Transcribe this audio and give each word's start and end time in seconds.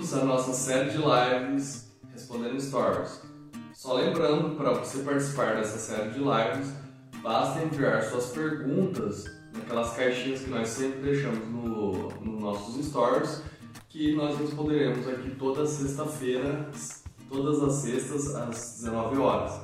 bem-vindos 0.00 0.14
à 0.14 0.24
nossa 0.24 0.52
série 0.54 0.90
de 0.90 0.96
lives 0.96 1.92
Respondendo 2.10 2.58
Stories. 2.58 3.20
Só 3.74 3.94
lembrando, 3.94 4.56
para 4.56 4.72
você 4.72 5.02
participar 5.02 5.56
dessa 5.56 5.78
série 5.78 6.10
de 6.10 6.20
lives, 6.20 6.72
basta 7.22 7.62
enviar 7.62 8.02
suas 8.04 8.30
perguntas 8.30 9.26
naquelas 9.52 9.92
caixinhas 9.92 10.40
que 10.40 10.48
nós 10.48 10.68
sempre 10.68 11.02
deixamos 11.02 11.46
nos 11.48 12.14
no 12.22 12.40
nossos 12.40 12.82
stories, 12.86 13.42
que 13.90 14.14
nós 14.14 14.38
responderemos 14.38 15.06
aqui 15.06 15.34
toda 15.38 15.66
sexta-feira, 15.66 16.70
todas 17.28 17.62
as 17.62 17.74
sextas 17.74 18.34
às 18.34 18.80
19 18.80 19.18
horas. 19.18 19.60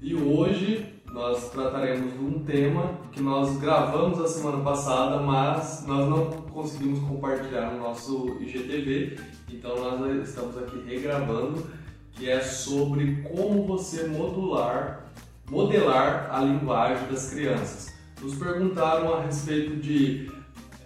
E 0.00 0.14
hoje 0.14 0.94
nós 1.12 1.50
trataremos 1.50 2.12
de 2.12 2.18
um 2.20 2.44
tema 2.44 3.00
que 3.10 3.20
nós 3.20 3.56
gravamos 3.58 4.20
a 4.20 4.28
semana 4.28 4.62
passada, 4.62 5.18
mas 5.18 5.84
nós 5.88 6.08
não 6.08 6.30
conseguimos 6.52 7.00
compartilhar 7.00 7.72
no 7.72 7.80
nosso 7.80 8.36
IGTV, 8.40 9.18
então 9.52 9.76
nós 9.98 10.28
estamos 10.28 10.56
aqui 10.56 10.82
regravando, 10.86 11.66
que 12.12 12.28
é 12.28 12.40
sobre 12.40 13.22
como 13.22 13.66
você 13.66 14.06
modular, 14.06 15.12
modelar 15.48 16.28
a 16.30 16.40
linguagem 16.40 17.06
das 17.08 17.30
crianças. 17.30 17.92
Nos 18.20 18.36
perguntaram 18.36 19.14
a 19.14 19.22
respeito 19.22 19.76
de 19.76 20.30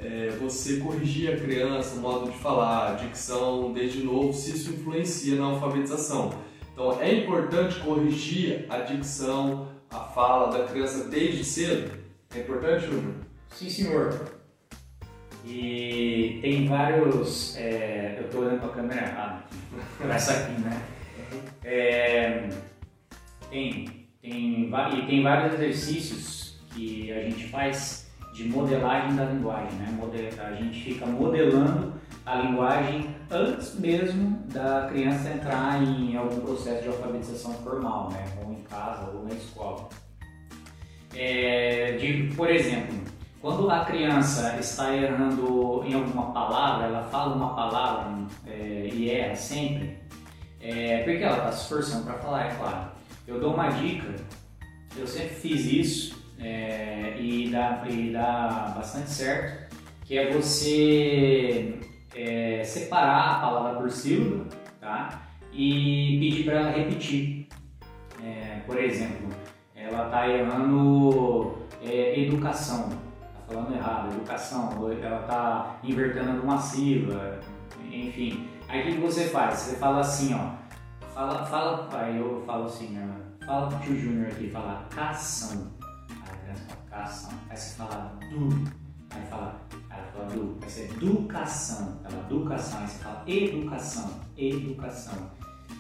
é, 0.00 0.36
você 0.40 0.78
corrigir 0.78 1.32
a 1.32 1.36
criança, 1.36 1.96
o 1.96 2.00
modo 2.00 2.30
de 2.30 2.38
falar, 2.38 2.96
dicção 2.96 3.72
desde 3.72 4.02
novo, 4.02 4.32
se 4.32 4.52
isso 4.52 4.70
influencia 4.72 5.36
na 5.36 5.46
alfabetização. 5.46 6.32
Então 6.72 7.00
é 7.00 7.14
importante 7.14 7.80
corrigir 7.80 8.66
a 8.68 8.78
dicção, 8.78 9.68
a 9.90 10.00
fala 10.00 10.56
da 10.56 10.64
criança 10.64 11.04
desde 11.04 11.44
cedo? 11.44 11.90
É 12.34 12.40
importante, 12.40 12.86
Júnior? 12.86 13.14
Sim, 13.50 13.70
senhor. 13.70 14.35
E 15.46 16.38
tem 16.42 16.66
vários. 16.66 17.56
É, 17.56 18.16
eu 18.18 18.26
estou 18.26 18.42
olhando 18.42 18.60
para 18.60 18.68
a 18.68 18.72
câmera 18.72 19.06
errada. 19.06 19.44
Essa 20.10 20.32
aqui, 20.32 20.60
né? 20.60 20.82
É, 21.64 22.48
tem, 23.50 24.06
tem, 24.20 24.70
e 24.70 25.06
tem 25.06 25.22
vários 25.22 25.54
exercícios 25.54 26.58
que 26.70 27.12
a 27.12 27.22
gente 27.22 27.48
faz 27.48 28.10
de 28.32 28.44
modelagem 28.48 29.16
da 29.16 29.24
linguagem, 29.24 29.72
né? 29.78 29.98
a 30.38 30.52
gente 30.54 30.82
fica 30.82 31.06
modelando 31.06 31.94
a 32.26 32.34
linguagem 32.36 33.16
antes 33.30 33.78
mesmo 33.80 34.38
da 34.52 34.88
criança 34.90 35.30
entrar 35.30 35.82
em 35.82 36.16
algum 36.16 36.40
processo 36.40 36.82
de 36.82 36.88
alfabetização 36.88 37.54
formal, 37.54 38.10
né? 38.10 38.24
ou 38.44 38.52
em 38.52 38.62
casa 38.64 39.10
ou 39.10 39.24
na 39.24 39.32
escola. 39.32 39.88
É, 41.14 41.92
de, 41.92 42.34
por 42.36 42.50
exemplo, 42.50 42.94
quando 43.46 43.70
a 43.70 43.84
criança 43.84 44.56
está 44.58 44.92
errando 44.92 45.84
em 45.86 45.94
alguma 45.94 46.32
palavra, 46.32 46.86
ela 46.86 47.04
fala 47.04 47.36
uma 47.36 47.54
palavra 47.54 48.26
é, 48.44 48.88
e 48.92 49.08
erra 49.08 49.36
sempre, 49.36 49.96
é, 50.60 51.04
porque 51.04 51.22
ela 51.22 51.36
está 51.36 51.52
se 51.52 51.62
esforçando 51.62 52.06
para 52.06 52.14
falar, 52.14 52.46
é 52.46 52.54
claro. 52.56 52.90
Eu 53.24 53.38
dou 53.38 53.54
uma 53.54 53.68
dica, 53.68 54.16
eu 54.96 55.06
sempre 55.06 55.36
fiz 55.36 55.64
isso 55.64 56.24
é, 56.40 57.14
e, 57.20 57.48
dá, 57.48 57.84
e 57.88 58.10
dá 58.12 58.72
bastante 58.76 59.10
certo, 59.10 59.76
que 60.04 60.18
é 60.18 60.32
você 60.32 61.78
é, 62.16 62.64
separar 62.64 63.36
a 63.36 63.40
palavra 63.42 63.80
por 63.80 63.92
sílaba 63.92 64.44
tá? 64.80 65.22
e 65.52 66.18
pedir 66.18 66.44
para 66.46 66.54
ela 66.54 66.70
repetir. 66.72 67.46
Por 68.66 68.82
exemplo, 68.82 69.28
ela 69.76 70.06
está 70.06 70.28
errando 70.28 71.54
educação, 71.80 73.05
falando 73.46 73.74
errado, 73.74 74.12
educação, 74.12 74.70
ela 75.02 75.20
está 75.20 75.76
invertendo 75.82 76.32
alguma 76.32 76.58
sílaba, 76.58 77.38
enfim. 77.90 78.48
Aí 78.68 78.82
o 78.82 78.94
que 78.94 79.00
você 79.00 79.28
faz? 79.28 79.58
Você 79.58 79.76
fala 79.76 80.00
assim, 80.00 80.34
ó, 80.34 80.50
fala, 81.14 81.46
fala, 81.46 81.88
aí 81.92 82.18
eu 82.18 82.42
falo 82.44 82.64
assim, 82.64 82.88
né? 82.88 83.26
fala 83.46 83.68
pro 83.68 83.78
tio 83.78 83.96
Júnior 83.96 84.26
aqui, 84.26 84.50
fala 84.50 84.86
cação. 84.90 85.72
Aí 86.10 86.16
a 86.32 86.36
criança 86.36 86.64
fala 86.66 87.02
cação. 87.02 87.30
Aí 87.48 87.56
você 87.56 87.76
fala 87.76 88.18
du 88.28 88.86
Aí 89.10 89.24
fala, 89.30 89.60
ela 89.88 90.02
fala 90.12 90.24
do, 90.26 90.58
vai 90.60 90.68
ser 90.68 90.90
educação. 90.90 92.00
Ela 92.04 92.26
educação, 92.26 92.80
aí 92.80 92.88
você 92.88 92.98
fala 92.98 93.22
educação, 93.26 94.10
educação. 94.36 95.30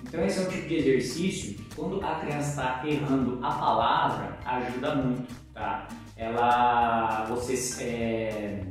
Então 0.02 0.24
esse 0.24 0.38
é 0.38 0.42
um 0.42 0.48
tipo 0.48 0.68
de 0.68 0.74
exercício 0.76 1.54
que 1.54 1.74
quando 1.74 2.04
a 2.04 2.14
criança 2.20 2.50
está 2.50 2.86
errando 2.86 3.44
a 3.44 3.50
palavra, 3.50 4.38
ajuda 4.44 4.94
muito, 4.94 5.34
tá? 5.52 5.88
Ela, 6.16 7.26
você, 7.28 7.82
é, 7.82 8.64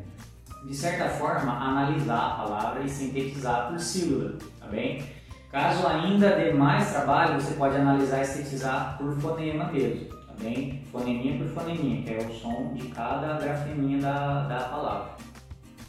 de 0.65 0.75
certa 0.75 1.09
forma, 1.09 1.51
analisar 1.51 2.17
a 2.17 2.43
palavra 2.43 2.83
e 2.83 2.89
sintetizar 2.89 3.67
por 3.67 3.79
sílaba, 3.79 4.37
tá 4.59 4.67
bem? 4.67 5.05
Caso 5.51 5.87
ainda 5.87 6.35
dê 6.35 6.51
mais 6.51 6.91
trabalho, 6.91 7.39
você 7.39 7.53
pode 7.53 7.75
analisar 7.75 8.21
e 8.21 8.25
sintetizar 8.25 8.97
por 8.97 9.15
fonema 9.19 9.71
mesmo 9.71 10.15
bem 10.39 10.83
foneminha 10.91 11.37
por 11.37 11.47
foneminha, 11.47 12.03
que 12.03 12.13
é 12.13 12.17
o 12.17 12.33
som 12.33 12.73
de 12.73 12.87
cada 12.89 13.37
grafeminha 13.37 13.99
da, 13.99 14.43
da 14.43 14.59
palavra, 14.65 15.11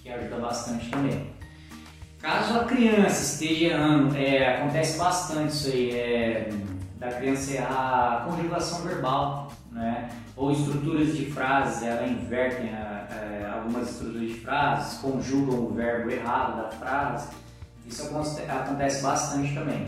que 0.02 0.10
ajuda 0.10 0.36
bastante 0.36 0.90
também. 0.90 1.30
Caso 2.20 2.60
a 2.60 2.64
criança 2.64 3.22
esteja 3.22 3.66
errando, 3.66 4.16
é, 4.16 4.56
acontece 4.56 4.98
bastante 4.98 5.52
isso 5.52 5.68
aí, 5.68 5.90
é, 5.92 6.48
da 6.98 7.08
criança 7.08 7.54
errar 7.54 8.16
a 8.16 8.20
conjugação 8.24 8.82
verbal, 8.82 9.45
né? 9.76 10.08
ou 10.34 10.50
estruturas 10.50 11.16
de 11.16 11.26
frases, 11.26 11.82
ela 11.82 12.06
invertem 12.06 12.70
a, 12.70 13.06
é, 13.10 13.50
algumas 13.52 13.90
estruturas 13.90 14.28
de 14.28 14.34
frases, 14.34 14.98
conjugam 15.00 15.66
o 15.66 15.74
verbo 15.74 16.10
errado 16.10 16.62
da 16.62 16.70
frase, 16.70 17.28
isso 17.86 18.10
acontece 18.48 19.02
bastante 19.02 19.54
também. 19.54 19.86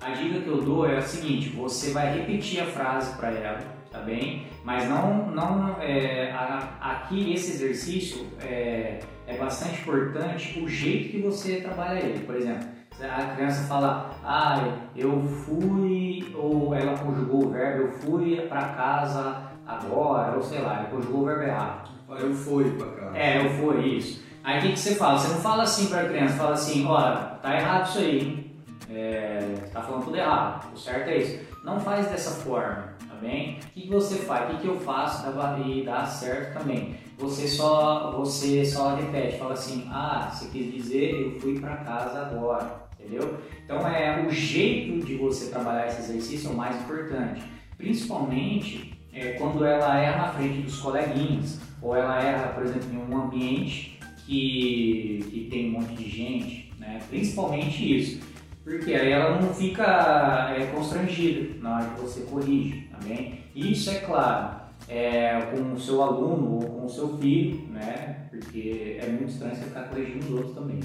A 0.00 0.10
dica 0.12 0.40
que 0.40 0.48
eu 0.48 0.62
dou 0.62 0.88
é 0.88 0.98
a 0.98 1.02
seguinte: 1.02 1.48
você 1.50 1.90
vai 1.90 2.16
repetir 2.16 2.60
a 2.60 2.66
frase 2.66 3.14
para 3.16 3.30
ela, 3.30 3.60
tá 3.90 3.98
bem? 4.00 4.46
Mas 4.64 4.88
não, 4.88 5.30
não 5.30 5.82
é, 5.82 6.30
a, 6.30 6.76
aqui 6.80 7.32
esse 7.32 7.52
exercício 7.52 8.26
é, 8.40 9.00
é 9.26 9.36
bastante 9.36 9.80
importante 9.80 10.58
o 10.60 10.68
jeito 10.68 11.10
que 11.10 11.20
você 11.20 11.60
trabalha 11.60 11.98
ele. 11.98 12.24
Por 12.24 12.36
exemplo, 12.36 12.66
a 13.00 13.34
criança 13.34 13.64
fala, 13.64 14.10
ah, 14.24 14.56
eu 14.94 15.22
fui, 15.22 16.34
ou 16.34 16.74
ela 16.74 16.96
conjugou 16.96 17.46
o 17.46 17.50
verbo, 17.50 17.82
eu 17.82 17.92
fui 17.92 18.40
para 18.48 18.68
casa 18.68 19.42
agora, 19.66 20.36
ou 20.36 20.42
sei 20.42 20.60
lá, 20.60 20.78
ela 20.78 20.88
conjugou 20.88 21.22
o 21.22 21.26
verbo 21.26 21.42
errado. 21.42 21.90
Eu 22.08 22.32
fui 22.32 22.70
para 22.72 22.86
casa. 22.86 23.18
É, 23.18 23.44
eu 23.44 23.50
fui, 23.50 23.84
isso. 23.96 24.24
Aí 24.42 24.58
o 24.58 24.62
que, 24.62 24.72
que 24.72 24.78
você 24.78 24.94
fala? 24.94 25.18
Você 25.18 25.34
não 25.34 25.40
fala 25.40 25.64
assim 25.64 25.88
para 25.88 26.02
a 26.02 26.08
criança, 26.08 26.34
fala 26.36 26.52
assim, 26.52 26.86
olha, 26.86 27.16
tá 27.42 27.56
errado 27.56 27.88
isso 27.88 27.98
aí, 27.98 28.18
hein? 28.18 28.46
é, 28.90 29.54
está 29.64 29.82
falando 29.82 30.04
tudo 30.04 30.16
errado. 30.16 30.72
O 30.72 30.78
certo 30.78 31.08
é 31.08 31.18
isso. 31.18 31.40
Não 31.64 31.80
faz 31.80 32.08
dessa 32.08 32.30
forma, 32.42 32.94
tá 33.08 33.14
bem? 33.20 33.58
O 33.58 33.70
que, 33.70 33.88
você 33.88 34.16
faz? 34.18 34.44
O 34.44 34.56
que, 34.56 34.62
que 34.62 34.68
eu 34.68 34.80
faço 34.80 35.26
e 35.66 35.84
dá 35.84 36.04
certo 36.06 36.58
também? 36.58 36.96
Você 37.18 37.48
só, 37.48 38.12
você 38.12 38.64
só 38.64 38.94
repete, 38.94 39.38
fala 39.38 39.54
assim, 39.54 39.88
ah, 39.90 40.30
você 40.30 40.48
quis 40.48 40.72
dizer 40.72 41.14
eu 41.14 41.40
fui 41.40 41.58
para 41.58 41.76
casa 41.76 42.20
agora, 42.20 42.85
entendeu? 43.06 43.38
Então 43.64 43.86
é 43.88 44.24
o 44.26 44.30
jeito 44.30 45.06
de 45.06 45.14
você 45.14 45.50
trabalhar 45.50 45.86
esse 45.86 46.00
exercício 46.00 46.50
é 46.50 46.52
o 46.52 46.56
mais 46.56 46.76
importante, 46.76 47.42
principalmente 47.78 48.98
é, 49.12 49.32
quando 49.32 49.64
ela 49.64 49.98
erra 49.98 50.26
na 50.26 50.32
frente 50.32 50.62
dos 50.62 50.78
coleguinhas 50.78 51.60
ou 51.80 51.96
ela 51.96 52.20
erra, 52.20 52.48
por 52.48 52.64
exemplo, 52.64 52.88
em 52.92 52.98
um 52.98 53.16
ambiente 53.16 53.98
que, 54.26 55.24
que 55.30 55.48
tem 55.50 55.68
um 55.68 55.80
monte 55.80 55.94
de 55.94 56.08
gente, 56.08 56.72
né? 56.78 57.00
Principalmente 57.08 57.96
isso. 57.96 58.20
Porque 58.64 58.92
aí 58.94 59.12
ela 59.12 59.40
não 59.40 59.54
fica 59.54 60.52
é, 60.58 60.66
constrangida 60.66 61.54
na 61.60 61.76
hora 61.76 61.90
que 61.90 62.00
você 62.00 62.22
corrige, 62.22 62.88
tá 62.90 62.98
bem? 63.04 63.44
Isso 63.54 63.88
é 63.90 64.00
claro, 64.00 64.60
é, 64.88 65.40
com 65.52 65.72
o 65.72 65.80
seu 65.80 66.02
aluno 66.02 66.56
ou 66.56 66.62
com 66.62 66.86
o 66.86 66.88
seu 66.88 67.16
filho, 67.16 67.68
né? 67.68 68.26
Porque 68.28 68.98
é 69.00 69.06
muito 69.06 69.30
estranho 69.30 69.54
você 69.54 69.62
ficar 69.62 69.84
corrigindo 69.84 70.26
os 70.26 70.32
outros 70.32 70.54
também. 70.54 70.80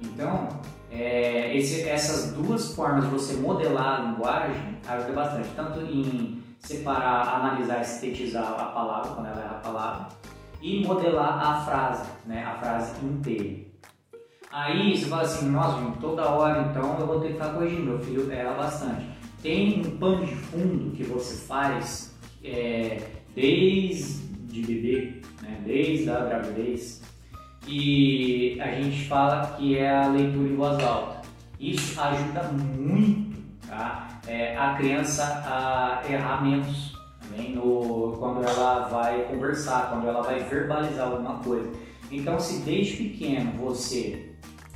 Então, 0.00 0.48
é, 0.90 1.56
esse, 1.56 1.88
essas 1.88 2.32
duas 2.32 2.74
formas 2.74 3.04
de 3.04 3.10
você 3.10 3.34
modelar 3.34 4.00
a 4.00 4.04
linguagem 4.10 4.78
ajuda 4.86 5.12
bastante, 5.12 5.48
tanto 5.54 5.80
em 5.80 6.42
separar, 6.60 7.36
analisar 7.36 7.80
e 7.80 7.84
sintetizar 7.84 8.44
a 8.44 8.66
palavra, 8.66 9.12
quando 9.12 9.26
ela 9.26 9.42
é 9.42 9.46
a 9.46 9.60
palavra, 9.60 10.08
e 10.60 10.84
modelar 10.84 11.46
a 11.46 11.60
frase, 11.64 12.08
né? 12.26 12.44
A 12.44 12.54
frase 12.58 13.04
inteira. 13.04 13.68
Aí 14.50 14.96
você 14.96 15.06
fala 15.06 15.22
assim, 15.22 15.50
nossa, 15.50 15.92
toda 16.00 16.30
hora 16.30 16.68
então 16.70 16.98
eu 16.98 17.06
vou 17.06 17.20
ter 17.20 17.28
que 17.28 17.32
ficar 17.34 17.52
corrigindo, 17.52 17.82
meu 17.82 17.98
filho 18.00 18.32
erra 18.32 18.54
bastante. 18.54 19.06
Tem 19.42 19.80
um 19.86 19.98
pano 19.98 20.24
de 20.24 20.34
fundo 20.34 20.96
que 20.96 21.04
você 21.04 21.46
faz 21.46 22.14
é, 22.42 22.98
desde 23.34 24.62
bebê, 24.62 25.22
né, 25.42 25.60
desde 25.64 26.10
a 26.10 26.20
gravidez, 26.20 27.02
e 27.68 28.58
a 28.60 28.72
gente 28.72 29.04
fala 29.04 29.54
que 29.56 29.78
é 29.78 29.94
a 29.94 30.08
leitura 30.08 30.48
em 30.48 30.56
voz 30.56 30.82
alta. 30.82 31.22
Isso 31.60 32.00
ajuda 32.00 32.44
muito 32.52 33.28
tá? 33.68 34.20
É, 34.26 34.56
a 34.56 34.74
criança 34.74 35.22
a 35.46 36.02
errar 36.10 36.42
menos 36.42 36.96
também 37.20 37.54
no, 37.54 38.16
quando 38.18 38.42
ela 38.42 38.88
vai 38.88 39.22
conversar, 39.24 39.90
quando 39.90 40.08
ela 40.08 40.22
vai 40.22 40.40
verbalizar 40.40 41.08
alguma 41.08 41.38
coisa. 41.38 41.70
Então, 42.10 42.40
se 42.40 42.60
desde 42.60 42.96
pequeno 42.96 43.52
você 43.52 44.34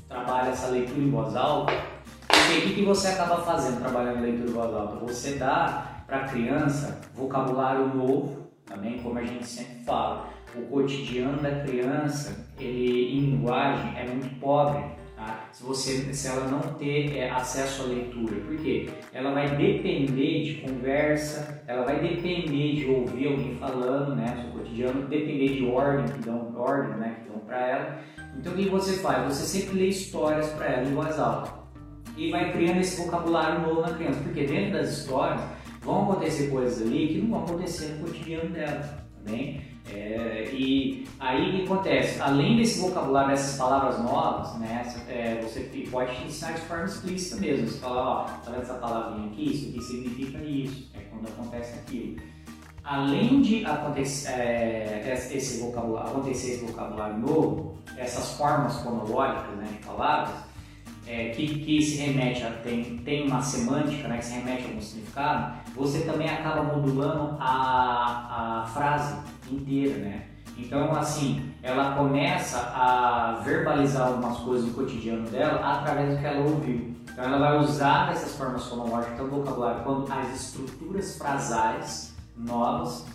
trabalha 0.08 0.50
essa 0.50 0.68
leitura 0.68 1.00
em 1.00 1.10
voz 1.10 1.34
alta, 1.34 1.72
o 1.72 2.60
que, 2.62 2.74
que 2.74 2.84
você 2.84 3.08
acaba 3.08 3.38
fazendo 3.38 3.80
trabalhando 3.80 4.20
leitura 4.20 4.50
em 4.50 4.52
voz 4.52 4.74
alta? 4.74 4.96
Você 5.06 5.36
dá 5.36 6.04
para 6.06 6.18
a 6.18 6.28
criança 6.28 7.00
vocabulário 7.14 7.88
novo, 7.94 8.50
também 8.66 8.98
como 9.02 9.18
a 9.18 9.24
gente 9.24 9.46
sempre 9.46 9.82
fala. 9.84 10.28
O 10.54 10.62
cotidiano 10.66 11.40
da 11.40 11.60
criança, 11.60 12.46
ele 12.58 13.16
em 13.16 13.20
linguagem 13.20 13.98
é 13.98 14.06
muito 14.06 14.38
pobre. 14.38 14.82
Tá? 15.16 15.48
Se, 15.52 15.62
você, 15.62 16.12
se 16.12 16.28
ela 16.28 16.48
não 16.48 16.60
ter 16.74 17.16
é, 17.16 17.30
acesso 17.30 17.82
à 17.82 17.86
leitura, 17.86 18.34
por 18.40 18.56
quê? 18.56 18.88
Ela 19.12 19.32
vai 19.32 19.56
depender 19.56 20.44
de 20.44 20.54
conversa, 20.62 21.62
ela 21.66 21.84
vai 21.84 22.00
depender 22.00 22.74
de 22.74 22.86
ouvir 22.90 23.28
alguém 23.28 23.56
falando, 23.56 24.16
né? 24.16 24.42
Seu 24.42 24.58
cotidiano, 24.58 25.08
depender 25.08 25.48
de 25.48 25.66
ordem 25.66 26.06
que 26.06 26.18
dão, 26.22 26.54
ordem, 26.56 26.98
né? 26.98 27.16
Que 27.22 27.30
dão 27.30 27.38
para 27.40 27.66
ela. 27.66 27.98
Então 28.36 28.52
o 28.52 28.56
que 28.56 28.68
você 28.68 28.94
faz? 28.94 29.34
Você 29.34 29.58
sempre 29.58 29.78
lê 29.78 29.86
histórias 29.86 30.48
para 30.50 30.66
ela 30.66 30.88
em 30.88 30.94
voz 30.94 31.18
alta 31.18 31.62
e 32.16 32.30
vai 32.30 32.52
criando 32.52 32.80
esse 32.80 33.02
vocabulário 33.02 33.60
novo 33.60 33.80
na 33.80 33.94
criança, 33.94 34.20
porque 34.22 34.44
dentro 34.44 34.72
das 34.72 34.98
histórias 34.98 35.40
vão 35.80 36.10
acontecer 36.10 36.50
coisas 36.50 36.86
ali 36.86 37.08
que 37.08 37.18
não 37.18 37.30
vão 37.30 37.44
acontecer 37.44 37.94
no 37.94 38.06
cotidiano 38.06 38.50
dela, 38.50 38.80
tá 38.80 39.30
bem? 39.30 39.71
É, 39.90 40.48
e 40.52 41.06
aí 41.18 41.48
o 41.48 41.56
que 41.56 41.64
acontece? 41.64 42.20
Além 42.20 42.56
desse 42.56 42.80
vocabulário, 42.80 43.30
dessas 43.30 43.58
palavras 43.58 43.98
novas, 44.02 44.54
né, 44.58 44.82
é, 45.08 45.40
você 45.42 45.60
pode 45.90 46.24
ensinar 46.24 46.52
de 46.52 46.60
forma 46.62 46.84
explícita 46.84 47.40
mesmo. 47.40 47.68
Você 47.68 47.78
fala, 47.78 48.02
ó, 48.02 48.24
tá 48.24 48.50
vendo 48.50 48.62
essa 48.62 48.74
palavrinha 48.74 49.28
aqui? 49.28 49.52
Isso 49.52 49.68
aqui 49.68 49.82
significa 49.82 50.38
isso, 50.44 50.90
é 50.94 51.00
quando 51.10 51.26
acontece 51.26 51.78
aquilo. 51.78 52.16
Além 52.84 53.40
de 53.42 53.64
acontecer, 53.64 54.32
é, 54.32 55.30
esse 55.32 55.60
vocabulário, 55.60 56.10
acontecer 56.10 56.52
esse 56.52 56.64
vocabulário 56.64 57.18
novo, 57.18 57.76
essas 57.96 58.32
formas 58.32 58.80
fonológicas 58.80 59.56
né, 59.56 59.68
de 59.70 59.86
palavras, 59.86 60.34
é, 61.06 61.28
que, 61.30 61.46
que 61.60 61.82
se 61.82 61.96
remete 61.96 62.42
a, 62.42 62.50
tem, 62.50 62.98
tem 62.98 63.26
uma 63.26 63.40
semântica, 63.40 64.08
né, 64.08 64.18
que 64.18 64.24
se 64.24 64.34
remete 64.34 64.64
a 64.64 64.66
algum 64.68 64.80
significado, 64.80 65.61
você 65.74 66.00
também 66.00 66.28
acaba 66.28 66.62
modulando 66.62 67.36
a, 67.40 68.62
a 68.62 68.66
frase 68.66 69.16
inteira, 69.50 69.98
né? 69.98 70.26
Então, 70.56 70.92
assim, 70.92 71.50
ela 71.62 71.96
começa 71.96 72.58
a 72.58 73.40
verbalizar 73.42 74.08
algumas 74.08 74.38
coisas 74.38 74.66
do 74.66 74.74
cotidiano 74.74 75.28
dela 75.28 75.60
através 75.64 76.10
do 76.10 76.20
que 76.20 76.26
ela 76.26 76.40
ouviu. 76.40 76.94
Então, 77.10 77.24
ela 77.24 77.38
vai 77.38 77.58
usar 77.58 78.12
essas 78.12 78.36
formas 78.36 78.64
fonológicas 78.66 79.18
do 79.18 79.28
vocabulário 79.28 79.82
quando 79.82 80.12
as 80.12 80.34
estruturas 80.34 81.16
frasais 81.16 82.14
novas 82.36 83.06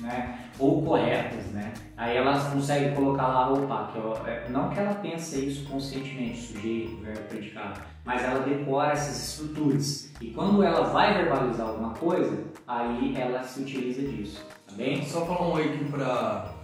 né? 0.00 0.38
Ou 0.58 0.82
corretas, 0.82 1.46
né? 1.46 1.72
Aí 1.96 2.16
ela 2.16 2.38
consegue 2.50 2.94
colocar 2.94 3.28
lá, 3.28 3.52
opa, 3.52 3.90
que 3.92 3.98
eu, 3.98 4.26
é, 4.26 4.48
não 4.48 4.70
que 4.70 4.78
ela 4.78 4.94
pense 4.94 5.46
isso 5.46 5.68
conscientemente, 5.68 6.38
sujeito, 6.40 7.02
verbo, 7.02 7.20
predicado, 7.28 7.80
mas 8.04 8.22
ela 8.24 8.40
decora 8.40 8.92
essas 8.92 9.28
estruturas. 9.28 10.12
E 10.20 10.30
quando 10.30 10.62
ela 10.62 10.82
vai 10.88 11.14
verbalizar 11.14 11.68
alguma 11.68 11.94
coisa, 11.94 12.44
aí 12.66 13.14
ela 13.16 13.42
se 13.42 13.60
utiliza 13.60 14.02
disso, 14.02 14.46
tá 14.66 14.74
bem? 14.74 15.04
Só 15.04 15.26
falar 15.26 15.48
um 15.48 15.52
oi 15.52 15.64
aqui 15.64 15.84
pra 15.84 16.54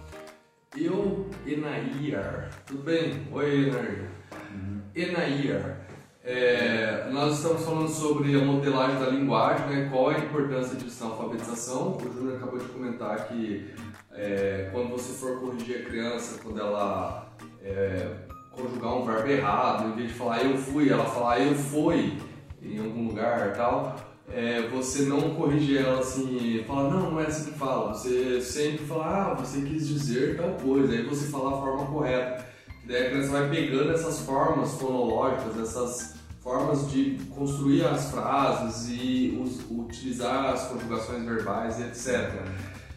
eu, 0.75 1.29
Enair. 1.45 2.49
Tudo 2.65 2.83
bem? 2.83 3.27
Oi, 3.31 3.67
Enair. 3.67 4.09
Uhum. 4.51 4.81
Enair. 4.95 5.86
É, 6.29 7.07
nós 7.09 7.37
estamos 7.37 7.63
falando 7.63 7.87
sobre 7.87 8.35
a 8.35 8.43
modelagem 8.43 8.99
da 8.99 9.09
linguagem, 9.09 9.65
né? 9.67 9.87
qual 9.89 10.11
é 10.11 10.15
a 10.15 10.19
importância 10.19 10.75
disso 10.75 11.05
na 11.05 11.11
alfabetização. 11.11 11.95
O 11.95 12.13
Júnior 12.13 12.35
acabou 12.35 12.59
de 12.59 12.65
comentar 12.65 13.29
que 13.29 13.73
é, 14.11 14.67
quando 14.73 14.89
você 14.89 15.13
for 15.13 15.39
corrigir 15.39 15.77
a 15.77 15.83
criança, 15.85 16.41
quando 16.43 16.59
ela 16.59 17.31
é, 17.63 18.09
conjugar 18.51 18.97
um 18.97 19.05
verbo 19.05 19.29
errado, 19.29 19.87
em 19.87 19.95
vez 19.95 20.09
de 20.09 20.15
falar 20.15 20.43
eu 20.43 20.57
fui, 20.57 20.89
ela 20.89 21.05
falar 21.05 21.39
eu 21.39 21.55
fui 21.55 22.17
em 22.61 22.77
algum 22.77 23.07
lugar 23.07 23.53
tal, 23.53 23.95
é, 24.29 24.67
você 24.67 25.03
não 25.03 25.33
corrige 25.33 25.77
ela 25.77 26.01
assim, 26.01 26.61
fala 26.67 26.89
não, 26.89 27.11
não 27.11 27.21
é 27.21 27.27
assim 27.27 27.53
que 27.53 27.57
fala. 27.57 27.93
Você 27.93 28.41
sempre 28.41 28.85
fala, 28.85 29.31
ah, 29.31 29.33
você 29.33 29.61
quis 29.61 29.87
dizer 29.87 30.35
tal 30.35 30.51
coisa, 30.55 30.91
aí 30.91 31.03
você 31.03 31.27
fala 31.27 31.57
a 31.57 31.61
forma 31.61 31.85
correta. 31.85 32.45
Daí 32.85 33.07
a 33.07 33.09
criança 33.11 33.31
vai 33.31 33.49
pegando 33.49 33.91
essas 33.93 34.19
formas 34.21 34.73
fonológicas, 34.73 35.57
essas 35.59 36.16
formas 36.47 36.89
de 36.89 37.19
construir 37.35 37.85
as 37.85 38.09
frases 38.09 38.87
e 38.89 39.37
us, 39.43 39.59
utilizar 39.69 40.53
as 40.53 40.67
conjugações 40.67 41.25
verbais 41.25 41.77
e 41.77 41.83
etc. 41.83 42.31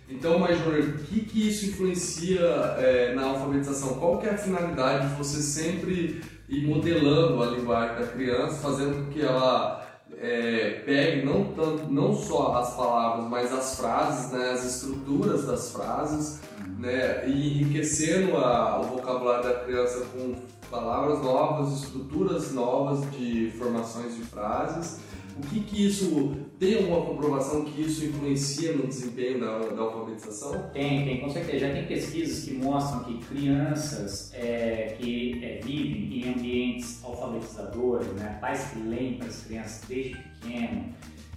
Então, 0.08 0.38
mas 0.38 0.56
Júnior, 0.61 0.85
o 0.85 0.99
que, 0.99 1.20
que 1.25 1.49
isso 1.49 1.67
influencia 1.67 2.41
é, 2.79 3.12
na 3.12 3.25
alfabetização? 3.25 3.94
Qual 3.94 4.19
que 4.19 4.29
é 4.29 4.31
a 4.31 4.38
finalidade 4.38 5.08
de 5.08 5.14
você 5.17 5.43
sempre 5.43 6.20
ir 6.49 6.64
modelando 6.64 7.43
a 7.43 7.47
linguagem 7.47 7.99
da 7.99 8.06
criança, 8.06 8.55
fazendo 8.61 9.05
com 9.05 9.12
que 9.12 9.20
ela 9.20 9.85
é, 10.17 10.82
pegue 10.87 11.26
não, 11.26 11.46
tanto, 11.46 11.93
não 11.93 12.14
só 12.14 12.56
as 12.56 12.76
palavras, 12.76 13.29
mas 13.29 13.53
as 13.53 13.76
frases, 13.76 14.31
né, 14.31 14.50
as 14.50 14.64
estruturas 14.64 15.44
das 15.46 15.73
frases, 15.73 16.41
né, 16.79 17.29
e 17.29 17.62
enriquecendo 17.62 18.37
a, 18.37 18.81
o 18.81 18.85
vocabulário 18.85 19.43
da 19.43 19.55
criança 19.64 20.05
com 20.12 20.37
palavras 20.70 21.22
novas, 21.22 21.82
estruturas 21.82 22.52
novas 22.52 23.11
de 23.11 23.50
formações 23.58 24.17
de 24.17 24.22
frases. 24.22 25.00
O 25.37 25.43
que 25.43 25.61
que 25.61 25.87
isso 25.87 26.37
tem 26.58 26.76
alguma 26.76 27.00
comprovação 27.02 27.64
que 27.64 27.81
isso 27.81 28.05
influencia 28.05 28.75
no 28.75 28.87
desempenho 28.87 29.40
da, 29.40 29.58
da 29.58 29.82
alfabetização? 29.82 30.70
Tem, 30.72 31.05
tem, 31.05 31.20
com 31.20 31.31
certeza. 31.31 31.67
Já 31.67 31.72
tem 31.72 31.87
pesquisas 31.87 32.44
que 32.44 32.55
mostram 32.55 33.05
que 33.05 33.19
crianças 33.25 34.31
é, 34.34 34.96
que 34.99 35.43
é, 35.43 35.61
vivem 35.64 36.20
em 36.20 36.34
ambientes 36.34 37.02
alfabetizadores, 37.02 38.08
né, 38.12 38.38
pais 38.40 38.70
que 38.72 38.81
leem 38.81 39.14
para 39.14 39.28
as 39.28 39.43
crianças 39.44 39.84
desde 39.88 40.17
pequeno, 40.17 40.84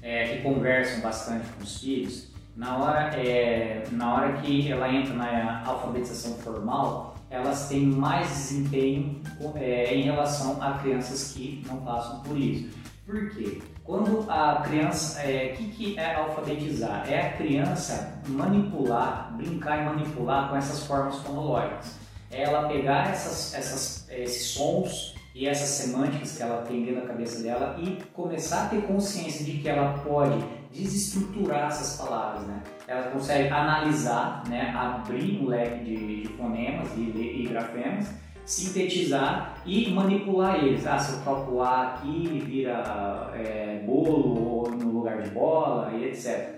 é, 0.02 0.28
que 0.36 0.44
conversam 0.44 1.02
bastante 1.02 1.48
com 1.54 1.64
os 1.64 1.80
filhos, 1.80 2.34
na 2.56 2.78
hora, 2.78 3.00
é, 3.16 3.84
na 3.92 4.14
hora 4.14 4.34
que 4.34 4.70
ela 4.70 4.94
entra 4.94 5.14
na 5.14 5.66
alfabetização 5.66 6.34
formal, 6.36 7.13
elas 7.34 7.68
têm 7.68 7.88
mais 7.88 8.28
desempenho 8.28 9.20
é, 9.56 9.96
em 9.96 10.04
relação 10.04 10.62
a 10.62 10.78
crianças 10.78 11.34
que 11.34 11.66
não 11.68 11.78
passam 11.78 12.20
por 12.20 12.38
isso. 12.38 12.70
Por 13.08 13.32
quê? 13.32 13.60
Quando 13.84 14.30
a 14.30 14.62
criança, 14.62 15.20
o 15.20 15.28
é, 15.28 15.48
que, 15.48 15.68
que 15.72 16.00
é 16.00 16.14
alfabetizar? 16.14 17.12
É 17.12 17.22
a 17.28 17.34
criança 17.34 18.22
manipular, 18.28 19.34
brincar 19.36 19.82
e 19.82 19.86
manipular 19.86 20.50
com 20.50 20.56
essas 20.56 20.86
formas 20.86 21.16
fonológicas. 21.18 21.96
É 22.30 22.44
ela 22.44 22.68
pegar 22.68 23.10
essas, 23.10 23.54
essas, 23.56 24.08
esses 24.12 24.52
sons 24.52 25.16
e 25.34 25.48
essas 25.48 25.70
semânticas 25.70 26.38
que 26.38 26.44
ela 26.44 26.62
tem 26.62 26.86
dentro 26.86 27.02
da 27.02 27.08
cabeça 27.08 27.42
dela 27.42 27.76
e 27.80 27.98
começar 28.14 28.66
a 28.66 28.68
ter 28.68 28.84
consciência 28.84 29.44
de 29.44 29.58
que 29.58 29.68
ela 29.68 29.98
pode 30.06 30.38
desestruturar 30.74 31.68
essas 31.68 31.98
palavras, 31.98 32.48
né? 32.48 32.62
Ela 32.88 33.12
consegue 33.12 33.50
analisar, 33.50 34.44
né? 34.48 34.74
Abrir 34.76 35.40
um 35.42 35.48
leque 35.48 35.84
de, 35.84 36.24
de 36.24 36.28
fonemas 36.30 36.90
e, 36.98 37.02
e, 37.02 37.48
grafemas, 37.48 38.12
sintetizar 38.46 39.56
e 39.66 39.92
manipular 39.92 40.64
eles. 40.64 40.86
Ah, 40.88 40.98
se 40.98 41.14
eu 41.14 41.22
troco 41.22 41.62
A 41.62 41.94
aqui, 41.94 42.44
vira 42.46 43.32
é, 43.36 43.84
bolo 43.86 44.70
no 44.72 44.92
lugar 44.92 45.22
de 45.22 45.30
bola 45.30 45.92
e 45.94 46.06
etc. 46.06 46.56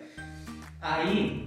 Aí 0.81 1.45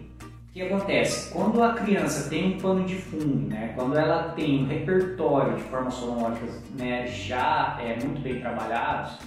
o 0.49 0.53
que 0.53 0.63
acontece? 0.63 1.33
Quando 1.33 1.63
a 1.63 1.75
criança 1.75 2.29
tem 2.29 2.55
um 2.55 2.59
pano 2.59 2.85
de 2.85 2.97
fundo, 2.97 3.49
né, 3.49 3.73
quando 3.77 3.97
ela 3.97 4.31
tem 4.31 4.65
um 4.65 4.67
repertório 4.67 5.57
de 5.57 5.63
formas 5.65 5.95
sonóricas 5.95 6.63
né, 6.77 7.07
já 7.07 7.79
é, 7.81 7.97
muito 8.03 8.21
bem 8.21 8.41
trabalhados, 8.41 9.19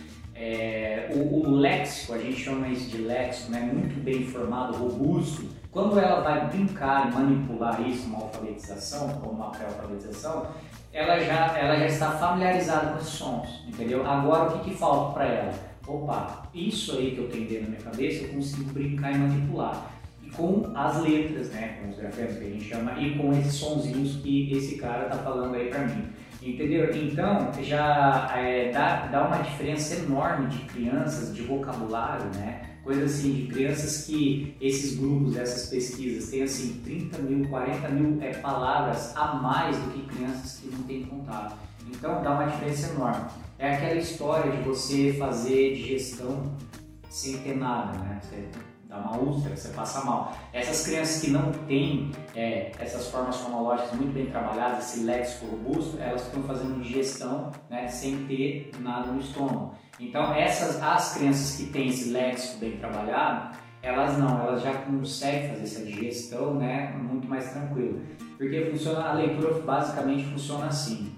é, 0.43 1.07
o, 1.13 1.47
o, 1.47 1.55
léxico, 1.55 2.13
a 2.13 2.17
gente 2.17 2.41
chama 2.41 2.67
isso 2.67 2.89
de 2.89 2.97
léxico, 3.03 3.51
né, 3.51 3.59
muito 3.61 4.03
bem 4.03 4.25
formado, 4.25 4.75
robusto, 4.75 5.47
quando 5.69 5.99
ela 5.99 6.21
vai 6.21 6.47
brincar 6.47 7.07
e 7.07 7.13
manipular 7.13 7.79
isso, 7.87 8.07
uma 8.07 8.23
alfabetização, 8.23 9.07
como 9.19 9.33
uma 9.33 9.51
pré-alfabetização, 9.51 10.47
ela 10.91 11.19
já, 11.19 11.55
ela 11.55 11.77
já 11.77 11.85
está 11.85 12.11
familiarizada 12.13 12.93
com 12.93 12.97
esses 12.97 13.13
sons, 13.13 13.63
entendeu? 13.67 14.03
Agora 14.03 14.49
o 14.49 14.59
que, 14.59 14.71
que 14.71 14.75
falta 14.75 15.13
para 15.13 15.25
ela? 15.25 15.53
Opa, 15.85 16.49
isso 16.55 16.97
aí 16.97 17.11
que 17.11 17.19
eu 17.19 17.29
tenho 17.29 17.47
dentro 17.47 17.65
da 17.65 17.69
minha 17.69 17.81
cabeça 17.83 18.23
eu 18.23 18.33
consigo 18.33 18.73
brincar 18.73 19.13
e 19.13 19.17
manipular 19.19 19.91
com 20.35 20.71
as 20.73 21.01
letras, 21.01 21.49
né, 21.49 21.77
com 21.79 21.89
os 21.89 21.97
grafemas 21.97 22.37
que 22.37 22.45
a 22.45 22.49
gente 22.49 22.63
chama, 22.63 22.99
e 22.99 23.15
com 23.15 23.31
esses 23.33 23.53
sonzinhos 23.53 24.15
que 24.15 24.51
esse 24.53 24.77
cara 24.77 25.05
tá 25.05 25.17
falando 25.17 25.53
aí 25.53 25.69
para 25.69 25.85
mim. 25.85 26.05
Entendeu? 26.41 26.89
Então 26.95 27.51
já 27.61 28.31
é, 28.35 28.71
dá, 28.71 29.05
dá 29.07 29.27
uma 29.27 29.37
diferença 29.37 29.95
enorme 29.95 30.47
de 30.47 30.59
crianças, 30.65 31.35
de 31.35 31.43
vocabulário, 31.43 32.25
né? 32.35 32.67
Coisa 32.83 33.05
assim, 33.05 33.31
de 33.33 33.47
crianças 33.47 34.05
que 34.05 34.57
esses 34.59 34.97
grupos, 34.97 35.37
essas 35.37 35.69
pesquisas, 35.69 36.31
têm 36.31 36.41
assim 36.41 36.81
30 36.83 37.19
mil, 37.19 37.47
40 37.47 37.89
mil 37.89 38.21
é, 38.23 38.33
palavras 38.33 39.15
a 39.15 39.35
mais 39.35 39.77
do 39.77 39.91
que 39.91 40.15
crianças 40.15 40.59
que 40.59 40.75
não 40.75 40.81
têm 40.83 41.03
contato. 41.03 41.55
Então 41.87 42.23
dá 42.23 42.31
uma 42.31 42.45
diferença 42.45 42.91
enorme. 42.91 43.25
É 43.59 43.75
aquela 43.75 43.95
história 43.95 44.51
de 44.51 44.63
você 44.63 45.13
fazer 45.13 45.75
digestão 45.75 46.57
sem 47.07 47.37
ter 47.39 47.55
nada, 47.55 47.99
né? 47.99 48.19
Dá 48.91 48.97
uma 48.97 49.17
úlcera, 49.17 49.55
você 49.55 49.69
passa 49.69 50.03
mal. 50.03 50.37
Essas 50.51 50.85
crianças 50.85 51.21
que 51.21 51.31
não 51.31 51.49
têm 51.65 52.11
é, 52.35 52.73
essas 52.77 53.07
formas 53.07 53.37
fonológicas 53.37 53.93
muito 53.93 54.13
bem 54.13 54.25
trabalhadas, 54.25 54.89
esse 54.89 55.05
léxico 55.05 55.45
robusto, 55.45 55.97
elas 55.97 56.25
ficam 56.25 56.43
fazendo 56.43 56.83
digestão 56.83 57.51
né, 57.69 57.87
sem 57.87 58.25
ter 58.25 58.69
nada 58.81 59.09
no 59.09 59.21
estômago. 59.21 59.75
Então, 59.97 60.33
essas, 60.33 60.81
as 60.83 61.13
crianças 61.13 61.55
que 61.55 61.71
têm 61.71 61.87
esse 61.87 62.09
léxico 62.09 62.59
bem 62.59 62.77
trabalhado, 62.77 63.57
elas 63.81 64.17
não, 64.17 64.41
elas 64.41 64.61
já 64.61 64.73
conseguem 64.73 65.49
fazer 65.49 65.63
essa 65.63 65.85
digestão 65.85 66.55
né, 66.55 66.93
muito 67.01 67.27
mais 67.27 67.49
tranquilo. 67.49 68.01
Porque 68.37 68.65
funciona, 68.71 69.05
a 69.05 69.13
leitura 69.13 69.53
basicamente 69.61 70.25
funciona 70.25 70.65
assim. 70.65 71.15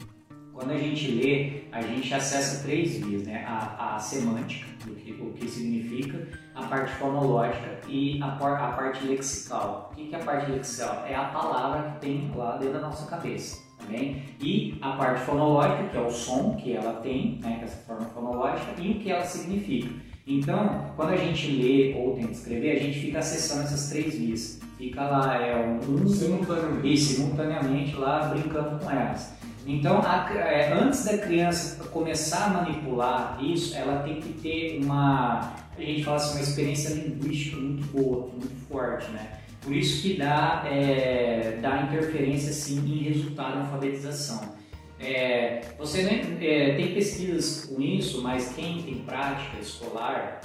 Quando 0.53 0.71
a 0.71 0.77
gente 0.77 1.09
lê, 1.09 1.63
a 1.71 1.81
gente 1.81 2.13
acessa 2.13 2.61
três 2.63 2.97
vias, 2.97 3.23
né? 3.23 3.43
A, 3.47 3.95
a 3.95 3.99
semântica, 3.99 4.67
o 4.87 4.93
que, 4.93 5.11
o 5.13 5.33
que 5.33 5.49
significa, 5.49 6.27
a 6.55 6.63
parte 6.63 6.91
fonológica 6.93 7.79
e 7.87 8.21
a, 8.21 8.27
a 8.27 8.71
parte 8.71 9.05
lexical. 9.05 9.91
O 9.91 9.95
que 9.95 10.13
é 10.13 10.19
a 10.19 10.23
parte 10.23 10.51
lexical? 10.51 11.03
É 11.07 11.15
a 11.15 11.25
palavra 11.25 11.91
que 11.91 11.99
tem 11.99 12.31
lá 12.35 12.57
dentro 12.57 12.75
da 12.75 12.81
nossa 12.81 13.09
cabeça. 13.09 13.61
Também. 13.77 14.15
Tá 14.15 14.21
e 14.39 14.77
a 14.81 14.91
parte 14.93 15.21
fonológica, 15.25 15.89
que 15.89 15.97
é 15.97 16.01
o 16.01 16.09
som 16.09 16.55
que 16.55 16.73
ela 16.73 16.93
tem, 17.01 17.39
né, 17.41 17.55
que 17.57 17.61
é 17.61 17.63
essa 17.65 17.77
forma 17.85 18.05
fonológica, 18.05 18.79
e 18.79 18.91
o 18.91 18.99
que 18.99 19.11
ela 19.11 19.25
significa. 19.25 19.89
Então, 20.25 20.85
quando 20.95 21.09
a 21.09 21.17
gente 21.17 21.51
lê 21.51 21.93
ou 21.97 22.15
tenta 22.15 22.31
escrever, 22.31 22.77
a 22.77 22.79
gente 22.79 22.97
fica 22.97 23.19
acessando 23.19 23.63
essas 23.63 23.89
três 23.89 24.17
vias. 24.17 24.61
Fica 24.77 25.01
lá, 25.01 25.35
é 25.35 25.55
um, 25.55 25.79
um 25.95 26.07
simultaneamente. 26.07 26.93
e 26.93 26.97
simultaneamente 26.97 27.95
lá 27.95 28.27
brincando 28.27 28.79
com 28.79 28.89
elas. 28.89 29.33
Então, 29.65 30.01
a, 30.01 30.29
é, 30.33 30.73
antes 30.73 31.05
da 31.05 31.17
criança 31.17 31.83
começar 31.85 32.45
a 32.45 32.49
manipular 32.49 33.39
isso, 33.41 33.75
ela 33.75 34.03
tem 34.03 34.19
que 34.19 34.33
ter 34.33 34.79
uma, 34.83 35.55
a 35.77 35.81
gente 35.81 36.03
fala 36.03 36.17
assim, 36.17 36.33
uma 36.33 36.41
experiência 36.41 36.89
linguística 36.95 37.57
muito 37.57 37.85
boa, 37.87 38.27
muito 38.27 38.67
forte, 38.67 39.09
né? 39.11 39.39
Por 39.61 39.73
isso 39.73 40.01
que 40.01 40.17
dá, 40.17 40.63
é, 40.65 41.57
dá 41.61 41.83
interferência 41.83 42.51
sim 42.51 42.79
em 42.79 43.03
resultado 43.03 43.53
da 43.53 43.61
alfabetização. 43.61 44.41
É, 44.99 45.61
você 45.77 46.01
é, 46.01 46.75
tem 46.75 46.93
pesquisas 46.93 47.65
com 47.65 47.81
isso, 47.81 48.21
mas 48.21 48.53
quem 48.53 48.81
tem 48.83 48.95
prática 48.99 49.57
escolar 49.59 50.41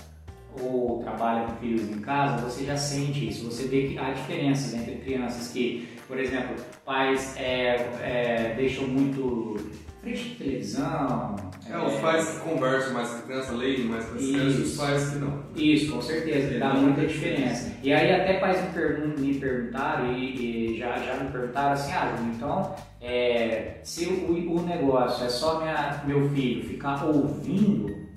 ou 0.60 1.00
trabalha 1.02 1.46
com 1.46 1.56
filhos 1.56 1.82
em 1.88 2.00
casa, 2.00 2.44
você 2.44 2.64
já 2.64 2.76
sente 2.76 3.28
isso. 3.28 3.44
Você 3.44 3.68
vê 3.68 3.88
que 3.88 3.98
há 3.98 4.12
diferenças 4.12 4.75
entre 4.75 4.96
crianças 4.96 5.48
que, 5.48 5.88
por 6.09 6.19
exemplo, 6.19 6.57
pais 6.85 7.37
é, 7.37 7.77
é 8.00 8.55
deixam 8.57 8.88
muito 8.88 9.57
frente 10.00 10.31
de 10.31 10.35
televisão. 10.37 11.37
É, 11.69 11.77
os 11.77 11.93
é, 11.93 12.00
pais 12.00 12.29
que 12.31 12.41
conversam 12.41 12.95
mais 12.95 13.11
com 13.11 13.19
a 13.19 13.23
criança, 13.23 13.53
leem 13.53 13.85
mais 13.85 14.07
com 14.07 14.17
as 14.17 14.25
crianças, 14.25 14.59
os 14.59 14.77
pais 14.77 15.11
que 15.11 15.17
não. 15.17 15.43
Isso, 15.55 15.93
com 15.93 16.00
certeza, 16.00 16.59
dá 16.59 16.73
muita 16.75 17.07
diferença. 17.07 17.77
E 17.83 17.93
aí 17.93 18.12
até 18.12 18.35
pais 18.35 18.62
me, 18.62 18.73
pergun 18.73 19.15
me 19.19 19.35
perguntaram 19.35 20.12
e, 20.12 20.75
e, 20.75 20.79
já, 20.79 20.97
já 20.97 21.15
me 21.17 21.31
perguntaram 21.31 21.73
assim, 21.73 21.93
ah, 21.93 22.17
então, 22.35 22.75
é, 23.00 23.81
se 23.83 24.07
o, 24.07 24.57
o 24.57 24.62
negócio 24.62 25.27
é 25.27 25.29
só 25.29 25.61
minha, 25.61 26.03
meu 26.07 26.29
filho 26.31 26.65
ficar 26.65 27.05
ouvindo 27.05 28.09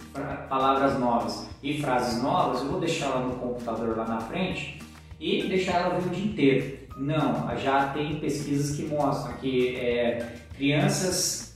palavras 0.50 1.00
novas 1.00 1.50
e 1.62 1.82
frases 1.82 2.22
novas, 2.22 2.62
eu 2.62 2.70
vou 2.70 2.80
deixar 2.80 3.08
ela 3.08 3.28
no 3.28 3.36
computador 3.36 3.98
lá 3.98 4.06
na 4.06 4.20
frente 4.20 4.80
e 5.20 5.44
deixar 5.48 5.82
ela 5.82 5.96
ouvir 5.96 6.08
o 6.08 6.12
dia 6.12 6.26
inteiro. 6.26 6.81
Não, 7.02 7.58
já 7.58 7.88
tem 7.88 8.20
pesquisas 8.20 8.76
que 8.76 8.84
mostram 8.84 9.36
que 9.38 9.76
é, 9.76 10.36
crianças, 10.56 11.56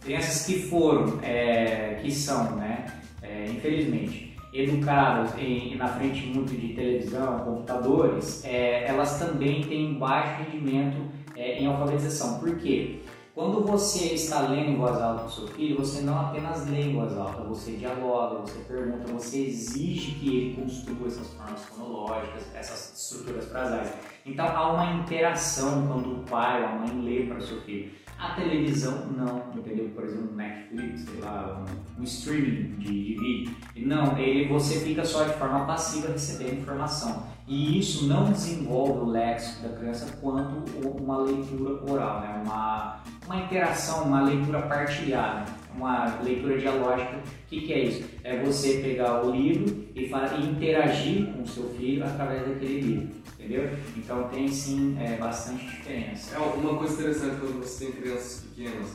crianças 0.00 0.46
que 0.46 0.62
foram, 0.62 1.18
é, 1.22 2.00
que 2.00 2.10
são, 2.10 2.56
né, 2.56 2.86
é, 3.20 3.44
infelizmente, 3.50 4.34
educadas 4.50 5.38
em, 5.38 5.76
na 5.76 5.88
frente 5.88 6.24
muito 6.26 6.56
de 6.56 6.72
televisão, 6.72 7.40
computadores, 7.40 8.42
é, 8.46 8.86
elas 8.88 9.18
também 9.18 9.62
têm 9.64 9.98
baixo 9.98 10.42
rendimento 10.42 11.02
é, 11.36 11.58
em 11.58 11.66
alfabetização. 11.66 12.38
Por 12.38 12.56
quê? 12.56 13.00
Quando 13.34 13.62
você 13.62 14.14
está 14.14 14.40
lendo 14.40 14.70
em 14.70 14.76
voz 14.76 14.98
alta 14.98 15.24
com 15.24 15.28
seu 15.28 15.46
filho, 15.48 15.76
você 15.76 16.00
não 16.00 16.18
apenas 16.18 16.66
lê 16.66 16.80
em 16.80 16.94
voz 16.94 17.16
alta, 17.16 17.42
você 17.42 17.72
dialoga, 17.72 18.40
você 18.40 18.58
pergunta, 18.66 19.12
você 19.12 19.44
exige 19.44 20.12
que 20.12 20.36
ele 20.36 20.56
construa 20.56 21.06
essas 21.06 21.28
formas 21.34 21.62
fonológicas, 21.66 22.42
essas 22.54 22.98
estruturas 22.98 23.44
frasais. 23.44 23.92
Então 24.28 24.46
há 24.46 24.72
uma 24.72 24.92
interação 24.92 25.86
quando 25.86 26.20
o 26.20 26.24
pai 26.24 26.62
ou 26.62 26.68
a 26.68 26.72
mãe 26.72 27.00
lê 27.02 27.26
para 27.26 27.38
o 27.38 27.42
seu 27.42 27.60
filho. 27.62 27.90
A 28.18 28.30
televisão 28.30 29.06
não, 29.16 29.44
entendeu? 29.54 29.90
Por 29.94 30.04
exemplo, 30.04 30.34
Netflix, 30.34 31.02
sei 31.02 31.20
lá, 31.20 31.64
um, 31.96 32.00
um 32.00 32.04
streaming 32.04 32.74
de, 32.76 32.86
de, 32.86 33.14
vídeo. 33.14 33.56
Não, 33.76 34.18
ele, 34.18 34.48
você 34.48 34.80
fica 34.80 35.04
só 35.04 35.22
de 35.22 35.34
forma 35.34 35.64
passiva 35.66 36.08
recebendo 36.08 36.60
informação. 36.60 37.28
E 37.46 37.78
isso 37.78 38.08
não 38.08 38.30
desenvolve 38.32 39.04
o 39.04 39.04
léxico 39.06 39.68
da 39.68 39.76
criança 39.76 40.18
quanto 40.20 40.64
uma 40.86 41.18
leitura 41.18 41.80
oral, 41.90 42.20
né? 42.20 42.42
uma, 42.44 43.00
uma 43.24 43.36
interação, 43.36 44.04
uma 44.04 44.22
leitura 44.22 44.62
partilhada, 44.62 45.44
uma 45.78 46.20
leitura 46.22 46.58
dialógica. 46.58 47.16
O 47.16 47.48
que, 47.48 47.60
que 47.62 47.72
é 47.72 47.84
isso? 47.84 48.04
É 48.22 48.42
você 48.42 48.78
pegar 48.78 49.24
o 49.24 49.30
livro 49.30 49.88
e, 49.94 50.00
e 50.02 50.50
interagir 50.50 51.26
com 51.32 51.42
o 51.42 51.46
seu 51.46 51.68
filho 51.70 52.04
através 52.04 52.46
daquele 52.46 52.80
livro 52.80 53.18
entendeu? 53.38 53.70
Então 53.96 54.28
tem 54.28 54.48
sim 54.48 54.96
é, 55.00 55.16
bastante 55.16 55.64
diferença. 55.64 56.36
É 56.36 56.38
uma 56.38 56.76
coisa 56.76 56.94
interessante 56.94 57.40
quando 57.40 57.62
você 57.62 57.86
tem 57.86 57.94
crianças 57.94 58.44
pequenas, 58.44 58.90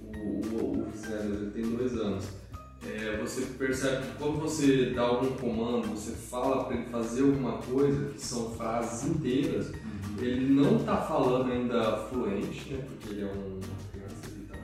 o, 0.00 0.56
o, 0.56 0.88
o 0.88 0.96
Zé, 0.96 1.20
ele 1.24 1.50
tem 1.52 1.62
dois 1.62 1.92
anos, 1.94 2.28
é, 2.86 3.16
você 3.16 3.46
percebe 3.58 4.06
que 4.06 4.18
quando 4.18 4.40
você 4.40 4.90
dá 4.90 5.02
algum 5.02 5.30
comando, 5.36 5.88
você 5.88 6.12
fala 6.12 6.64
para 6.64 6.76
ele 6.76 6.86
fazer 6.86 7.22
alguma 7.22 7.58
coisa, 7.58 8.10
que 8.10 8.20
são 8.20 8.50
frases 8.50 9.08
inteiras, 9.08 9.68
uhum. 9.68 10.18
ele 10.20 10.52
não 10.52 10.76
está 10.76 10.98
falando 10.98 11.50
ainda 11.50 11.96
fluente, 12.08 12.74
né? 12.74 12.84
Porque 12.86 13.14
ele 13.14 13.22
é 13.22 13.32
um, 13.32 13.60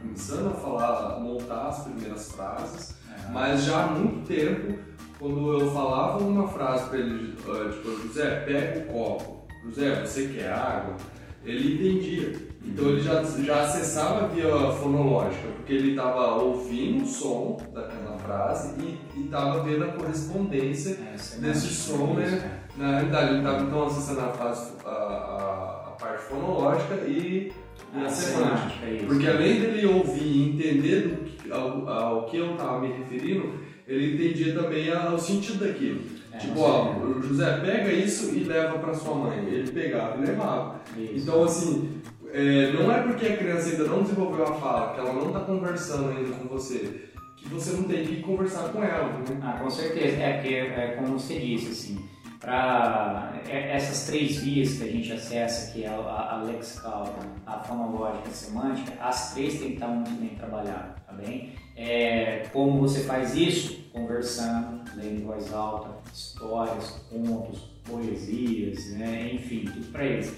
começando 0.01 0.49
a 0.49 0.55
falar, 0.55 1.17
a 1.17 1.21
montar 1.21 1.69
as 1.69 1.85
primeiras 1.85 2.33
frases, 2.33 2.95
é. 3.11 3.31
mas 3.31 3.65
já 3.65 3.85
há 3.85 3.87
muito 3.89 4.27
tempo 4.27 4.79
quando 5.19 5.61
eu 5.61 5.71
falava 5.71 6.19
uma 6.25 6.49
frase 6.49 6.89
para 6.89 6.99
ele, 6.99 7.37
tipo, 7.37 8.07
José, 8.07 8.41
pega 8.47 8.81
o 8.81 8.93
copo, 8.93 9.47
José, 9.65 10.01
você 10.01 10.29
quer 10.29 10.51
água? 10.51 10.97
Ele 11.45 11.75
entendia. 11.75 12.51
Então 12.65 12.89
ele 12.89 13.01
já, 13.01 13.23
já 13.23 13.63
acessava 13.63 14.29
via 14.29 14.51
fonológica, 14.81 15.49
porque 15.57 15.73
ele 15.73 15.91
estava 15.91 16.43
ouvindo 16.43 17.05
o 17.05 17.07
som 17.07 17.59
daquela 17.73 18.19
frase 18.19 18.75
e 19.15 19.25
estava 19.25 19.63
vendo 19.63 19.85
a 19.85 19.89
correspondência 19.89 20.99
é, 21.01 21.41
desse 21.41 21.69
som, 21.69 22.15
né? 22.15 22.61
Na 22.77 22.91
realidade, 22.99 23.31
ele 23.31 23.39
estava 23.39 23.63
então 23.63 23.87
acessando 23.87 24.21
a, 24.21 24.25
a, 24.25 24.91
a, 24.91 25.89
a 25.89 25.91
parte 25.99 26.23
fonológica 26.25 26.95
e 27.07 27.53
a 27.95 28.09
semântica. 28.09 28.87
É 28.87 29.05
porque 29.07 29.27
além 29.27 29.61
dele 29.61 29.87
ouvir 29.87 30.23
e 30.23 30.51
entender 30.51 31.37
ao, 31.51 31.89
ao 31.89 32.27
que 32.27 32.37
eu 32.37 32.53
estava 32.53 32.81
me 32.81 32.89
referindo, 32.93 33.55
ele 33.87 34.15
entendia 34.15 34.55
também 34.55 34.91
o 34.93 35.19
sentido 35.19 35.65
daquilo. 35.65 36.01
É, 36.33 36.39
tipo, 36.39 36.61
ó, 36.61 36.95
José, 37.21 37.59
pega 37.59 37.93
isso 37.93 38.35
e 38.35 38.45
leva 38.45 38.79
para 38.79 38.95
sua 38.95 39.15
mãe. 39.15 39.39
Ele 39.47 39.71
pegava 39.71 40.17
e 40.17 40.27
levava. 40.27 40.81
Isso. 40.97 41.13
Então, 41.17 41.43
assim, 41.43 42.01
é, 42.33 42.73
não 42.73 42.93
é 42.93 43.03
porque 43.03 43.27
a 43.27 43.37
criança 43.37 43.71
ainda 43.71 43.85
não 43.85 44.03
desenvolveu 44.03 44.45
a 44.45 44.55
fala, 44.55 44.95
que 44.95 45.01
ela 45.01 45.13
não 45.13 45.27
está 45.27 45.41
conversando 45.41 46.11
ainda 46.11 46.33
com 46.37 46.49
você, 46.49 47.11
que 47.37 47.49
você 47.49 47.73
não 47.73 47.85
tem 47.85 48.05
que 48.05 48.23
conversar 48.23 48.69
com 48.69 48.83
ela. 48.83 49.09
Né? 49.09 49.41
Ah, 49.43 49.59
com 49.61 49.69
certeza. 49.69 50.17
É 50.17 50.35
porque, 50.35 50.55
é, 50.55 50.95
como 50.97 51.19
você 51.19 51.39
disse, 51.41 51.71
assim, 51.71 52.05
para 52.41 53.35
é, 53.47 53.77
essas 53.77 54.07
três 54.07 54.39
vias 54.39 54.79
que 54.79 54.85
a 54.85 54.91
gente 54.91 55.13
acessa, 55.13 55.73
que 55.73 55.85
é 55.85 55.89
a, 55.89 55.93
a 55.93 56.43
lexical, 56.43 57.15
a 57.47 57.59
fonológica 57.61 58.29
e 58.29 58.31
a 58.31 58.35
semântica, 58.35 58.93
as 58.99 59.35
três 59.35 59.59
têm 59.59 59.69
que 59.69 59.75
estar 59.75 59.89
muito 59.89 60.11
bem 60.13 60.31
trabalhadas, 60.31 60.97
tá 61.07 61.13
bem? 61.13 61.53
É, 61.77 62.47
como 62.53 62.81
você 62.81 63.05
faz 63.05 63.37
isso? 63.37 63.91
Conversando, 63.93 64.83
lendo 64.97 65.21
em 65.21 65.25
voz 65.25 65.53
alta, 65.53 65.91
histórias, 66.13 67.07
contos, 67.11 67.61
poesias, 67.85 68.93
né? 68.93 69.33
enfim, 69.35 69.65
tudo 69.67 69.93
para 69.93 70.05
eles. 70.05 70.35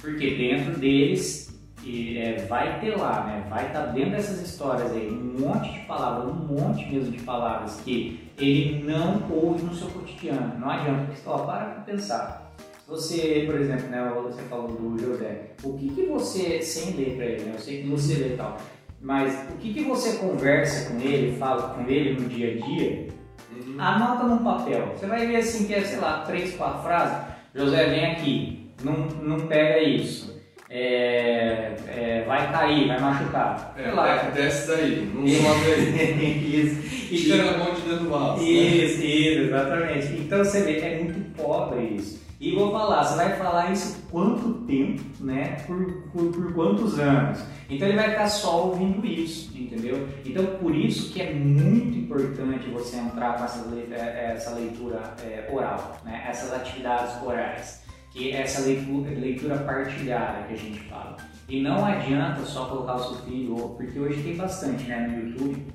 Porque 0.00 0.34
dentro 0.36 0.78
deles 0.78 1.51
e, 1.84 2.18
é, 2.18 2.46
vai 2.48 2.80
ter 2.80 2.96
lá, 2.96 3.24
né? 3.24 3.44
vai 3.48 3.66
estar 3.66 3.86
tá 3.86 3.86
dentro 3.86 4.12
dessas 4.12 4.40
histórias 4.40 4.92
aí 4.92 5.08
um 5.10 5.40
monte 5.40 5.72
de 5.72 5.80
palavras, 5.80 6.28
um 6.28 6.34
monte 6.34 6.86
mesmo 6.90 7.10
de 7.10 7.22
palavras 7.22 7.80
que 7.80 8.30
ele 8.38 8.84
não 8.84 9.22
ouve 9.30 9.64
no 9.64 9.74
seu 9.74 9.88
cotidiano. 9.88 10.58
Não 10.58 10.70
adianta, 10.70 11.12
ó, 11.26 11.38
para 11.38 11.64
para 11.66 11.82
pensar. 11.82 12.52
Você, 12.86 13.44
por 13.46 13.60
exemplo, 13.60 13.88
né, 13.88 14.12
você 14.22 14.42
falou 14.42 14.68
do 14.68 14.98
José, 14.98 15.52
o 15.62 15.78
que, 15.78 15.88
que 15.88 16.06
você, 16.06 16.60
sem 16.60 16.94
ler 16.94 17.16
para 17.16 17.24
ele, 17.24 17.44
né? 17.44 17.52
eu 17.54 17.58
sei 17.58 17.82
que 17.82 17.88
você 17.88 18.14
lê 18.14 18.34
e 18.34 18.36
tal, 18.36 18.58
mas 19.00 19.34
o 19.50 19.56
que, 19.56 19.72
que 19.72 19.84
você 19.84 20.18
conversa 20.18 20.90
com 20.90 21.00
ele, 21.00 21.36
fala 21.36 21.74
com 21.74 21.88
ele 21.88 22.20
no 22.20 22.28
dia 22.28 22.52
a 22.52 22.66
dia, 22.66 23.08
uhum. 23.50 23.80
anota 23.80 24.24
num 24.24 24.44
papel. 24.44 24.92
Você 24.94 25.06
vai 25.06 25.26
ver 25.26 25.36
assim 25.36 25.66
que 25.66 25.74
é, 25.74 25.82
sei 25.82 25.98
lá, 25.98 26.22
três, 26.22 26.54
quatro 26.54 26.82
frases. 26.82 27.32
José, 27.54 27.88
vem 27.88 28.06
aqui, 28.12 28.70
não, 28.84 28.92
não 29.22 29.46
pega 29.46 29.80
isso. 29.80 30.31
É, 30.74 31.74
é, 31.86 32.24
vai 32.26 32.50
cair, 32.50 32.88
vai 32.88 32.98
machucar. 32.98 33.74
É, 33.76 33.90
lá. 33.90 34.16
desce 34.34 34.68
daí, 34.68 35.12
não 35.14 35.20
sobe 35.28 35.70
aí. 35.70 36.60
isso. 36.60 37.24
Tira 37.24 37.50
a 37.50 37.58
mão 37.58 37.74
de 37.74 37.82
dentro 37.82 38.04
do 38.04 38.10
vaso. 38.10 38.42
Isso, 38.42 38.98
né? 38.98 39.04
isso, 39.04 39.40
exatamente. 39.40 40.06
Então 40.14 40.38
você 40.38 40.62
vê, 40.62 40.78
é 40.78 41.02
muito 41.02 41.36
pobres. 41.36 42.22
E 42.40 42.56
vou 42.56 42.72
falar, 42.72 43.04
você 43.04 43.16
vai 43.16 43.36
falar 43.36 43.70
isso 43.70 44.02
quanto 44.10 44.54
tempo, 44.66 45.02
né? 45.20 45.58
Por, 45.66 46.02
por, 46.10 46.32
por, 46.32 46.52
quantos 46.54 46.98
anos? 46.98 47.38
Então 47.70 47.86
ele 47.86 47.96
vai 47.96 48.10
ficar 48.10 48.28
só 48.28 48.66
ouvindo 48.66 49.06
isso, 49.06 49.56
entendeu? 49.56 50.08
Então 50.24 50.44
por 50.60 50.74
isso 50.74 51.12
que 51.12 51.22
é 51.22 51.32
muito 51.32 51.96
importante 51.98 52.68
você 52.70 52.96
entrar 52.96 53.36
com 53.36 53.44
essa, 53.44 53.64
é, 53.92 54.32
essa 54.34 54.54
leitura 54.56 55.14
é, 55.22 55.48
oral, 55.52 55.98
né? 56.04 56.24
Essas 56.28 56.52
atividades 56.52 57.22
orais, 57.22 57.81
que 58.12 58.32
é 58.32 58.42
essa 58.42 58.62
leitura, 58.62 59.10
leitura 59.10 59.58
partilhada 59.58 60.46
que 60.46 60.54
a 60.54 60.56
gente 60.56 60.80
fala. 60.80 61.16
E 61.48 61.60
não 61.60 61.84
adianta 61.84 62.42
só 62.42 62.66
colocar 62.66 62.96
o 62.96 63.02
seu 63.02 63.16
filho, 63.26 63.56
porque 63.76 63.98
hoje 63.98 64.22
tem 64.22 64.36
bastante, 64.36 64.84
né? 64.84 65.06
No 65.06 65.28
YouTube 65.28 65.66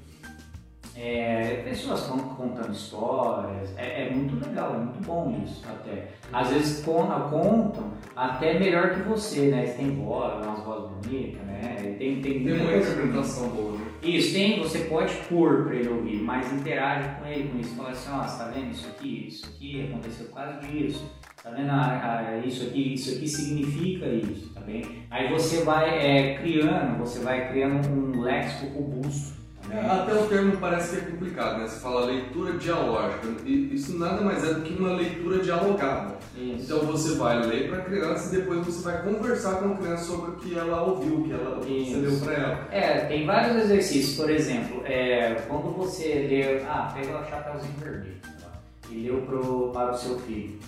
é, 1.00 1.62
pessoas 1.64 2.02
contando 2.02 2.72
histórias, 2.72 3.72
é, 3.78 4.08
é, 4.08 4.10
muito 4.10 4.44
legal, 4.44 4.74
é 4.74 4.78
muito 4.80 5.00
bom 5.06 5.40
isso 5.46 5.64
até. 5.70 6.08
Às 6.34 6.50
vezes 6.50 6.84
contam, 6.84 7.30
contam 7.30 7.92
até 8.16 8.58
melhor 8.58 8.96
que 8.96 9.02
você, 9.02 9.50
né? 9.50 9.68
Tem 9.78 9.96
voz, 9.96 10.44
umas 10.44 10.64
vozes 10.64 10.90
bonitas, 10.90 11.44
né? 11.44 11.96
Tem, 12.00 12.20
tem, 12.20 12.44
tem 12.44 12.54
uma 12.54 12.78
interpretação 12.78 13.50
boa, 13.50 13.78
né? 13.78 13.86
Isso, 14.02 14.34
tem, 14.34 14.60
você 14.60 14.80
pode 14.86 15.14
pôr 15.30 15.66
para 15.66 15.76
ele 15.76 15.90
ouvir, 15.90 16.18
mas 16.24 16.52
interage 16.52 17.10
com 17.20 17.28
ele 17.28 17.50
com 17.50 17.60
isso. 17.60 17.76
Fala 17.76 17.90
assim, 17.92 18.10
ó, 18.12 18.24
você 18.24 18.44
tá 18.44 18.50
vendo 18.50 18.72
isso 18.72 18.88
aqui? 18.88 19.28
Isso 19.28 19.46
aqui 19.46 19.88
aconteceu 19.88 20.26
por 20.28 20.36
causa 20.36 20.60
disso. 20.62 21.12
Tá 21.48 21.56
vendo? 21.56 21.72
Ah, 21.72 22.42
isso 22.46 22.64
aqui, 22.68 22.94
isso 22.94 23.16
aqui 23.16 23.28
significa 23.28 24.06
isso, 24.06 24.50
tá 24.54 24.60
bem? 24.60 24.84
Aí 25.10 25.30
você 25.30 25.64
vai 25.64 25.98
é, 25.98 26.38
criando, 26.40 26.98
você 26.98 27.20
vai 27.20 27.48
criando 27.48 27.88
um 27.88 28.22
léxico 28.22 28.68
robusto 28.74 29.38
é, 29.70 29.80
até 29.86 30.14
o 30.14 30.28
termo 30.28 30.58
parece 30.58 30.96
que 30.96 31.02
é 31.02 31.10
complicado, 31.12 31.60
né? 31.60 31.68
Você 31.68 31.80
fala 31.82 32.06
leitura 32.06 32.58
dialógica. 32.58 33.28
E 33.46 33.76
isso 33.76 33.98
nada 34.00 34.22
mais 34.22 34.44
é 34.44 34.54
do 34.54 34.62
que 34.62 34.74
uma 34.80 34.94
leitura 34.94 35.40
dialogada. 35.40 36.16
Isso. 36.38 36.64
Então 36.64 36.86
você 36.86 37.16
vai 37.16 37.46
ler 37.46 37.70
para 37.70 37.80
a 37.80 37.82
criança 37.82 38.34
e 38.34 38.40
depois 38.40 38.66
você 38.66 38.84
vai 38.84 39.04
conversar 39.04 39.56
com 39.56 39.74
a 39.74 39.76
criança 39.76 40.06
sobre 40.06 40.32
o 40.32 40.36
que 40.36 40.58
ela 40.58 40.84
ouviu, 40.84 41.20
o 41.20 41.24
que 41.24 41.34
ela, 41.34 41.56
você 41.56 42.00
deu 42.00 42.20
para 42.20 42.34
ela. 42.34 42.68
É, 42.72 43.00
tem 43.08 43.26
vários 43.26 43.64
exercícios. 43.64 44.16
Por 44.16 44.30
exemplo, 44.30 44.84
é, 44.86 45.36
quando 45.48 45.76
você 45.76 46.28
lê. 46.30 46.64
Ah, 46.64 46.94
pega 46.94 47.20
o 47.20 47.26
chapéuzinho 47.26 47.74
vermelho 47.78 48.16
tá? 48.40 48.54
e 48.90 49.00
leu 49.02 49.22
pro, 49.24 49.72
para 49.74 49.92
o 49.92 49.98
seu 49.98 50.18
filho. 50.20 50.60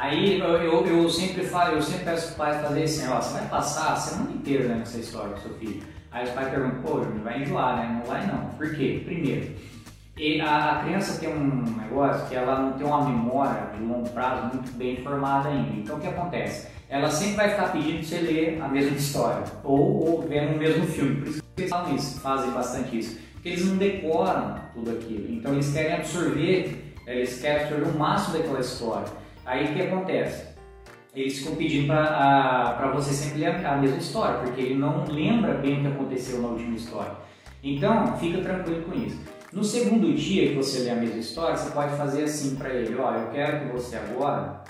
Aí 0.00 0.40
eu, 0.40 0.46
eu, 0.46 0.86
eu, 0.86 1.10
sempre 1.10 1.44
falo, 1.44 1.74
eu 1.74 1.82
sempre 1.82 2.06
peço 2.06 2.28
para 2.28 2.32
o 2.32 2.36
pai 2.36 2.62
fazer 2.62 2.82
assim, 2.84 3.06
ó, 3.08 3.20
você 3.20 3.34
vai 3.34 3.48
passar 3.48 3.92
a 3.92 3.96
semana 3.96 4.32
inteira 4.32 4.68
lendo 4.68 4.80
essa 4.80 4.98
história 4.98 5.34
com 5.34 5.40
seu 5.42 5.54
filho. 5.58 5.82
Aí 6.10 6.24
os 6.24 6.30
pais 6.30 6.48
perguntam, 6.48 6.80
pô, 6.80 7.04
Júnior, 7.04 7.22
vai 7.22 7.42
enjoar, 7.42 7.76
né? 7.76 7.98
Não 7.98 8.10
vai 8.10 8.26
não. 8.26 8.46
Por 8.56 8.74
quê? 8.74 9.02
Primeiro, 9.04 9.54
a, 10.42 10.70
a, 10.70 10.84
criança 10.84 11.20
tem 11.20 11.28
um 11.28 11.76
negócio 11.76 12.26
que 12.30 12.34
ela 12.34 12.62
não 12.62 12.72
tem 12.78 12.86
uma 12.86 13.04
memória 13.04 13.72
de 13.76 13.84
longo 13.84 14.08
prazo 14.08 14.46
muito 14.54 14.72
bem 14.72 14.96
formada 15.02 15.50
ainda. 15.50 15.76
Então 15.76 15.98
o 15.98 16.00
que 16.00 16.06
acontece? 16.06 16.68
Ela 16.88 17.10
sempre 17.10 17.36
vai 17.36 17.50
ficar 17.50 17.70
pedindo 17.70 17.98
para 17.98 18.08
você 18.08 18.18
ler 18.20 18.62
a 18.62 18.68
mesma 18.68 18.96
história 18.96 19.44
ou, 19.62 20.08
ou 20.08 20.22
vendo 20.22 20.54
o 20.54 20.58
mesmo 20.58 20.86
filme. 20.86 21.16
Por 21.16 21.28
isso 21.28 21.42
que 21.42 21.60
eles 21.60 21.70
falam 21.70 21.94
isso, 21.94 22.20
fazem 22.20 22.50
bastante 22.52 22.98
isso. 22.98 23.20
Porque 23.34 23.50
eles 23.50 23.66
não 23.66 23.76
decoram 23.76 24.54
tudo 24.72 24.92
aquilo. 24.92 25.30
Então 25.30 25.52
eles 25.52 25.70
querem 25.70 25.92
absorver, 25.92 26.94
eles 27.06 27.38
querem 27.38 27.64
absorver 27.64 27.90
o 27.90 27.98
máximo 27.98 28.38
daquela 28.38 28.60
história. 28.60 29.19
Aí 29.50 29.64
o 29.64 29.74
que 29.74 29.82
acontece? 29.82 30.50
eles 31.12 31.38
ficam 31.38 31.56
pedindo 31.56 31.88
para 31.88 32.92
você 32.94 33.12
sempre 33.12 33.40
ler 33.40 33.66
a 33.66 33.76
mesma 33.76 33.96
história, 33.96 34.38
porque 34.38 34.60
ele 34.60 34.74
não 34.76 35.04
lembra 35.08 35.54
bem 35.54 35.78
o 35.78 35.80
que 35.80 35.86
aconteceu 35.88 36.40
na 36.40 36.48
última 36.48 36.76
história. 36.76 37.14
Então, 37.60 38.16
fica 38.18 38.40
tranquilo 38.42 38.84
com 38.84 38.94
isso. 38.94 39.18
No 39.52 39.64
segundo 39.64 40.14
dia 40.14 40.50
que 40.50 40.54
você 40.54 40.84
lê 40.84 40.90
a 40.90 40.94
mesma 40.94 41.18
história, 41.18 41.56
você 41.56 41.70
pode 41.72 41.96
fazer 41.96 42.22
assim 42.22 42.54
para 42.54 42.68
ele: 42.70 42.94
ó, 42.96 43.12
eu 43.12 43.30
quero 43.30 43.66
que 43.66 43.72
você 43.72 43.96
agora 43.96 44.62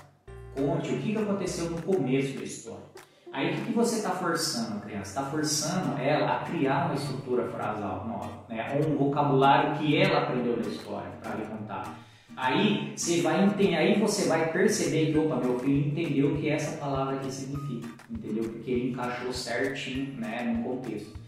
conte 0.55 0.91
o 0.91 0.97
que 0.97 1.15
aconteceu 1.15 1.69
no 1.69 1.79
começo 1.83 2.39
da 2.39 2.43
história. 2.43 2.85
Aí 3.31 3.53
o 3.53 3.61
que, 3.61 3.71
você 3.71 3.97
está 3.97 4.09
forçando 4.09 4.77
a 4.77 4.81
criança? 4.81 5.19
Está 5.19 5.23
forçando 5.23 6.01
ela 6.01 6.37
a 6.37 6.39
criar 6.39 6.87
uma 6.87 6.95
estrutura 6.95 7.47
frasal 7.49 8.05
nova, 8.07 8.45
né? 8.49 8.81
um 8.83 8.97
vocabulário 8.97 9.77
que 9.77 9.95
ela 9.95 10.23
aprendeu 10.23 10.57
na 10.57 10.67
história 10.67 11.11
para 11.21 11.35
lhe 11.35 11.45
contar. 11.45 11.97
Aí 12.35 12.93
você 12.95 13.21
vai 13.21 13.45
entender, 13.45 13.75
aí 13.75 13.99
você 13.99 14.27
vai 14.27 14.51
perceber 14.51 15.11
que 15.11 15.17
opa, 15.17 15.35
meu 15.35 15.59
filho 15.59 15.87
entendeu 15.87 16.33
o 16.33 16.37
que 16.37 16.49
essa 16.49 16.77
palavra 16.77 17.17
aqui 17.17 17.31
significa, 17.31 17.89
entendeu? 18.09 18.43
Porque 18.43 18.71
ele 18.71 18.89
encaixou 18.89 19.31
certinho, 19.31 20.13
né, 20.19 20.43
no 20.43 20.63
contexto. 20.63 21.21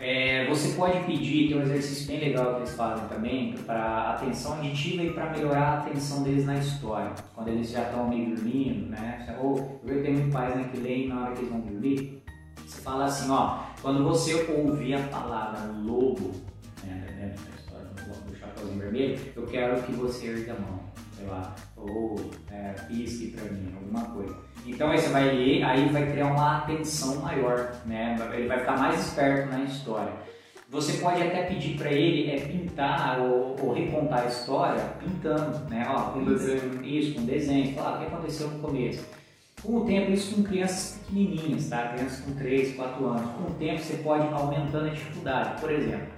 É, 0.00 0.46
você 0.48 0.74
pode 0.74 1.04
pedir, 1.04 1.48
tem 1.48 1.56
um 1.56 1.62
exercício 1.62 2.08
bem 2.08 2.18
legal 2.18 2.54
que 2.54 2.60
eles 2.60 2.74
fazem 2.74 3.06
também, 3.06 3.54
para 3.64 4.10
atenção 4.10 4.56
auditiva 4.56 5.04
e 5.04 5.12
para 5.12 5.30
melhorar 5.30 5.62
a 5.62 5.78
atenção 5.78 6.22
deles 6.24 6.44
na 6.44 6.58
história. 6.58 7.12
Quando 7.32 7.48
eles 7.48 7.70
já 7.70 7.82
estão 7.84 8.08
meio 8.08 8.34
dormindo, 8.34 8.90
né? 8.90 9.36
Ou 9.40 9.80
eu 9.86 10.02
tenho 10.02 10.14
muitos 10.14 10.32
pais 10.32 10.56
né, 10.56 10.68
que 10.70 10.80
leem 10.80 11.08
na 11.08 11.22
hora 11.22 11.32
que 11.32 11.40
eles 11.40 11.50
vão 11.50 11.60
dormir. 11.60 12.22
Você 12.66 12.80
fala 12.82 13.04
assim, 13.04 13.30
ó, 13.30 13.60
quando 13.80 14.02
você 14.02 14.34
ouvir 14.34 14.94
a 14.94 15.02
palavra 15.04 15.72
lobo, 15.72 16.32
né, 16.82 17.34
vermelho, 18.72 19.18
eu 19.36 19.46
quero 19.46 19.82
que 19.82 19.92
você 19.92 20.26
ergue 20.26 20.50
a 20.50 20.54
mão, 20.54 20.80
sei 21.16 21.26
lá, 21.26 21.54
ou 21.76 22.16
é, 22.50 22.74
pisque 22.88 23.28
para 23.28 23.44
mim, 23.44 23.72
alguma 23.74 24.04
coisa. 24.06 24.36
Então 24.66 24.90
aí 24.90 24.98
você 24.98 25.08
vai 25.08 25.34
ler, 25.34 25.62
aí 25.62 25.88
vai 25.88 26.10
criar 26.10 26.26
uma 26.26 26.58
atenção 26.58 27.16
maior, 27.16 27.74
né? 27.84 28.16
Ele 28.32 28.48
vai 28.48 28.60
ficar 28.60 28.78
mais 28.78 29.06
esperto 29.06 29.50
na 29.50 29.64
história. 29.64 30.12
Você 30.74 30.94
pode 30.94 31.22
até 31.22 31.44
pedir 31.44 31.76
para 31.76 31.92
ele 31.92 32.30
é, 32.30 32.40
pintar 32.40 33.20
ou, 33.20 33.54
ou, 33.62 33.72
recontar 33.72 34.24
a 34.24 34.26
história 34.26 34.82
pintando, 34.98 35.68
né? 35.68 35.86
Ó, 35.88 36.10
com 36.10 36.24
desenho. 36.24 36.84
Isso, 36.84 37.14
com 37.14 37.24
desenho. 37.24 37.74
Falar 37.74 37.90
ah, 37.90 37.94
o 37.94 37.98
que 38.00 38.06
aconteceu 38.06 38.48
no 38.48 38.58
começo. 38.58 39.04
Com 39.62 39.76
o 39.76 39.84
tempo, 39.84 40.10
isso 40.10 40.34
com 40.34 40.42
crianças 40.42 40.98
pequenininhas, 40.98 41.68
tá? 41.68 41.88
Crianças 41.88 42.20
com 42.24 42.34
3, 42.34 42.74
4 42.74 43.06
anos. 43.06 43.30
Com 43.32 43.44
o 43.44 43.54
tempo, 43.54 43.82
você 43.82 43.96
pode 43.98 44.26
ir 44.26 44.32
aumentando 44.32 44.86
a 44.86 44.90
dificuldade. 44.90 45.60
Por 45.60 45.70
exemplo, 45.70 46.08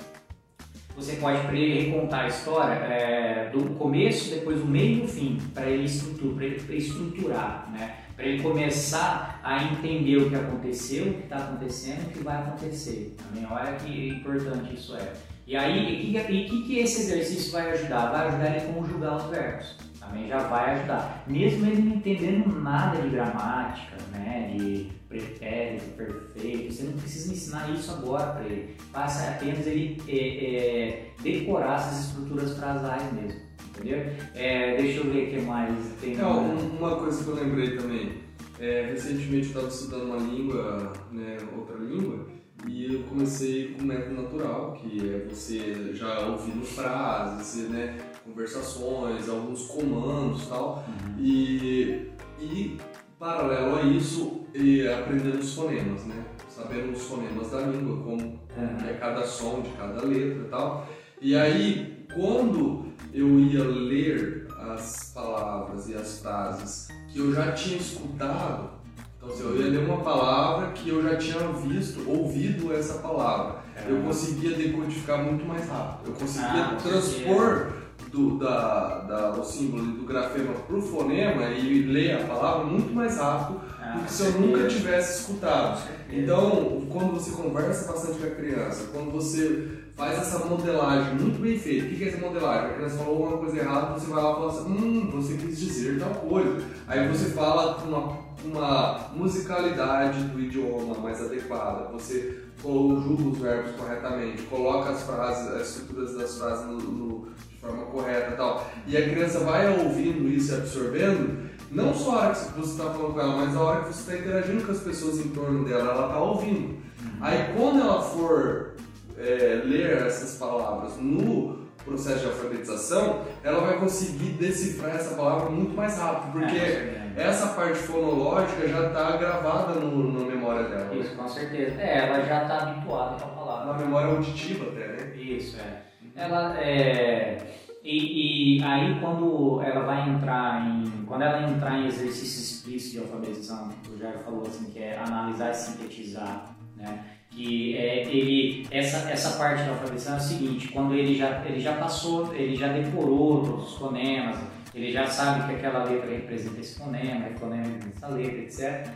você 0.96 1.16
pode 1.16 1.42
para 1.42 1.54
ele 1.54 1.90
recontar 1.90 2.24
a 2.24 2.28
história 2.28 2.74
é, 2.74 3.50
do 3.50 3.74
começo, 3.74 4.34
depois 4.34 4.60
o 4.62 4.66
meio 4.66 5.00
e 5.00 5.02
o 5.02 5.08
fim, 5.08 5.38
para 5.52 5.66
ele, 5.66 5.84
estrutura, 5.84 6.44
ele 6.44 6.76
estruturar, 6.76 7.70
né? 7.70 7.96
para 8.16 8.24
ele 8.24 8.42
começar 8.42 9.38
a 9.44 9.62
entender 9.62 10.16
o 10.16 10.30
que 10.30 10.34
aconteceu, 10.34 11.08
o 11.08 11.14
que 11.14 11.24
está 11.24 11.36
acontecendo 11.36 12.06
o 12.06 12.10
que 12.12 12.20
vai 12.20 12.36
acontecer. 12.36 13.14
Também 13.18 13.46
olha 13.50 13.72
que 13.74 14.08
importante 14.08 14.74
isso 14.74 14.96
é. 14.96 15.12
E 15.46 15.54
aí, 15.54 16.16
o 16.16 16.24
que, 16.26 16.44
que, 16.44 16.62
que 16.66 16.78
esse 16.78 17.02
exercício 17.02 17.52
vai 17.52 17.70
ajudar? 17.72 18.10
Vai 18.10 18.28
ajudar 18.28 18.56
ele 18.56 18.70
a 18.70 18.72
conjugar 18.72 19.16
os 19.16 19.24
verbos. 19.24 19.76
Também 20.00 20.28
já 20.28 20.38
vai 20.38 20.76
ajudar. 20.76 21.24
Mesmo 21.26 21.66
ele 21.66 21.82
não 21.82 21.96
entendendo 21.96 22.60
nada 22.62 23.00
de 23.00 23.08
gramática, 23.10 23.96
né, 24.12 24.50
de 24.56 24.88
pretérito, 25.08 25.84
perfeito, 25.96 26.72
você 26.72 26.82
não 26.84 26.92
precisa 26.94 27.32
ensinar 27.32 27.70
isso 27.72 27.90
agora 27.92 28.32
para 28.32 28.44
ele. 28.44 28.74
Basta 28.92 29.30
apenas 29.30 29.66
ele 29.66 30.02
é, 30.08 30.18
é, 30.18 31.10
decorar 31.22 31.76
essas 31.76 32.06
estruturas 32.06 32.56
frasais 32.56 33.12
mesmo, 33.12 33.40
entendeu? 33.68 33.98
É, 34.34 34.76
deixa 34.76 35.00
eu 35.00 35.12
ver 35.12 35.28
o 35.28 35.30
que 35.30 35.40
mais 35.46 35.74
tem. 36.00 36.16
Não, 36.16 36.56
uma 36.56 36.96
coisa 36.96 37.22
que 37.22 37.30
eu 37.30 37.34
lembrei 37.36 37.76
também, 37.76 38.12
é, 38.58 38.86
recentemente 38.90 39.46
eu 39.46 39.60
estava 39.62 39.68
estudando 39.68 40.04
uma 40.04 40.16
língua, 40.16 40.92
né, 41.12 41.36
outra 41.56 41.76
língua, 41.76 42.26
e 42.66 42.94
eu 42.94 43.02
comecei 43.04 43.74
com 43.74 43.82
o 43.82 43.86
método 43.86 44.22
natural, 44.22 44.72
que 44.72 45.08
é 45.08 45.26
você 45.28 45.94
já 45.94 46.26
ouvindo 46.26 46.64
frases, 46.64 47.68
né, 47.68 47.96
conversações, 48.24 49.28
alguns 49.28 49.66
comandos 49.66 50.42
e 50.42 50.48
tal. 50.48 50.84
Uhum. 50.88 51.14
E, 51.20 52.10
e 52.40 52.76
paralelo 53.18 53.76
a 53.76 53.82
isso, 53.82 54.42
e 54.54 54.86
aprendendo 54.86 55.38
os 55.38 55.54
fonemas, 55.54 56.04
né? 56.04 56.24
Sabendo 56.48 56.92
os 56.92 57.02
fonemas 57.02 57.50
da 57.50 57.60
língua, 57.60 58.02
como 58.02 58.40
é 58.88 58.94
cada 58.94 59.26
som 59.26 59.60
de 59.60 59.70
cada 59.70 60.02
letra 60.02 60.42
e 60.44 60.48
tal. 60.48 60.88
E 61.20 61.36
aí, 61.36 62.06
quando 62.14 62.86
eu 63.12 63.40
ia 63.40 63.64
ler 63.64 64.48
as 64.70 65.12
palavras 65.14 65.88
e 65.88 65.94
as 65.94 66.20
frases 66.20 66.88
que 67.08 67.18
eu 67.18 67.32
já 67.32 67.52
tinha 67.52 67.76
escutado, 67.76 68.70
então 69.16 69.28
assim, 69.28 69.42
eu 69.42 69.56
ia 69.60 69.70
ler 69.70 69.88
uma 69.88 70.02
palavra 70.02 70.72
que 70.72 70.88
eu 70.88 71.02
já 71.02 71.16
tinha 71.16 71.38
visto, 71.48 72.08
ouvido 72.08 72.72
essa 72.72 72.98
palavra, 72.98 73.60
eu 73.88 74.00
conseguia 74.02 74.56
decodificar 74.56 75.22
muito 75.22 75.44
mais 75.44 75.68
rápido. 75.68 76.08
Eu 76.08 76.12
conseguia 76.14 76.64
ah, 76.64 76.76
transpor 76.82 77.72
do, 78.16 78.38
da, 78.38 79.00
da, 79.00 79.30
o 79.32 79.44
símbolo 79.44 79.82
do 79.82 80.06
grafema 80.06 80.54
para 80.54 80.76
o 80.76 80.80
fonema 80.80 81.50
e 81.50 81.82
ler 81.82 82.22
a 82.22 82.24
palavra 82.24 82.64
muito 82.64 82.94
mais 82.94 83.18
rápido 83.18 83.60
ah, 83.78 83.90
do 83.90 84.04
que 84.04 84.12
se 84.12 84.22
eu 84.24 84.32
nunca 84.32 84.66
tivesse 84.66 85.20
escutado. 85.20 85.86
Então, 86.10 86.86
quando 86.88 87.12
você 87.12 87.30
conversa 87.30 87.92
bastante 87.92 88.18
com 88.18 88.26
a 88.26 88.30
criança, 88.30 88.88
quando 88.92 89.10
você 89.10 89.68
faz 89.94 90.18
essa 90.18 90.46
modelagem 90.46 91.14
muito 91.14 91.40
bem 91.40 91.58
feita, 91.58 91.86
o 91.86 91.88
que 91.90 92.04
é 92.04 92.08
essa 92.08 92.18
modelagem? 92.18 92.70
A 92.70 92.74
criança 92.74 92.96
falou 92.96 93.16
alguma 93.16 93.38
coisa 93.38 93.58
errada, 93.58 93.98
você 93.98 94.06
vai 94.06 94.22
lá 94.22 94.30
e 94.30 94.34
fala 94.34 94.52
assim, 94.52 94.70
hum, 94.70 95.10
você 95.12 95.36
quis 95.36 95.58
dizer 95.58 95.98
tal 95.98 96.10
coisa. 96.10 96.64
Aí 96.86 97.06
você 97.08 97.30
fala 97.30 97.74
com 97.74 97.88
uma, 97.88 98.18
uma 98.44 99.10
musicalidade 99.14 100.22
do 100.24 100.40
idioma 100.40 100.94
mais 100.98 101.20
adequada, 101.20 101.90
você 101.92 102.45
conjuga 102.62 103.22
os 103.22 103.38
verbos 103.38 103.76
corretamente, 103.76 104.42
coloca 104.42 104.90
as 104.90 105.02
frases, 105.02 105.48
as 105.54 105.68
estruturas 105.68 106.16
das 106.16 106.38
frases 106.38 106.66
no, 106.66 106.78
no, 106.78 107.28
de 107.50 107.58
forma 107.60 107.84
correta 107.86 108.32
e 108.32 108.36
tal, 108.36 108.70
e 108.86 108.96
a 108.96 109.02
criança 109.02 109.40
vai 109.40 109.78
ouvindo 109.78 110.28
isso 110.28 110.52
e 110.52 110.56
absorvendo, 110.56 111.50
não 111.70 111.94
só 111.94 112.12
a 112.12 112.18
hora 112.20 112.34
que 112.34 112.60
você 112.60 112.72
está 112.72 112.84
falando 112.92 113.14
com 113.14 113.20
ela, 113.20 113.36
mas 113.36 113.56
a 113.56 113.60
hora 113.60 113.80
que 113.80 113.92
você 113.92 114.12
está 114.12 114.24
interagindo 114.24 114.64
com 114.64 114.72
as 114.72 114.80
pessoas 114.80 115.18
em 115.18 115.28
torno 115.28 115.64
dela, 115.64 115.92
ela 115.92 116.06
está 116.06 116.18
ouvindo. 116.18 116.76
Aí 117.20 117.54
quando 117.56 117.80
ela 117.80 118.02
for 118.02 118.74
é, 119.18 119.62
ler 119.64 120.02
essas 120.06 120.36
palavras 120.38 120.96
no 120.98 121.66
processo 121.84 122.20
de 122.20 122.26
alfabetização, 122.26 123.22
ela 123.42 123.60
vai 123.60 123.78
conseguir 123.78 124.30
decifrar 124.30 124.96
essa 124.96 125.14
palavra 125.14 125.50
muito 125.50 125.74
mais 125.74 125.96
rápido, 125.96 126.32
porque 126.32 126.56
é, 126.56 127.05
essa 127.16 127.48
parte 127.48 127.78
fonológica 127.78 128.68
já 128.68 128.88
está 128.88 129.16
gravada 129.16 129.74
no, 129.74 130.12
na 130.12 130.26
memória 130.26 130.68
dela. 130.68 130.94
Isso, 130.94 131.16
com 131.16 131.26
certeza. 131.26 131.80
É, 131.80 132.06
ela 132.06 132.22
já 132.22 132.42
está 132.42 132.58
habituada 132.58 133.20
com 133.20 133.30
a 133.30 133.32
palavra. 133.32 133.72
Na 133.72 133.78
memória 133.78 134.10
auditiva 134.10 134.66
até, 134.66 134.88
né? 134.88 135.16
Isso, 135.16 135.56
é. 135.58 135.82
Ela 136.14 136.58
é. 136.60 137.38
E, 137.82 138.58
e, 138.58 138.64
aí 138.64 138.98
quando 139.00 139.62
ela 139.62 139.84
vai 139.84 140.08
entrar 140.08 140.66
em. 140.66 141.04
Quando 141.06 141.22
ela 141.22 141.48
entrar 141.48 141.78
em 141.78 141.86
exercício 141.86 142.42
explícito 142.42 142.92
de 142.96 142.98
alfabetização, 143.04 143.70
o 143.88 143.96
Jair 143.96 144.18
falou 144.18 144.42
assim, 144.42 144.70
que 144.70 144.82
é 144.82 144.98
analisar 144.98 145.50
e 145.50 145.54
sintetizar, 145.54 146.56
né? 146.76 147.04
que 147.30 147.76
é, 147.76 148.08
ele 148.08 148.66
essa, 148.70 149.10
essa 149.10 149.36
parte 149.36 149.62
da 149.62 149.70
alfabetização 149.70 150.14
é 150.14 150.18
o 150.18 150.20
seguinte 150.20 150.68
quando 150.68 150.94
ele 150.94 151.14
já 151.14 151.44
ele 151.44 151.60
já 151.60 151.74
passou 151.74 152.34
ele 152.34 152.56
já 152.56 152.68
decorou 152.68 153.44
todos 153.44 153.72
os 153.72 153.78
fonemas 153.78 154.38
ele 154.76 154.92
já 154.92 155.06
sabe 155.06 155.46
que 155.46 155.56
aquela 155.56 155.84
letra 155.84 156.10
representa 156.10 156.60
esse 156.60 156.78
fonema 156.78 157.26
esse 157.26 157.38
fonema 157.38 157.64
representa 157.64 157.96
essa 157.96 158.08
letra 158.08 158.38
etc 158.38 158.92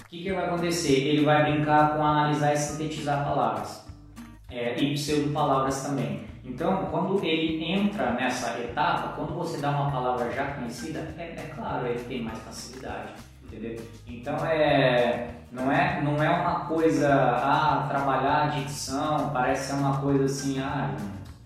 o 0.00 0.04
que, 0.08 0.22
que 0.22 0.32
vai 0.32 0.46
acontecer? 0.46 0.94
Ele 1.06 1.24
vai 1.24 1.52
brincar 1.52 1.94
com 1.94 2.02
analisar 2.02 2.54
e 2.54 2.56
sintetizar 2.56 3.24
palavras 3.24 3.84
é, 4.50 4.80
e 4.80 4.94
pseudo 4.94 5.32
palavras 5.34 5.82
também. 5.82 6.22
Então 6.44 6.86
quando 6.86 7.22
ele 7.22 7.62
entra 7.62 8.12
nessa 8.12 8.58
etapa 8.58 9.14
quando 9.16 9.34
você 9.34 9.58
dá 9.58 9.70
uma 9.70 9.90
palavra 9.90 10.32
já 10.32 10.46
conhecida 10.52 11.14
é, 11.18 11.22
é 11.22 11.52
claro 11.54 11.86
ele 11.86 12.02
tem 12.04 12.22
mais 12.22 12.38
facilidade 12.38 13.12
entendeu? 13.44 13.76
Então 14.06 14.36
é 14.46 15.34
não 15.50 15.72
é, 15.72 16.02
não 16.02 16.22
é 16.22 16.28
uma 16.28 16.66
coisa, 16.66 17.10
ah, 17.10 17.86
trabalhar 17.88 18.44
a 18.44 18.46
dicção 18.48 19.30
parece 19.30 19.68
ser 19.68 19.74
uma 19.74 19.98
coisa 19.98 20.24
assim, 20.24 20.60
ah, 20.60 20.94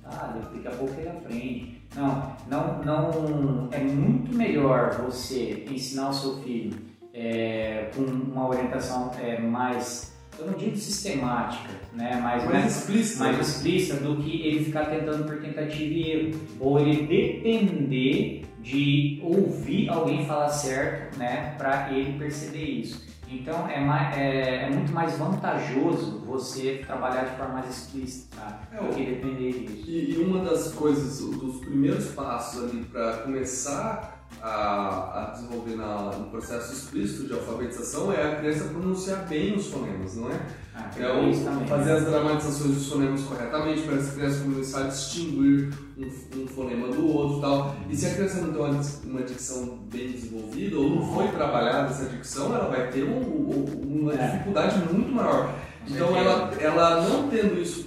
ah, 0.04 0.34
daqui 0.34 0.66
a 0.66 0.70
pouco 0.72 0.92
ele 0.98 1.08
aprende. 1.08 1.81
Não, 1.94 2.36
não, 2.48 2.82
não, 2.82 3.68
é 3.70 3.78
muito 3.78 4.34
melhor 4.34 4.92
você 5.02 5.66
ensinar 5.70 6.08
o 6.08 6.12
seu 6.12 6.36
filho 6.42 6.72
é, 7.12 7.90
com 7.94 8.02
uma 8.02 8.48
orientação 8.48 9.10
é, 9.20 9.38
mais, 9.38 10.14
eu 10.38 10.46
não 10.46 10.54
digo 10.54 10.76
sistemática, 10.76 11.70
né, 11.92 12.18
mas 12.22 12.44
mais, 12.44 12.50
mais 12.50 12.76
explícita, 12.76 13.24
mais 13.24 13.38
explícita 13.38 13.96
do 13.96 14.16
que 14.16 14.46
ele 14.46 14.64
ficar 14.64 14.86
tentando 14.86 15.24
por 15.24 15.40
tentativa 15.40 15.92
e 15.92 16.10
erro, 16.10 16.40
ou 16.58 16.80
ele 16.80 17.06
depender 17.06 18.46
de 18.60 19.20
ouvir 19.22 19.88
alguém 19.90 20.24
falar 20.24 20.48
certo, 20.48 21.18
né, 21.18 21.54
para 21.58 21.92
ele 21.92 22.18
perceber 22.18 22.64
isso. 22.64 23.11
Então 23.32 23.68
é, 23.68 23.80
mais, 23.80 24.16
é, 24.16 24.64
é, 24.64 24.70
muito 24.70 24.92
mais 24.92 25.18
vantajoso 25.18 26.20
você 26.26 26.82
trabalhar 26.86 27.24
de 27.24 27.36
forma 27.36 27.54
mais 27.54 27.70
explícita 27.70 28.36
tá? 28.36 28.60
é, 28.72 28.76
do 28.76 28.94
que 28.94 29.04
depender 29.04 29.52
disso. 29.52 29.84
E, 29.86 30.12
e, 30.12 30.18
uma 30.18 30.44
das 30.44 30.72
coisas, 30.74 31.20
dos 31.20 31.60
primeiros 31.60 32.08
passos 32.12 32.64
ali 32.64 32.84
para 32.84 33.18
começar 33.18 34.11
a, 34.40 35.22
a 35.22 35.30
desenvolver 35.32 35.76
na, 35.76 36.12
no 36.12 36.26
processo 36.26 36.72
explícito 36.72 37.26
de 37.26 37.32
alfabetização 37.34 38.12
é 38.12 38.22
a 38.22 38.36
criança 38.36 38.64
pronunciar 38.64 39.26
bem 39.28 39.54
os 39.54 39.66
fonemas, 39.66 40.16
não 40.16 40.30
é? 40.30 40.40
Ah, 40.74 40.90
é 40.98 41.06
o, 41.06 41.44
também, 41.44 41.68
fazer 41.68 41.92
né? 41.92 41.98
as 41.98 42.04
dramatizações 42.06 42.74
dos 42.74 42.88
fonemas 42.88 43.20
corretamente 43.22 43.82
para 43.82 43.96
essa 43.96 44.12
criança 44.12 44.42
começar 44.42 44.80
a 44.80 44.88
distinguir 44.88 45.70
um, 45.98 46.40
um, 46.40 46.46
fonema 46.46 46.88
do 46.88 47.06
outro 47.06 47.38
e 47.38 47.40
tal. 47.42 47.76
E 47.90 47.96
se 47.96 48.06
a 48.06 48.14
criança 48.14 48.40
não 48.40 48.52
tem 48.52 48.62
uma, 48.62 48.80
uma 49.04 49.22
dicção 49.22 49.78
bem 49.92 50.12
desenvolvida 50.12 50.78
ou 50.78 50.90
não 50.90 51.14
foi 51.14 51.28
trabalhada 51.28 51.90
essa 51.90 52.06
dicção, 52.06 52.54
ela 52.54 52.68
vai 52.68 52.90
ter 52.90 53.04
um, 53.04 53.64
uma 53.84 54.14
é. 54.14 54.28
dificuldade 54.28 54.78
muito 54.92 55.12
maior. 55.12 55.54
Então, 55.86 56.16
ela, 56.16 56.52
ela 56.60 57.08
não 57.08 57.28
tendo 57.28 57.60
isso 57.60 57.86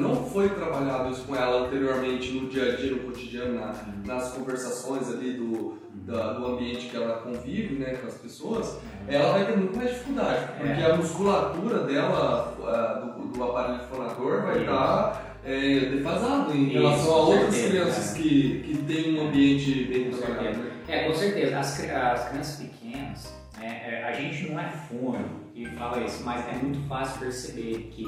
não 0.00 0.24
foi 0.26 0.48
trabalhado 0.50 1.10
isso 1.10 1.22
com 1.22 1.34
ela 1.34 1.66
anteriormente 1.66 2.32
no 2.32 2.48
dia 2.48 2.72
a 2.72 2.76
dia, 2.76 2.92
no 2.92 3.00
cotidiano, 3.00 3.54
na, 3.54 3.74
nas 4.04 4.32
conversações 4.32 5.08
ali 5.08 5.32
do, 5.32 5.78
da, 6.06 6.34
do 6.34 6.46
ambiente 6.46 6.88
que 6.88 6.96
ela 6.96 7.18
convive 7.18 7.76
né, 7.76 7.94
com 7.94 8.06
as 8.06 8.14
pessoas, 8.14 8.78
ela 9.08 9.32
vai 9.32 9.46
ter 9.46 9.56
muito 9.56 9.76
mais 9.76 9.90
dificuldade, 9.90 10.46
porque 10.58 10.80
é. 10.80 10.90
a 10.90 10.96
musculatura 10.96 11.80
dela, 11.80 12.54
do, 13.16 13.28
do 13.28 13.44
aparelho 13.44 13.80
fonador, 13.88 14.42
vai 14.42 14.60
estar 14.60 15.38
é, 15.44 15.80
defasado 15.80 16.52
em 16.56 16.68
relação 16.70 17.12
a 17.12 17.18
outras 17.18 17.54
certeza, 17.54 17.68
crianças 17.70 18.14
é. 18.14 18.18
que, 18.18 18.60
que 18.60 18.76
têm 18.84 19.18
um 19.18 19.28
ambiente 19.28 19.84
bem 19.84 20.10
trabalhado. 20.10 20.58
Né? 20.58 20.70
É, 20.88 21.08
com 21.08 21.14
certeza. 21.14 21.58
As, 21.58 21.80
as 21.80 22.28
crianças 22.28 22.56
pequenas, 22.56 23.34
né, 23.58 24.04
a 24.06 24.12
gente 24.12 24.50
não 24.50 24.60
é 24.60 24.70
fone 24.70 25.24
e 25.54 25.66
fala 25.66 26.02
isso, 26.02 26.22
mas 26.24 26.46
é 26.48 26.54
muito 26.54 26.86
fácil 26.88 27.20
perceber 27.20 27.90
que 27.92 28.04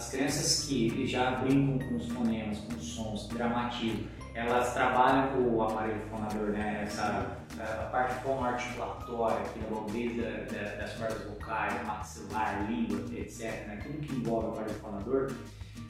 as 0.00 0.08
crianças 0.08 0.64
que 0.64 1.06
já 1.06 1.32
brincam 1.32 1.78
com 1.86 1.96
os 1.96 2.06
fonemas, 2.06 2.58
com 2.60 2.74
os 2.74 2.86
sons, 2.86 3.28
dramatizam, 3.28 4.00
elas 4.34 4.72
trabalham 4.72 5.28
com 5.28 5.56
o 5.56 5.62
aparelho 5.62 6.00
fonador, 6.08 6.48
né? 6.52 6.84
Essa 6.86 7.36
a 7.60 7.84
parte 7.92 8.22
fonoarticulatória, 8.22 9.44
que 9.52 9.60
é 9.60 9.92
desde 9.92 10.24
a, 10.24 10.76
das 10.76 10.94
cordas 10.94 11.22
vocais, 11.24 11.86
maxilar, 11.86 12.66
língua, 12.70 12.98
etc. 13.14 13.66
Né? 13.66 13.78
Tudo 13.82 13.98
que 13.98 14.14
envolve 14.16 14.46
o 14.46 14.50
aparelho 14.52 14.74
fonador, 14.76 15.32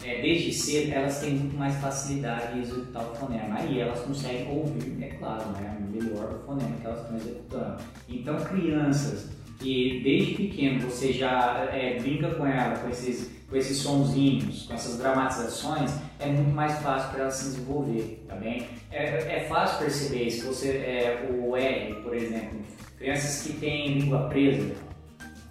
é, 0.03 0.20
desde 0.20 0.53
cedo 0.55 0.92
elas 0.92 1.20
têm 1.20 1.35
muito 1.35 1.57
mais 1.57 1.77
facilidade 1.77 2.59
em 2.59 2.62
executar 2.62 3.05
o 3.05 3.14
fonema. 3.14 3.59
Aí 3.59 3.79
elas 3.79 4.01
conseguem 4.01 4.51
ouvir, 4.51 5.05
é 5.05 5.11
claro, 5.11 5.51
né? 5.51 5.77
melhor 5.88 6.33
o 6.33 6.46
fonema 6.46 6.77
que 6.81 6.87
elas 6.87 7.01
estão 7.03 7.16
executando. 7.16 7.81
Então, 8.09 8.37
crianças 8.40 9.31
que 9.61 10.01
desde 10.03 10.35
pequeno 10.35 10.81
você 10.81 11.12
já 11.12 11.68
é, 11.70 12.01
brinca 12.01 12.35
com 12.35 12.46
ela, 12.46 12.77
com 12.79 12.88
esses 12.88 13.39
com 13.51 13.57
esses 13.57 13.79
sonzinhos, 13.79 14.63
com 14.63 14.75
essas 14.75 14.97
dramatizações, 14.97 15.93
é 16.21 16.27
muito 16.27 16.55
mais 16.55 16.79
fácil 16.79 17.11
para 17.11 17.23
ela 17.23 17.31
se 17.31 17.51
desenvolver, 17.51 18.25
tá 18.29 18.37
bem? 18.37 18.69
É, 18.93 19.39
é 19.39 19.47
fácil 19.49 19.79
perceber 19.81 20.29
isso. 20.29 20.47
Você, 20.47 20.69
é, 20.69 21.29
o 21.29 21.57
R, 21.57 21.95
por 21.97 22.15
exemplo, 22.15 22.61
crianças 22.97 23.43
que 23.43 23.55
têm 23.55 23.99
língua 23.99 24.29
presa, 24.29 24.73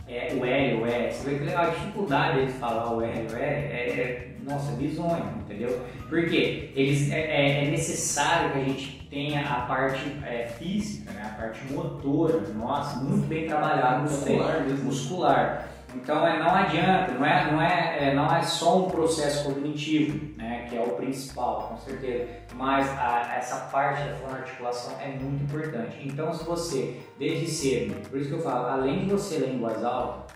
é, 0.08 0.34
o 0.34 0.46
L, 0.46 0.82
o 0.82 0.88
E, 0.88 1.12
você 1.12 1.30
vê 1.30 1.46
que 1.46 1.54
a 1.54 1.66
dificuldade 1.66 2.46
de 2.46 2.54
falar 2.54 2.96
o 2.96 3.02
L, 3.02 3.28
o 3.32 3.38
E, 3.38 3.42
é, 3.42 3.46
é, 3.46 4.30
nossa, 4.44 4.72
bizonho, 4.72 5.34
entendeu? 5.42 5.82
Porque 6.08 6.72
eles, 6.76 7.12
é, 7.12 7.20
é, 7.20 7.66
é 7.66 7.72
necessário 7.72 8.54
que 8.54 8.60
a 8.60 8.64
gente 8.64 9.08
tenha 9.10 9.42
a 9.42 9.62
parte 9.62 10.02
é, 10.24 10.48
física, 10.58 11.12
né, 11.12 11.22
a 11.26 11.42
parte 11.42 11.60
motora, 11.72 12.40
nossa, 12.56 13.00
muito 13.00 13.28
bem 13.28 13.46
trabalhada, 13.46 14.00
muscular, 14.00 14.66
muscular. 14.84 15.70
Então 15.96 16.26
é, 16.26 16.40
não 16.40 16.50
adianta, 16.54 17.14
não 17.14 17.26
é, 17.26 17.52
não, 17.52 17.62
é, 17.62 18.10
é, 18.10 18.14
não 18.14 18.26
é 18.26 18.42
só 18.44 18.86
um 18.86 18.90
processo 18.90 19.46
cognitivo, 19.46 20.38
né, 20.38 20.68
que 20.70 20.78
é 20.78 20.82
o 20.82 20.92
principal, 20.92 21.70
com 21.70 21.78
certeza, 21.78 22.28
mas 22.54 22.88
a, 22.90 23.36
essa 23.36 23.58
parte 23.72 24.04
da 24.04 24.16
fonoarticulação 24.16 25.00
é 25.00 25.08
muito 25.08 25.44
importante. 25.44 25.98
Então 26.04 26.34
se 26.34 26.44
você, 26.44 27.02
desde 27.18 27.48
cedo, 27.48 28.10
por 28.10 28.20
isso 28.20 28.30
que 28.30 28.36
eu 28.36 28.42
falo, 28.42 28.68
além 28.68 29.00
de 29.00 29.12
você 29.12 29.40
ler 29.40 29.56
em 29.56 29.60
voz 29.60 29.84
alta, 29.84 30.34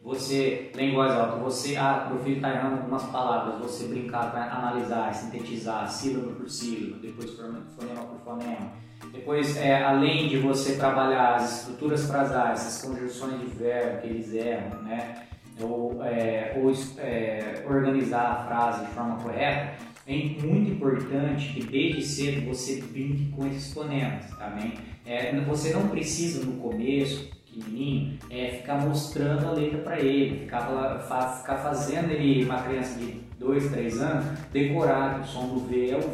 você 0.00 0.70
ler 0.74 0.90
em 0.90 0.94
voz 0.94 1.10
alta, 1.10 1.36
você, 1.36 1.76
ah, 1.76 2.06
meu 2.10 2.22
filho 2.22 2.36
está 2.36 2.50
errando 2.50 2.76
algumas 2.76 3.04
palavras, 3.04 3.58
você 3.58 3.88
brincar 3.88 4.36
analisar, 4.36 5.12
sintetizar, 5.14 5.90
sílaba 5.90 6.32
por 6.34 6.48
sílaba, 6.48 7.00
depois 7.00 7.30
fonema 7.30 8.04
por 8.04 8.20
fonema, 8.20 8.72
depois, 9.14 9.56
é, 9.56 9.82
além 9.82 10.28
de 10.28 10.38
você 10.38 10.74
trabalhar 10.74 11.36
as 11.36 11.60
estruturas 11.60 12.06
frasais, 12.06 12.66
as 12.66 12.82
conjunções 12.82 13.40
de 13.40 13.46
verbo 13.46 14.02
que 14.02 14.08
eles 14.08 14.34
erram, 14.34 14.82
né? 14.82 15.22
ou, 15.60 16.02
é, 16.02 16.52
ou 16.56 16.72
é, 16.98 17.62
organizar 17.64 18.24
a 18.24 18.44
frase 18.44 18.86
de 18.86 18.92
forma 18.92 19.16
correta, 19.16 19.74
é 20.06 20.12
muito 20.12 20.72
importante 20.72 21.54
que 21.54 21.64
desde 21.64 22.02
cedo 22.02 22.46
você 22.48 22.82
brinque 22.82 23.30
com 23.30 23.46
esses 23.46 23.72
fonemas, 23.72 24.26
também. 24.30 24.72
Tá 24.72 24.82
é, 25.06 25.40
você 25.42 25.72
não 25.72 25.88
precisa 25.88 26.44
no 26.44 26.60
começo, 26.60 27.30
pequenininho, 27.46 28.18
é, 28.28 28.48
ficar 28.48 28.80
mostrando 28.80 29.46
a 29.46 29.52
letra 29.52 29.78
para 29.78 30.00
ele, 30.00 30.40
ficar, 30.40 31.38
ficar 31.40 31.56
fazendo 31.58 32.10
ele, 32.10 32.44
uma 32.44 32.62
criança 32.62 32.98
de 32.98 33.20
2, 33.38 33.70
3 33.70 34.00
anos, 34.00 34.38
decorar 34.52 35.14
que 35.14 35.20
o 35.20 35.32
som 35.32 35.46
do 35.48 35.60
V 35.60 35.90
é 35.90 35.98
V. 35.98 36.06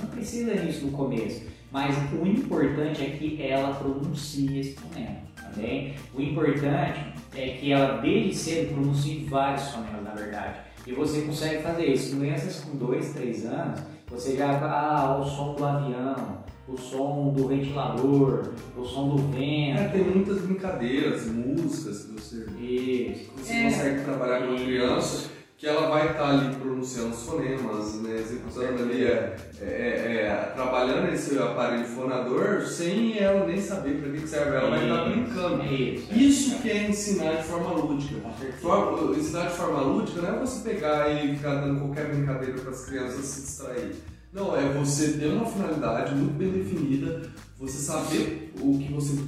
Não 0.00 0.06
precisa 0.08 0.54
disso 0.56 0.86
no 0.86 0.92
começo. 0.92 1.42
Mas 1.70 1.94
o 2.12 2.26
importante 2.26 3.02
é 3.02 3.10
que 3.10 3.40
ela 3.42 3.74
pronuncie 3.74 4.58
esse 4.58 4.74
fonema, 4.74 5.18
tá 5.36 5.50
bem? 5.56 5.94
O 6.12 6.20
importante 6.20 7.00
é 7.34 7.48
que 7.50 7.70
ela 7.72 7.98
desde 7.98 8.34
cedo 8.34 8.74
pronuncie 8.74 9.24
vários 9.30 9.68
fonemas, 9.68 10.02
na 10.02 10.10
verdade. 10.10 10.58
E 10.86 10.92
você 10.92 11.22
consegue 11.22 11.62
fazer 11.62 11.86
isso. 11.86 12.16
Crianças 12.18 12.64
com 12.64 12.76
2, 12.76 13.12
3 13.12 13.46
anos, 13.46 13.80
você 14.08 14.36
já. 14.36 14.50
Ah, 14.64 15.18
o 15.20 15.24
som 15.24 15.54
do 15.54 15.64
avião, 15.64 16.38
o 16.66 16.76
som 16.76 17.32
do 17.36 17.46
ventilador, 17.46 18.52
o 18.76 18.84
som 18.84 19.08
do 19.10 19.18
vento. 19.30 19.78
É, 19.80 19.88
tem 19.92 20.02
muitas 20.04 20.40
brincadeiras, 20.40 21.26
músicas 21.26 22.04
que 22.04 22.12
você, 22.14 22.46
Isso. 22.60 23.30
você 23.36 23.52
É. 23.52 23.62
consegue 23.64 24.04
trabalhar 24.04 24.46
com 24.46 24.52
a 24.52 24.56
Isso. 24.56 24.64
criança, 24.64 25.29
que 25.60 25.66
ela 25.66 25.90
vai 25.90 26.12
estar 26.12 26.30
ali 26.30 26.54
pronunciando 26.56 27.10
os 27.10 27.22
fonemas, 27.22 27.96
né, 27.96 28.16
executando 28.18 28.82
ali, 28.82 29.04
é, 29.04 29.36
é, 29.60 29.66
é, 29.66 30.52
trabalhando 30.54 31.12
esse 31.12 31.38
aparelho 31.38 31.84
fonador 31.84 32.62
sem 32.62 33.18
ela 33.18 33.46
nem 33.46 33.60
saber 33.60 34.00
para 34.00 34.10
que 34.10 34.26
serve, 34.26 34.56
ela 34.56 34.70
vai 34.70 34.82
estar 34.88 35.04
brincando. 35.04 35.62
Isso. 35.66 36.12
Isso 36.14 36.62
que 36.62 36.70
é 36.70 36.88
ensinar 36.88 37.34
de 37.34 37.42
forma 37.42 37.72
lúdica. 37.74 38.20
Com 38.20 38.32
certeza. 38.38 38.56
For- 38.62 39.14
Ensinar 39.18 39.48
de 39.48 39.54
forma 39.54 39.80
lúdica 39.82 40.22
não 40.22 40.34
é 40.34 40.38
você 40.38 40.66
pegar 40.66 41.10
e 41.10 41.36
ficar 41.36 41.56
dando 41.56 41.78
qualquer 41.80 42.06
brincadeira 42.08 42.58
para 42.58 42.70
as 42.70 42.86
crianças 42.86 43.22
se 43.26 43.42
distrair. 43.42 43.92
Não, 44.32 44.56
é 44.56 44.62
você 44.72 45.12
ter 45.18 45.26
uma 45.26 45.44
finalidade 45.44 46.14
muito 46.14 46.38
bem 46.38 46.52
definida, 46.52 47.20
você 47.58 47.76
saber 47.76 48.50
o 48.58 48.78
que 48.78 48.90
você, 48.94 49.18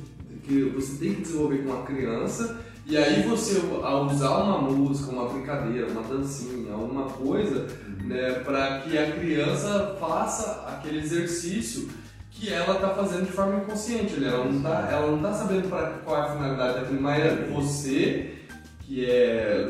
que 0.45 0.63
você 0.75 0.97
tem 0.97 1.15
que 1.15 1.21
desenvolver 1.23 1.59
com 1.59 1.75
a 1.75 1.83
criança, 1.83 2.59
e 2.85 2.97
aí 2.97 3.23
você, 3.23 3.59
usar 3.59 4.39
uma 4.39 4.59
música, 4.59 5.13
uma 5.13 5.29
brincadeira, 5.29 5.87
uma 5.87 6.03
dancinha, 6.03 6.73
alguma 6.73 7.05
coisa, 7.05 7.67
né, 8.05 8.41
para 8.45 8.81
que 8.81 8.99
a 8.99 9.13
criança 9.13 9.97
faça 10.01 10.67
aquele 10.69 10.99
exercício 10.99 11.89
que 12.31 12.53
ela 12.53 12.75
está 12.75 12.91
fazendo 12.91 13.27
de 13.27 13.33
forma 13.33 13.61
inconsciente. 13.61 14.19
né? 14.19 14.29
Ela 14.29 14.45
não 14.45 14.57
está 14.57 14.89
ela 14.91 15.11
não 15.11 15.19
tá 15.23 15.33
sabendo 15.33 15.69
para 15.69 15.91
qual 16.05 16.17
é 16.17 16.21
a 16.21 16.33
finalidade 16.33 16.81
daquilo, 16.81 17.01
mas 17.01 17.25
é 17.25 17.49
você, 17.53 18.35
que 18.81 19.09
é 19.09 19.67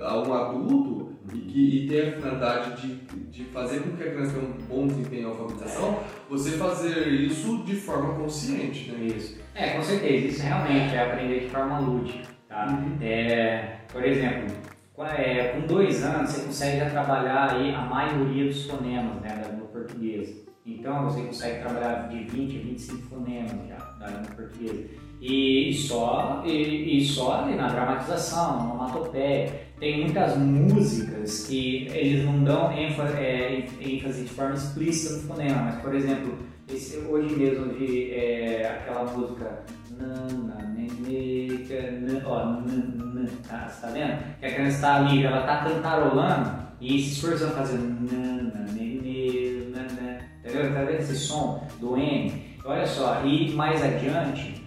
uh, 0.00 0.28
um 0.28 0.32
adulto 0.32 1.12
e 1.34 1.38
que 1.38 1.76
e 1.76 1.88
tem 1.88 2.08
a 2.08 2.12
finalidade 2.12 2.80
de, 2.80 2.94
de 3.30 3.44
fazer 3.44 3.80
com 3.80 3.96
que 3.96 4.02
a 4.02 4.10
criança 4.12 4.32
tenha 4.32 4.44
um 4.44 4.52
bom 4.68 4.86
desempenho 4.86 5.22
em 5.22 5.30
alfabetização, 5.30 6.00
você 6.28 6.52
fazer 6.52 7.08
isso 7.08 7.64
de 7.64 7.74
forma 7.74 8.14
consciente. 8.14 8.92
Né? 8.92 9.06
Isso. 9.06 9.38
É, 9.54 9.70
com 9.70 9.82
certeza. 9.82 10.26
Isso 10.26 10.42
realmente 10.42 10.94
é 10.94 11.04
aprender 11.04 11.40
de 11.40 11.48
forma 11.48 11.80
lúdica. 11.80 12.31
Tá? 12.52 12.66
Uhum. 12.66 12.98
É, 13.00 13.76
por 13.90 14.04
exemplo, 14.04 14.54
é, 14.98 15.48
com 15.48 15.66
dois 15.66 16.04
anos 16.04 16.30
você 16.30 16.44
consegue 16.44 16.80
já 16.80 16.90
trabalhar 16.90 17.52
aí 17.52 17.74
a 17.74 17.80
maioria 17.80 18.44
dos 18.44 18.66
fonemas 18.66 19.16
né, 19.22 19.40
da 19.42 19.48
língua 19.48 19.68
portuguesa. 19.68 20.42
Então 20.66 21.04
você 21.04 21.22
consegue 21.22 21.60
trabalhar 21.60 22.08
de 22.08 22.24
20 22.24 22.58
a 22.58 22.62
25 22.62 23.02
fonemas 23.08 23.68
já 23.68 23.76
da 23.98 24.06
língua 24.08 24.34
portuguesa. 24.36 24.84
E, 25.18 25.70
e 25.70 25.74
só, 25.74 26.42
e, 26.44 26.98
e 26.98 27.04
só 27.06 27.42
ali 27.42 27.54
na 27.54 27.68
dramatização, 27.68 28.58
na 28.58 28.64
onomatopeia. 28.64 29.71
Tem 29.82 30.00
muitas 30.04 30.36
músicas 30.36 31.44
que 31.48 31.88
eles 31.92 32.24
não 32.24 32.44
dão 32.44 32.70
ênfase, 32.70 33.16
é, 33.16 33.66
ênfase 33.80 34.22
de 34.22 34.28
forma 34.28 34.54
explícita 34.54 35.14
no 35.16 35.22
fonema, 35.22 35.60
mas 35.60 35.82
por 35.82 35.92
exemplo, 35.92 36.38
esse, 36.72 36.98
hoje 36.98 37.34
mesmo 37.34 37.72
vi 37.74 38.12
é, 38.12 38.64
aquela 38.80 39.02
música 39.12 39.64
Nana, 39.98 40.56
que- 41.04 41.98
nã- 42.00 42.22
ó, 42.24 42.44
nã, 42.60 43.26
tá, 43.48 43.66
você 43.68 43.80
tá 43.84 43.92
vendo? 43.92 44.18
Que 44.38 44.46
a 44.46 44.54
criança 44.54 44.80
tá 44.82 44.94
ali, 44.98 45.24
ela 45.24 45.40
tá 45.42 45.64
cantarolando 45.64 46.50
e 46.80 47.02
se 47.02 47.14
esforçando 47.14 47.52
fazendo 47.52 48.08
nana, 48.12 48.64
nenê, 48.72 49.64
nana, 49.74 50.20
entendeu? 50.44 50.72
Tá 50.74 50.84
vendo 50.84 51.00
esse 51.00 51.16
som 51.16 51.66
do 51.80 51.96
N? 51.98 52.32
Olha 52.64 52.86
só, 52.86 53.20
e 53.26 53.50
mais 53.50 53.82
adiante, 53.82 54.61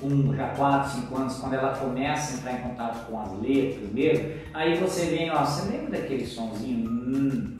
com 0.00 0.34
já 0.34 0.48
4, 0.48 1.00
5 1.02 1.16
anos, 1.16 1.36
quando 1.38 1.54
ela 1.54 1.76
começa 1.76 2.34
a 2.34 2.38
entrar 2.38 2.52
em 2.52 2.62
contato 2.68 3.06
com 3.06 3.20
as 3.20 3.32
letras 3.40 3.92
mesmo, 3.92 4.30
aí 4.54 4.76
você 4.78 5.06
vem, 5.06 5.30
ó, 5.30 5.44
você 5.44 5.70
lembra 5.70 6.00
daquele 6.00 6.26
sonzinho? 6.26 7.58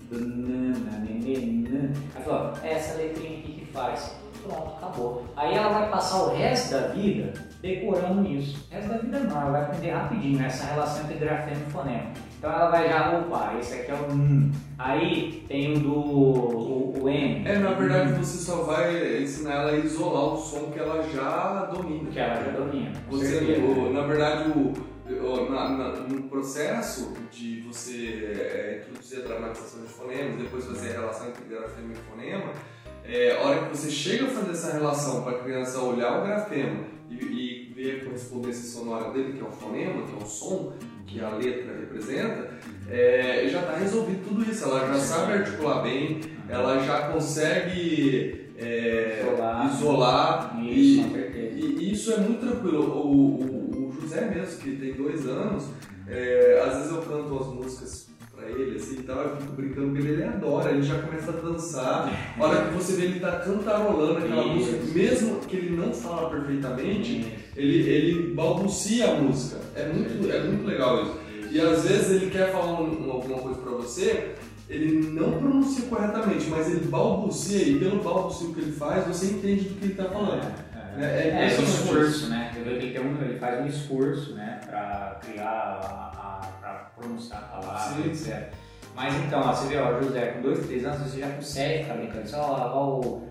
Fala, 2.25 2.55
ó, 2.55 2.67
essa 2.67 2.97
letrinha 2.99 3.39
aqui 3.39 3.53
que 3.53 3.67
faz. 3.73 4.17
Pronto, 4.49 4.77
acabou. 4.77 5.25
Aí 5.37 5.55
ela 5.55 5.69
vai 5.69 5.91
passar 5.91 6.23
o 6.25 6.35
resto 6.37 6.73
da 6.73 6.87
vida 6.89 7.33
decorando 7.61 8.27
isso. 8.31 8.67
O 8.71 8.75
resto 8.75 8.89
da 8.89 8.97
vida 8.99 9.21
não, 9.21 9.41
ela 9.43 9.51
vai 9.51 9.63
aprender 9.63 9.91
rapidinho 9.91 10.45
essa 10.45 10.67
relação 10.73 11.03
entre 11.05 11.19
grafema 11.19 11.61
e 11.67 11.71
fonema. 11.71 12.11
Então 12.39 12.51
ela 12.53 12.71
vai 12.71 12.89
já, 12.89 13.19
opa, 13.19 13.55
esse 13.59 13.75
aqui 13.81 13.91
é 13.91 13.95
o 13.95 14.13
N. 14.13 14.53
Aí 14.79 15.45
tem 15.49 15.75
o 15.77 15.81
do 15.81 15.93
o, 15.93 17.03
o 17.03 17.09
M. 17.09 17.47
É, 17.49 17.59
na 17.59 17.73
verdade 17.73 18.13
você 18.13 18.39
só 18.39 18.63
vai 18.63 19.23
ensinar 19.23 19.55
ela 19.55 19.71
a 19.73 19.77
isolar 19.77 20.35
o 20.35 20.37
som 20.39 20.71
que 20.71 20.79
ela 20.79 21.03
já 21.03 21.65
domina. 21.67 22.11
Que 22.11 22.19
ela 22.19 22.37
já 22.45 22.51
domina. 22.53 22.93
Você, 23.11 23.37
o- 23.61 23.93
na 23.93 24.03
verdade, 24.03 24.51
o, 24.51 24.73
o- 25.13 25.51
na- 25.51 25.69
na- 25.71 25.89
no 26.01 26.23
processo 26.25 27.13
de 27.31 27.61
você 27.63 28.33
é, 28.39 28.83
introduzir 28.83 29.19
a 29.25 29.27
dramatização 29.29 29.83
de 29.83 29.89
fonemas, 29.89 30.37
depois 30.37 30.65
fazer 30.65 30.91
a 30.91 31.01
relação 31.01 31.29
entre 31.29 31.45
grafema 31.45 31.93
e 31.93 31.97
fonema, 31.97 32.53
é, 33.09 33.37
a 33.37 33.41
hora 33.41 33.67
que 33.67 33.77
você 33.77 33.91
chega 33.91 34.27
a 34.27 34.29
fazer 34.29 34.51
essa 34.53 34.73
relação 34.73 35.23
para 35.23 35.33
a 35.39 35.43
criança 35.43 35.81
olhar 35.81 36.21
o 36.21 36.27
grafema 36.27 36.85
e, 37.11 37.15
e 37.15 37.73
ver 37.75 38.01
a 38.03 38.05
correspondência 38.05 38.65
sonora 38.65 39.11
dele, 39.13 39.33
que 39.33 39.41
é 39.41 39.49
o 39.49 39.51
fonema, 39.51 40.03
que 40.07 40.13
é 40.13 40.23
o 40.23 40.27
som 40.27 40.73
que 41.07 41.21
a 41.21 41.31
letra 41.31 41.75
representa, 41.81 42.51
é, 42.91 43.49
já 43.51 43.61
está 43.61 43.77
resolvido 43.77 44.29
tudo 44.29 44.43
isso. 44.51 44.65
Ela 44.65 44.87
já 44.89 44.99
sabe 45.01 45.33
articular 45.33 45.83
bem, 45.83 46.21
ela 46.49 46.79
já 46.85 47.09
consegue 47.09 48.51
é, 48.59 49.23
Isolar. 49.25 49.73
isolar 49.73 50.63
Isso, 50.63 51.01
e, 51.17 51.77
e 51.79 51.93
isso 51.93 52.13
é 52.13 52.17
muito 52.19 52.41
tranquilo. 52.47 52.83
O, 52.83 53.41
o- 53.41 53.89
o 53.89 53.93
José 54.01 54.23
mesmo, 54.27 54.59
que 54.61 54.77
tem 54.77 54.93
dois 54.95 55.27
anos, 55.27 55.65
é, 56.07 56.63
às 56.67 56.75
vezes 56.77 56.91
eu 56.93 57.03
canto 57.03 57.39
as 57.39 57.47
músicas 57.47 58.08
pra 58.49 58.59
ele, 58.61 58.77
assim 58.77 58.97
e 58.99 59.03
tal, 59.03 59.19
eu 59.23 59.37
fico 59.37 59.53
brincando 59.53 59.91
com 59.91 59.97
ele, 59.97 60.09
ele 60.13 60.25
adora, 60.25 60.71
ele 60.71 60.83
já 60.83 60.99
começa 61.01 61.31
a 61.31 61.35
dançar. 61.35 62.35
A 62.39 62.43
hora 62.45 62.67
que 62.67 62.75
você 62.75 62.95
vê 62.95 63.05
ele 63.07 63.21
tá 63.21 63.33
cantarolando 63.41 64.19
aquela 64.19 64.45
Isso. 64.45 64.73
música, 64.73 64.79
mesmo 64.95 65.41
que 65.41 65.57
ele 65.57 65.77
não 65.77 65.93
fala 65.93 66.31
perfeitamente, 66.31 67.35
ele, 67.57 67.89
ele 67.89 68.35
balbucia 68.35 69.11
a 69.13 69.15
música. 69.17 69.61
É 69.75 69.87
muito, 69.93 70.31
é 70.31 70.41
muito 70.43 70.67
legal 70.67 71.03
isso. 71.03 71.19
E 71.51 71.61
às 71.61 71.83
vezes 71.85 72.11
ele 72.11 72.31
quer 72.31 72.53
falar 72.53 72.81
um- 72.81 73.11
alguma 73.11 73.39
coisa 73.39 73.61
pra 73.61 73.73
você, 73.73 74.35
ele 74.69 75.09
não 75.11 75.33
pronuncia 75.39 75.87
corretamente, 75.87 76.47
mas 76.49 76.69
ele 76.69 76.87
balbucia 76.87 77.63
e 77.63 77.79
pelo 77.79 78.03
balbucio 78.03 78.53
que 78.53 78.61
ele 78.61 78.73
faz, 78.73 79.07
você 79.07 79.27
entende 79.33 79.69
do 79.69 79.75
que 79.77 79.85
ele 79.87 79.95
tá 79.95 80.05
falando. 80.05 80.43
É, 80.45 80.79
É, 81.01 81.05
é 81.05 81.29
é, 81.29 81.55
é 81.55 81.61
um 81.61 81.63
esforço, 81.63 82.29
né? 82.29 82.53
Ele, 82.57 82.93
tem 82.93 83.01
um, 83.01 83.23
ele 83.23 83.39
faz 83.39 83.63
um 83.63 83.67
esforço, 83.69 84.35
né? 84.35 84.61
Pra 84.67 85.21
criar, 85.25 85.45
a, 85.83 86.08
pronunciar 86.99 87.43
a 87.43 87.61
palavra, 87.61 88.03
Sim. 88.03 88.11
etc. 88.11 88.49
Mas 88.95 89.15
então, 89.15 89.41
ó, 89.41 89.53
você 89.53 89.69
vê, 89.69 89.77
ó, 89.79 90.01
José, 90.03 90.27
com 90.27 90.43
dois, 90.43 90.67
três 90.67 90.85
anos 90.85 90.99
você 91.11 91.21
já 91.21 91.29
consegue 91.31 91.83
ficar 91.85 91.95
brincando. 91.95 92.29
Só 92.29 92.41
ó, 92.41 92.73
ó, 92.75 92.99
o. 93.01 93.29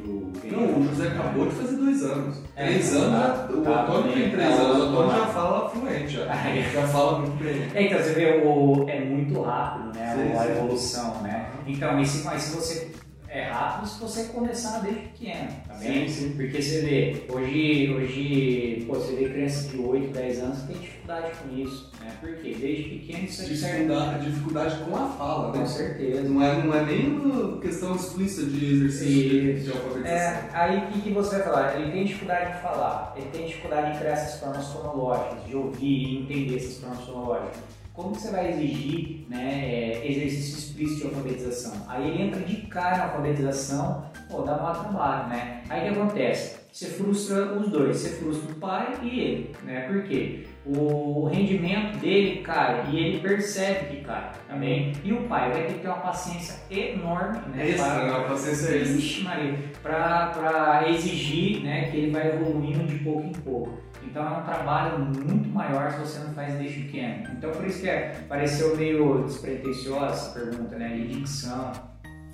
Do... 0.00 0.32
Não, 0.50 0.80
o 0.80 0.88
José 0.88 1.08
acabou 1.08 1.46
de 1.46 1.54
fazer 1.54 1.76
dois 1.76 2.02
anos. 2.02 2.38
É, 2.56 2.66
três 2.66 2.90
tá- 2.90 2.96
anos, 2.98 3.54
o 3.58 3.62
tá 3.62 3.82
Antônio 3.82 4.12
tem 4.12 4.22
bem. 4.22 4.30
três 4.30 4.48
É, 4.50 4.52
anos, 4.54 4.78
o 4.78 4.82
Antônio 4.88 5.10
já 5.12 5.26
fala 5.26 5.68
fluente, 5.70 6.08
já, 6.12 6.26
já 6.72 6.88
fala 6.88 7.18
muito 7.20 7.44
bem. 7.44 7.68
É, 7.74 7.82
Então, 7.86 7.98
você 7.98 8.12
vê, 8.14 8.42
o, 8.44 8.88
é 8.88 9.00
muito 9.04 9.40
rápido, 9.42 9.94
né? 9.98 10.14
Sim, 10.16 10.36
a 10.38 10.42
sim. 10.44 10.50
evolução, 10.52 11.22
né? 11.22 11.50
Então, 11.66 12.00
e 12.00 12.06
se, 12.06 12.24
mas 12.24 12.42
se 12.42 12.56
você 12.56 12.90
é 13.28 13.42
rápido 13.44 13.86
se 13.88 14.00
você 14.00 14.24
começar 14.24 14.80
desde 14.80 15.00
pequeno, 15.02 15.48
tá 15.68 15.74
bem? 15.74 16.08
sim. 16.08 16.32
Porque 16.36 16.60
você 16.60 16.80
vê, 16.80 17.26
hoje, 17.32 17.94
hoje 17.94 18.84
pô, 18.88 18.94
você 18.94 19.14
vê 19.14 19.28
crianças 19.28 19.70
de 19.70 19.78
8, 19.78 20.12
10 20.12 20.38
anos 20.40 20.58
que 20.62 20.66
tem 20.72 20.76
dificuldade 20.78 21.30
com 21.38 21.56
isso, 21.56 21.89
né? 22.00 22.12
Por 22.20 22.34
quê? 22.36 22.56
Desde 22.58 22.82
pequeno 22.84 23.24
isso 23.24 23.42
serve. 23.42 23.54
Dificuldade, 23.54 24.30
dificuldade 24.30 24.84
com 24.84 24.96
a 24.96 25.08
fala, 25.08 25.52
Com 25.52 25.58
né? 25.58 25.66
certeza. 25.66 26.22
Não 26.22 26.42
é, 26.42 26.62
não 26.62 26.74
é 26.74 26.84
nem 26.84 27.08
uma 27.08 27.60
questão 27.60 27.94
explícita 27.94 28.46
de 28.50 28.74
exercício 28.74 29.06
de, 29.06 29.62
de 29.62 29.70
alfabetização. 29.70 30.10
É, 30.10 30.48
aí 30.52 30.78
o 30.78 30.86
que, 30.88 31.00
que 31.02 31.12
você 31.12 31.36
vai 31.36 31.44
falar? 31.44 31.80
Ele 31.80 31.92
tem 31.92 32.04
dificuldade 32.04 32.56
de 32.56 32.62
falar, 32.62 33.14
ele 33.16 33.26
tem 33.30 33.46
dificuldade 33.46 33.92
de 33.92 33.98
criar 33.98 34.12
essas 34.12 34.40
formas 34.40 34.66
fonológicas, 34.66 35.44
de 35.46 35.56
ouvir 35.56 35.86
e 35.86 36.18
entender 36.18 36.56
essas 36.56 36.78
formas 36.78 37.00
fonológicas. 37.04 37.60
Como 37.92 38.12
que 38.12 38.22
você 38.22 38.30
vai 38.30 38.50
exigir 38.52 39.26
né, 39.28 39.62
é, 39.62 40.10
exercício 40.10 40.58
explícito 40.58 41.00
de 41.00 41.14
alfabetização? 41.14 41.72
Aí 41.86 42.08
ele 42.08 42.22
entra 42.22 42.40
de 42.40 42.56
cara 42.62 42.96
na 42.96 43.04
alfabetização, 43.04 44.04
pô, 44.30 44.42
dá 44.42 44.56
mau 44.56 44.72
trabalho, 44.72 45.28
né? 45.28 45.62
Aí 45.68 45.80
o 45.80 45.92
que 45.92 46.00
acontece? 46.00 46.60
Você 46.72 46.86
frustra 46.86 47.52
os 47.52 47.68
dois, 47.68 47.96
você 47.96 48.10
frustra 48.10 48.52
o 48.52 48.54
pai 48.54 48.96
e 49.02 49.20
ele, 49.20 49.56
né? 49.64 49.80
Por 49.88 50.04
quê? 50.04 50.46
O 50.66 51.26
rendimento 51.32 51.96
dele 51.98 52.42
cai 52.42 52.90
e 52.90 52.98
ele 52.98 53.20
percebe 53.20 53.96
que 53.96 54.04
cai 54.04 54.30
também. 54.46 54.92
E 55.02 55.10
o 55.12 55.22
pai 55.22 55.50
vai 55.50 55.62
ter 55.66 55.72
que 55.72 55.78
ter 55.80 55.88
uma 55.88 55.96
paciência 55.98 56.56
enorme, 56.70 57.38
né? 57.54 57.70
Extra, 57.70 57.84
para- 57.86 58.04
né? 58.04 58.10
Uma 58.12 58.28
paciência 58.28 58.74
extra. 58.76 58.92
Vixe, 58.94 59.22
Maria, 59.22 59.54
para 59.82 60.84
exigir 60.90 61.62
né, 61.62 61.90
que 61.90 61.96
ele 61.96 62.10
vai 62.10 62.28
evoluindo 62.28 62.84
de 62.84 62.98
pouco 62.98 63.22
em 63.26 63.32
pouco. 63.32 63.78
Então 64.04 64.22
é 64.26 64.38
um 64.38 64.42
trabalho 64.42 64.98
muito 64.98 65.48
maior 65.48 65.90
se 65.92 65.98
você 66.00 66.18
não 66.18 66.34
faz 66.34 66.52
desde 66.54 66.80
pequeno. 66.82 67.28
Então 67.32 67.50
por 67.52 67.64
isso 67.66 67.80
que 67.80 67.88
é, 67.88 68.14
pareceu 68.28 68.76
meio 68.76 69.22
despretensiosa 69.24 70.06
essa 70.12 70.38
pergunta, 70.38 70.76
né? 70.76 70.88
De 70.90 71.06
dicção, 71.08 71.72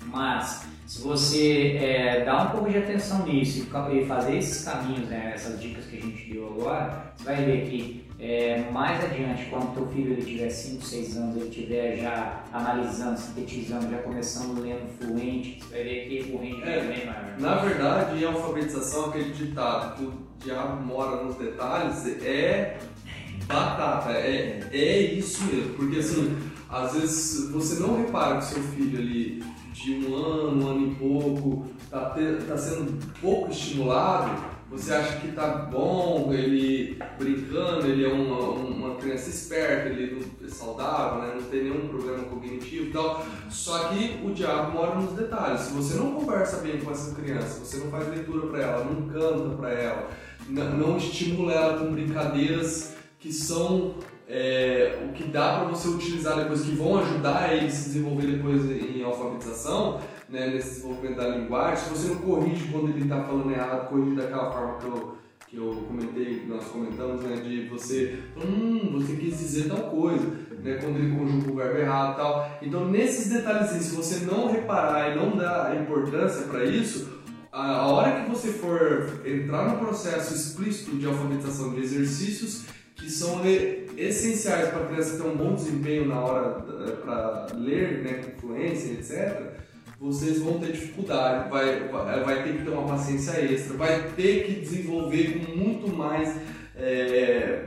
Mas 0.05 0.65
se 0.85 1.01
você 1.01 1.77
é, 1.81 2.23
dar 2.23 2.43
um 2.47 2.49
pouco 2.51 2.69
de 2.69 2.77
atenção 2.77 3.25
nisso 3.25 3.67
e 3.91 4.05
fazer 4.05 4.37
esses 4.37 4.63
caminhos, 4.63 5.07
né, 5.09 5.31
essas 5.35 5.59
dicas 5.61 5.85
que 5.85 5.97
a 5.97 6.01
gente 6.01 6.31
deu 6.31 6.47
agora, 6.47 7.11
você 7.15 7.23
vai 7.25 7.35
ver 7.43 7.69
que 7.69 8.06
é, 8.19 8.69
mais 8.71 9.03
adiante, 9.03 9.45
quando 9.45 9.75
teu 9.75 9.87
filho 9.89 10.13
ele 10.13 10.25
tiver 10.25 10.49
5, 10.49 10.83
6 10.83 11.17
anos, 11.17 11.35
ele 11.35 11.49
estiver 11.49 11.97
já 11.97 12.43
analisando, 12.51 13.19
sintetizando, 13.19 13.91
já 13.91 13.99
começando 13.99 14.59
lendo 14.59 14.89
fluente, 14.97 15.59
você 15.61 15.75
vai 15.75 15.83
ver 15.83 16.07
que 16.07 16.31
o 16.33 16.39
rendimento 16.39 16.67
é, 16.67 16.87
bem 16.87 17.05
maior. 17.05 17.35
Na 17.37 17.55
verdade, 17.57 18.23
em 18.23 18.25
alfabetização, 18.25 19.09
aquele 19.09 19.31
ditado 19.33 19.97
que 19.97 20.03
o 20.05 20.13
diabo 20.43 20.83
mora 20.83 21.23
nos 21.23 21.35
detalhes 21.35 22.07
é 22.23 22.79
batata, 23.45 24.11
é, 24.11 24.67
é 24.71 24.99
isso 24.99 25.43
mesmo. 25.45 25.75
Porque 25.75 25.99
assim, 25.99 26.35
às 26.69 26.93
vezes 26.93 27.51
você 27.51 27.79
não 27.79 27.97
repara 27.97 28.37
que 28.37 28.45
seu 28.45 28.63
filho 28.63 28.97
ali 28.97 29.43
de 29.73 29.93
um 29.93 30.15
ano, 30.15 30.65
um 30.65 30.69
ano 30.69 30.91
e 30.91 30.95
pouco, 30.95 31.67
está 31.83 32.15
tá 32.47 32.57
sendo 32.57 32.99
pouco 33.21 33.51
estimulado, 33.51 34.56
você 34.69 34.93
acha 34.93 35.19
que 35.19 35.31
tá 35.31 35.47
bom, 35.47 36.33
ele 36.33 36.99
brincando, 37.17 37.87
ele 37.87 38.03
é 38.03 38.07
uma, 38.09 38.39
uma 38.49 38.95
criança 38.95 39.29
esperta, 39.29 39.87
ele 39.87 40.25
é 40.43 40.49
saudável, 40.49 41.21
né? 41.21 41.35
não 41.35 41.49
tem 41.49 41.63
nenhum 41.63 41.87
problema 41.87 42.23
cognitivo 42.25 42.87
e 42.87 42.91
tal. 42.91 43.25
Só 43.49 43.87
que 43.87 44.19
o 44.25 44.31
diabo 44.33 44.73
mora 44.73 44.95
nos 44.95 45.13
detalhes. 45.13 45.61
Se 45.61 45.73
você 45.73 45.97
não 45.97 46.11
conversa 46.11 46.57
bem 46.57 46.81
com 46.81 46.91
essa 46.91 47.15
criança, 47.15 47.59
você 47.59 47.77
não 47.77 47.89
faz 47.89 48.09
leitura 48.09 48.47
para 48.47 48.61
ela, 48.61 48.83
não 48.83 49.07
canta 49.07 49.55
para 49.55 49.69
ela, 49.71 50.09
não 50.49 50.97
estimula 50.97 51.53
ela 51.53 51.79
com 51.79 51.93
brincadeiras 51.93 52.93
que 53.19 53.31
são 53.31 53.95
é, 54.27 54.99
o 55.07 55.13
que 55.13 55.23
dá 55.23 55.59
para 55.59 55.69
você 55.69 55.87
utilizar 55.87 56.35
depois, 56.37 56.61
que 56.61 56.71
vão 56.71 56.99
ajudar 56.99 57.53
ele 57.53 57.67
a 57.67 57.71
se 57.71 57.85
desenvolver 57.85 58.27
depois 58.27 58.69
em 58.69 59.01
alfabetização, 59.01 60.01
né, 60.29 60.47
nesse 60.47 60.75
desenvolvimento 60.75 61.17
da 61.17 61.27
linguagem, 61.29 61.77
se 61.77 61.89
você 61.89 62.07
não 62.09 62.17
corrige 62.17 62.67
quando 62.71 62.89
ele 62.89 63.03
está 63.03 63.23
falando 63.23 63.51
errado, 63.51 63.89
corrige 63.89 64.15
daquela 64.15 64.51
forma 64.51 64.77
que 64.77 64.85
eu, 64.85 65.17
que 65.47 65.57
eu 65.57 65.83
comentei, 65.87 66.39
que 66.39 66.47
nós 66.47 66.65
comentamos, 66.65 67.23
né, 67.23 67.37
de 67.37 67.67
você, 67.67 68.19
hum, 68.35 68.89
você 68.93 69.15
quis 69.15 69.39
dizer 69.39 69.69
tal 69.69 69.89
coisa, 69.89 70.25
né, 70.61 70.77
quando 70.81 70.97
ele 70.97 71.15
conjuga 71.15 71.51
o 71.51 71.55
verbo 71.55 71.79
errado 71.79 72.13
e 72.13 72.15
tal. 72.17 72.59
Então, 72.61 72.89
nesses 72.89 73.29
detalhezinhos, 73.31 73.85
se 73.85 73.95
você 73.95 74.25
não 74.25 74.51
reparar 74.51 75.11
e 75.11 75.15
não 75.15 75.37
dar 75.37 75.79
importância 75.79 76.47
para 76.47 76.65
isso, 76.65 77.17
a 77.51 77.87
hora 77.87 78.21
que 78.21 78.29
você 78.29 78.49
for 78.49 79.21
entrar 79.25 79.69
no 79.69 79.79
processo 79.79 80.33
explícito 80.33 80.95
de 80.95 81.07
alfabetização 81.07 81.73
de 81.73 81.81
exercícios 81.81 82.65
que 82.95 83.09
são 83.09 83.41
essenciais 83.95 84.69
para 84.69 84.83
a 84.83 84.87
criança 84.87 85.17
ter 85.17 85.27
um 85.27 85.35
bom 85.35 85.55
desempenho 85.55 86.07
na 86.07 86.19
hora 86.19 86.65
eh, 86.87 86.91
para 87.03 87.47
ler, 87.55 88.03
né, 88.03 88.13
com 88.13 88.41
fluência, 88.41 88.91
etc., 88.91 89.66
vocês 89.99 90.39
vão 90.39 90.59
ter 90.59 90.73
dificuldade, 90.73 91.49
vai, 91.49 91.87
vai 91.89 92.43
ter 92.43 92.57
que 92.57 92.63
ter 92.63 92.69
uma 92.69 92.87
paciência 92.87 93.31
extra, 93.41 93.75
vai 93.75 94.09
ter 94.15 94.45
que 94.45 94.61
desenvolver 94.61 95.43
com 95.45 95.55
muito 95.55 95.95
mais 95.95 96.35
é, 96.75 97.65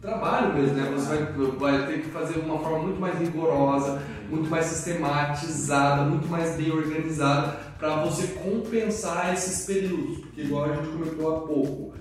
trabalho 0.00 0.54
mesmo, 0.54 0.76
né? 0.76 0.92
Você 0.94 1.06
vai, 1.06 1.78
vai 1.78 1.86
ter 1.86 2.02
que 2.02 2.10
fazer 2.10 2.34
de 2.34 2.40
uma 2.40 2.58
forma 2.58 2.80
muito 2.80 3.00
mais 3.00 3.18
rigorosa, 3.18 4.00
muito 4.30 4.48
mais 4.48 4.66
sistematizada, 4.66 6.02
muito 6.02 6.28
mais 6.28 6.56
bem 6.56 6.70
organizada 6.70 7.58
para 7.78 7.96
você 8.04 8.28
compensar 8.28 9.34
esses 9.34 9.66
períodos, 9.66 10.18
porque 10.18 10.42
igual 10.42 10.64
a 10.64 10.76
gente 10.76 10.88
comentou 10.88 11.36
há 11.36 11.40
pouco, 11.40 11.94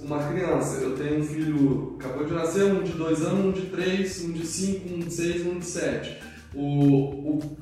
uma 0.00 0.18
criança. 0.18 0.80
Eu 0.80 0.96
tenho 0.96 1.20
um 1.20 1.24
filho, 1.24 1.96
acabou 1.98 2.24
de 2.24 2.32
nascer, 2.32 2.64
um 2.64 2.82
de 2.82 2.92
dois 2.92 3.20
anos, 3.22 3.44
um 3.44 3.52
de 3.52 3.66
três, 3.66 4.24
um 4.24 4.32
de 4.32 4.46
cinco, 4.46 4.94
um 4.94 4.98
de 4.98 5.12
seis, 5.12 5.46
um 5.46 5.58
de 5.58 5.64
sete. 5.64 6.16
O, 6.54 6.62
o, 6.62 7.56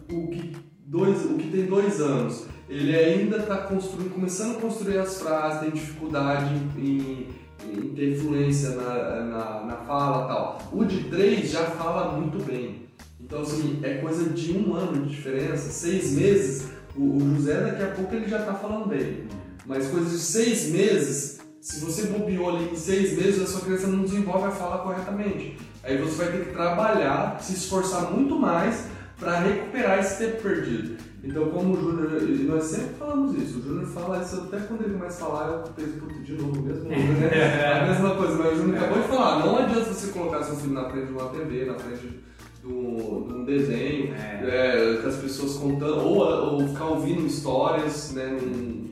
dois, 0.88 1.24
o 1.26 1.34
que 1.34 1.48
tem 1.50 1.66
dois 1.66 2.00
anos, 2.00 2.46
ele 2.68 2.96
ainda 2.96 3.36
está 3.36 3.58
construindo, 3.58 4.14
começando 4.14 4.56
a 4.56 4.60
construir 4.60 4.98
as 4.98 5.20
frases, 5.20 5.60
tem 5.60 5.70
dificuldade 5.70 6.54
em, 6.78 7.28
em 7.62 7.94
ter 7.94 8.16
influência 8.16 8.70
na, 8.70 9.24
na, 9.24 9.64
na 9.64 9.76
fala 9.86 10.26
tal. 10.26 10.58
O 10.72 10.84
de 10.84 11.04
três 11.04 11.50
já 11.50 11.64
fala 11.64 12.18
muito 12.18 12.42
bem. 12.42 12.88
Então, 13.20 13.42
assim, 13.42 13.80
é 13.82 13.94
coisa 13.94 14.30
de 14.30 14.52
um 14.52 14.74
ano 14.74 15.02
de 15.02 15.10
diferença, 15.10 15.70
seis 15.70 16.12
meses. 16.12 16.68
O, 16.96 17.16
o 17.16 17.36
José, 17.36 17.60
daqui 17.60 17.82
a 17.82 17.88
pouco, 17.88 18.14
ele 18.14 18.28
já 18.28 18.40
está 18.40 18.54
falando 18.54 18.88
bem. 18.88 19.26
Mas 19.66 19.88
coisa 19.88 20.08
de 20.08 20.18
seis 20.18 20.70
meses, 20.70 21.40
se 21.60 21.84
você 21.84 22.06
bobeou 22.06 22.48
ali 22.48 22.70
em 22.72 22.76
seis 22.76 23.18
meses, 23.18 23.42
a 23.42 23.46
sua 23.46 23.60
criança 23.60 23.86
não 23.86 24.04
desenvolve 24.04 24.46
a 24.46 24.50
fala 24.50 24.78
corretamente. 24.78 25.58
Aí 25.82 25.98
você 25.98 26.16
vai 26.16 26.32
ter 26.32 26.46
que 26.46 26.52
trabalhar, 26.52 27.38
se 27.42 27.52
esforçar 27.52 28.10
muito 28.10 28.38
mais 28.38 28.86
para 29.18 29.40
recuperar 29.40 29.98
esse 29.98 30.18
tempo 30.18 30.42
perdido. 30.42 30.96
Então, 31.22 31.48
como 31.50 31.74
o 31.74 31.80
Júnior, 31.80 32.22
nós 32.46 32.64
sempre 32.64 32.94
falamos 32.94 33.36
isso, 33.36 33.58
o 33.58 33.62
Júnior 33.62 33.86
fala 33.86 34.22
isso 34.22 34.36
até 34.36 34.60
quando 34.60 34.84
ele 34.84 34.94
começa 34.94 35.24
a 35.24 35.26
falar, 35.26 35.48
eu 35.48 35.58
penso, 35.74 35.92
puto, 35.98 36.20
de 36.20 36.32
novo, 36.34 36.62
mesmo, 36.62 36.84
né? 36.84 37.74
a 37.82 37.86
mesma 37.86 38.14
coisa, 38.14 38.34
mas 38.36 38.52
o 38.52 38.56
Júnior 38.56 38.76
acabou 38.76 39.02
de 39.02 39.08
falar, 39.08 39.44
não 39.44 39.58
adianta 39.58 39.92
você 39.92 40.12
colocar 40.12 40.44
seu 40.44 40.56
filho 40.56 40.74
na 40.74 40.88
frente 40.88 41.06
de 41.06 41.12
uma 41.12 41.28
TV, 41.30 41.64
na 41.64 41.74
frente 41.74 42.20
de 42.62 42.66
um, 42.66 43.44
desenho, 43.44 44.14
é. 44.14 44.44
É, 44.44 44.98
que 45.00 45.08
as 45.08 45.16
pessoas 45.16 45.54
contando, 45.54 46.00
ou, 46.00 46.18
ou 46.20 46.68
ficar 46.68 46.84
ouvindo 46.84 47.26
histórias, 47.26 48.12
né, 48.12 48.26
num, 48.26 48.88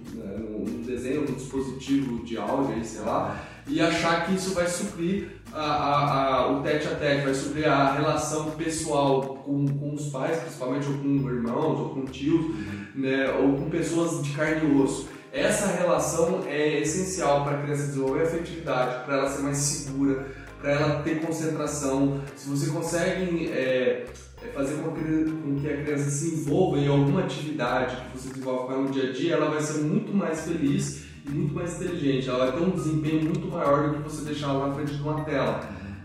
desenho, 0.85 1.23
no 1.23 1.33
dispositivo 1.33 2.25
de 2.25 2.37
áudio, 2.39 2.75
aí, 2.75 2.85
sei 2.85 3.03
lá, 3.03 3.41
e 3.69 3.81
achar 3.81 4.27
que 4.27 4.35
isso 4.35 4.55
vai 4.55 4.67
suprir 4.67 5.36
a, 5.57 5.63
a, 5.63 6.35
a, 6.35 6.53
o 6.53 6.63
tete 6.63 6.87
a 6.87 6.95
tete, 6.95 7.25
vai 7.25 7.35
suprir 7.35 7.67
a 7.67 7.95
relação 7.95 8.51
pessoal 8.51 9.23
com, 9.45 9.67
com 9.67 9.95
os 9.95 10.09
pais, 10.09 10.39
principalmente, 10.39 10.87
ou 10.87 10.99
com 10.99 11.31
irmãos, 11.31 11.81
ou 11.81 11.89
com 11.91 12.05
tios, 12.05 12.45
uhum. 12.45 12.87
né, 12.95 13.31
ou 13.31 13.55
com 13.55 13.71
pessoas 13.71 14.23
de 14.23 14.33
carne 14.33 14.69
e 14.69 14.81
osso. 14.81 15.09
Essa 15.33 15.67
relação 15.69 16.43
é 16.47 16.81
essencial 16.81 17.45
para 17.45 17.59
a 17.59 17.63
criança 17.63 17.87
desenvolver 17.87 18.25
afetividade, 18.25 19.05
para 19.05 19.17
ela 19.17 19.31
ser 19.31 19.43
mais 19.43 19.57
segura, 19.57 20.27
para 20.61 20.73
ela 20.73 21.03
ter 21.03 21.21
concentração. 21.21 22.21
Se 22.37 22.49
você 22.49 22.71
consegue 22.71 23.51
é, 23.51 24.07
é 24.43 24.47
fazer 24.55 24.77
com 24.83 25.57
que 25.61 25.69
a 25.69 25.83
criança 25.83 26.11
se 26.11 26.35
envolva 26.35 26.79
em 26.79 26.89
alguma 26.89 27.21
atividade 27.21 27.97
que 27.97 28.19
você 28.19 28.29
desenvolve 28.29 28.67
com 28.67 28.73
ela 28.73 28.83
no 28.83 28.91
dia 28.91 29.11
a 29.11 29.13
dia, 29.13 29.35
ela 29.35 29.51
vai 29.51 29.61
ser 29.61 29.81
muito 29.83 30.15
mais 30.15 30.41
feliz 30.41 31.06
muito 31.31 31.55
mais 31.55 31.81
inteligente. 31.81 32.29
Ela 32.29 32.53
ter 32.53 32.63
um 32.63 32.71
desempenho 32.71 33.25
muito 33.25 33.47
maior 33.49 33.89
do 33.89 33.97
que 33.97 34.03
você 34.03 34.25
deixar 34.25 34.51
ela 34.51 34.69
na 34.69 34.75
frente 34.75 34.95
de 34.95 35.03
uma 35.03 35.25
tela. 35.25 35.61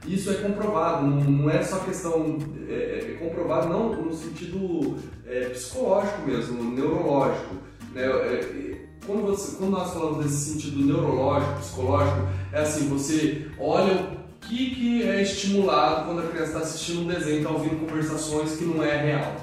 Isso 0.08 0.32
é 0.32 0.36
comprovado, 0.36 1.06
não, 1.06 1.50
é 1.50 1.62
só 1.62 1.80
questão. 1.80 2.38
É, 2.68 2.74
é, 2.74 3.12
é 3.12 3.18
comprovado 3.20 3.70
não 3.70 3.96
no 3.96 4.14
sentido 4.14 4.98
é, 5.26 5.50
psicológico 5.50 6.22
mesmo, 6.26 6.64
neurológico. 6.64 7.56
Né? 7.94 8.04
É, 8.04 8.88
quando, 9.06 9.24
você, 9.24 9.58
quando 9.58 9.72
nós 9.72 9.94
falamos 9.94 10.24
desse 10.24 10.52
sentido 10.52 10.84
neurológico, 10.84 11.60
psicológico, 11.60 12.28
é 12.52 12.62
assim: 12.62 12.90
você 12.90 13.48
olha 13.60 14.22
que, 14.52 14.76
que 14.76 15.04
é 15.04 15.22
estimulado 15.22 16.06
quando 16.06 16.20
a 16.20 16.28
criança 16.28 16.48
está 16.48 16.60
assistindo 16.60 17.02
um 17.02 17.08
desenho, 17.08 17.38
está 17.38 17.50
ouvindo 17.50 17.88
conversações 17.88 18.58
que 18.58 18.66
não 18.66 18.84
é 18.84 18.98
real? 18.98 19.36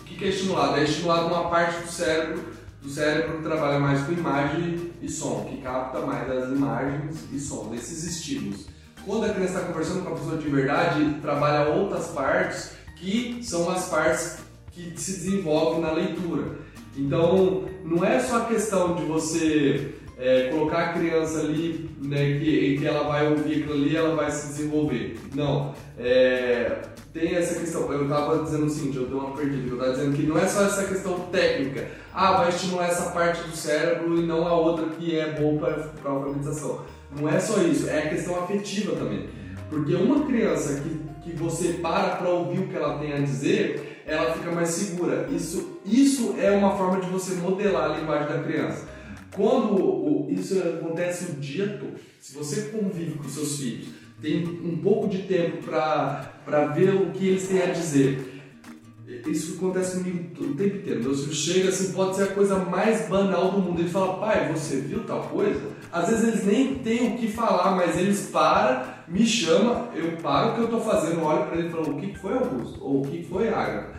O 0.00 0.04
que, 0.04 0.16
que 0.16 0.24
é 0.24 0.28
estimulado? 0.28 0.76
É 0.76 0.84
estimulado 0.84 1.26
uma 1.26 1.48
parte 1.48 1.82
do 1.82 1.88
cérebro, 1.88 2.42
do 2.82 2.88
cérebro 2.88 3.36
que 3.36 3.42
trabalha 3.42 3.78
mais 3.78 4.04
com 4.04 4.12
imagem 4.12 4.85
e 5.00 5.08
som, 5.08 5.46
que 5.48 5.60
capta 5.62 6.00
mais 6.00 6.30
as 6.30 6.50
imagens 6.50 7.24
e 7.32 7.38
som, 7.38 7.68
desses 7.70 8.04
estímulos. 8.04 8.66
Quando 9.04 9.24
a 9.24 9.28
criança 9.28 9.58
está 9.58 9.66
conversando 9.66 10.04
com 10.04 10.10
a 10.10 10.16
pessoa 10.16 10.38
de 10.38 10.48
verdade, 10.48 11.18
trabalha 11.22 11.70
outras 11.70 12.08
partes 12.08 12.72
que 12.96 13.40
são 13.42 13.70
as 13.70 13.88
partes 13.88 14.38
que 14.72 14.92
se 14.96 15.12
desenvolvem 15.12 15.80
na 15.80 15.92
leitura. 15.92 16.58
Então, 16.96 17.64
não 17.84 18.04
é 18.04 18.18
só 18.20 18.38
a 18.38 18.44
questão 18.46 18.94
de 18.94 19.04
você 19.04 19.94
é, 20.18 20.48
colocar 20.48 20.78
a 20.78 20.92
criança 20.94 21.40
ali, 21.40 21.90
né, 22.00 22.38
que, 22.38 22.78
que 22.78 22.86
ela 22.86 23.04
vai 23.06 23.28
ouvir 23.28 23.62
aquilo 23.62 23.74
ali 23.74 23.96
ela 23.96 24.14
vai 24.14 24.30
se 24.30 24.48
desenvolver. 24.48 25.18
Não. 25.34 25.74
É, 25.98 26.82
tem 27.12 27.34
essa 27.34 27.58
questão, 27.58 27.90
eu 27.92 28.04
estava 28.04 28.42
dizendo 28.42 28.66
o 28.66 28.70
seguinte, 28.70 28.96
eu 28.96 29.06
dei 29.06 29.14
uma 29.14 29.34
perdida, 29.34 29.68
eu 29.68 29.74
estava 29.74 29.92
dizendo 29.92 30.16
que 30.16 30.22
não 30.24 30.38
é 30.38 30.46
só 30.46 30.64
essa 30.64 30.84
questão 30.84 31.20
técnica, 31.30 31.88
ah, 32.16 32.38
vai 32.38 32.48
estimular 32.48 32.86
essa 32.86 33.10
parte 33.10 33.42
do 33.42 33.54
cérebro 33.54 34.18
e 34.18 34.24
não 34.24 34.48
a 34.48 34.54
outra 34.58 34.86
que 34.86 35.18
é 35.18 35.38
boa 35.38 35.58
para 36.00 36.10
a 36.10 36.14
alfabetização. 36.14 36.80
Não 37.14 37.28
é 37.28 37.38
só 37.38 37.60
isso, 37.60 37.90
é 37.90 38.04
a 38.04 38.08
questão 38.08 38.42
afetiva 38.42 38.96
também. 38.96 39.28
Porque 39.68 39.94
uma 39.94 40.24
criança 40.24 40.80
que, 40.80 40.98
que 41.22 41.36
você 41.36 41.74
para 41.74 42.16
para 42.16 42.30
ouvir 42.30 42.60
o 42.60 42.68
que 42.68 42.74
ela 42.74 42.98
tem 42.98 43.12
a 43.12 43.18
dizer, 43.18 44.02
ela 44.06 44.32
fica 44.32 44.50
mais 44.50 44.70
segura. 44.70 45.28
Isso, 45.30 45.78
isso 45.84 46.34
é 46.38 46.50
uma 46.52 46.74
forma 46.74 47.00
de 47.00 47.10
você 47.10 47.34
modelar 47.34 47.90
a 47.90 47.98
linguagem 47.98 48.28
da 48.28 48.42
criança. 48.42 48.88
Quando 49.34 50.26
isso 50.30 50.58
acontece 50.58 51.32
o 51.32 51.34
dia 51.34 51.76
todo, 51.78 51.96
se 52.18 52.34
você 52.34 52.70
convive 52.70 53.18
com 53.18 53.28
seus 53.28 53.58
filhos, 53.58 53.88
tem 54.22 54.42
um 54.64 54.78
pouco 54.78 55.06
de 55.06 55.24
tempo 55.24 55.58
para 55.62 56.66
ver 56.74 56.94
o 56.94 57.10
que 57.10 57.28
eles 57.28 57.46
têm 57.46 57.62
a 57.62 57.66
dizer. 57.66 58.35
Isso 59.26 59.56
acontece 59.56 59.98
comigo 59.98 60.30
o 60.40 60.54
tempo 60.54 60.76
inteiro. 60.76 61.02
Meu 61.02 61.14
filho 61.14 61.34
chega 61.34 61.68
assim, 61.68 61.92
pode 61.92 62.16
ser 62.16 62.24
a 62.24 62.26
coisa 62.28 62.58
mais 62.58 63.08
banal 63.08 63.50
do 63.50 63.58
mundo. 63.58 63.80
Ele 63.80 63.88
fala, 63.88 64.18
pai, 64.18 64.52
você 64.52 64.76
viu 64.76 65.04
tal 65.04 65.22
coisa? 65.24 65.60
Às 65.92 66.08
vezes 66.08 66.28
eles 66.28 66.44
nem 66.44 66.74
têm 66.76 67.14
o 67.14 67.18
que 67.18 67.28
falar, 67.28 67.76
mas 67.76 67.96
eles 67.96 68.28
param, 68.32 68.82
me 69.08 69.26
chamam, 69.26 69.88
eu 69.94 70.12
paro 70.22 70.50
o 70.50 70.54
que 70.54 70.60
eu 70.60 70.64
estou 70.64 70.80
fazendo, 70.80 71.22
olho 71.24 71.44
para 71.44 71.58
ele 71.58 71.68
e 71.68 71.70
falo, 71.70 71.96
o 71.96 72.00
que 72.00 72.18
foi 72.18 72.32
Augusto? 72.34 72.78
Ou 72.82 73.02
o 73.02 73.06
que 73.06 73.24
foi 73.24 73.48
Agatha? 73.48 73.96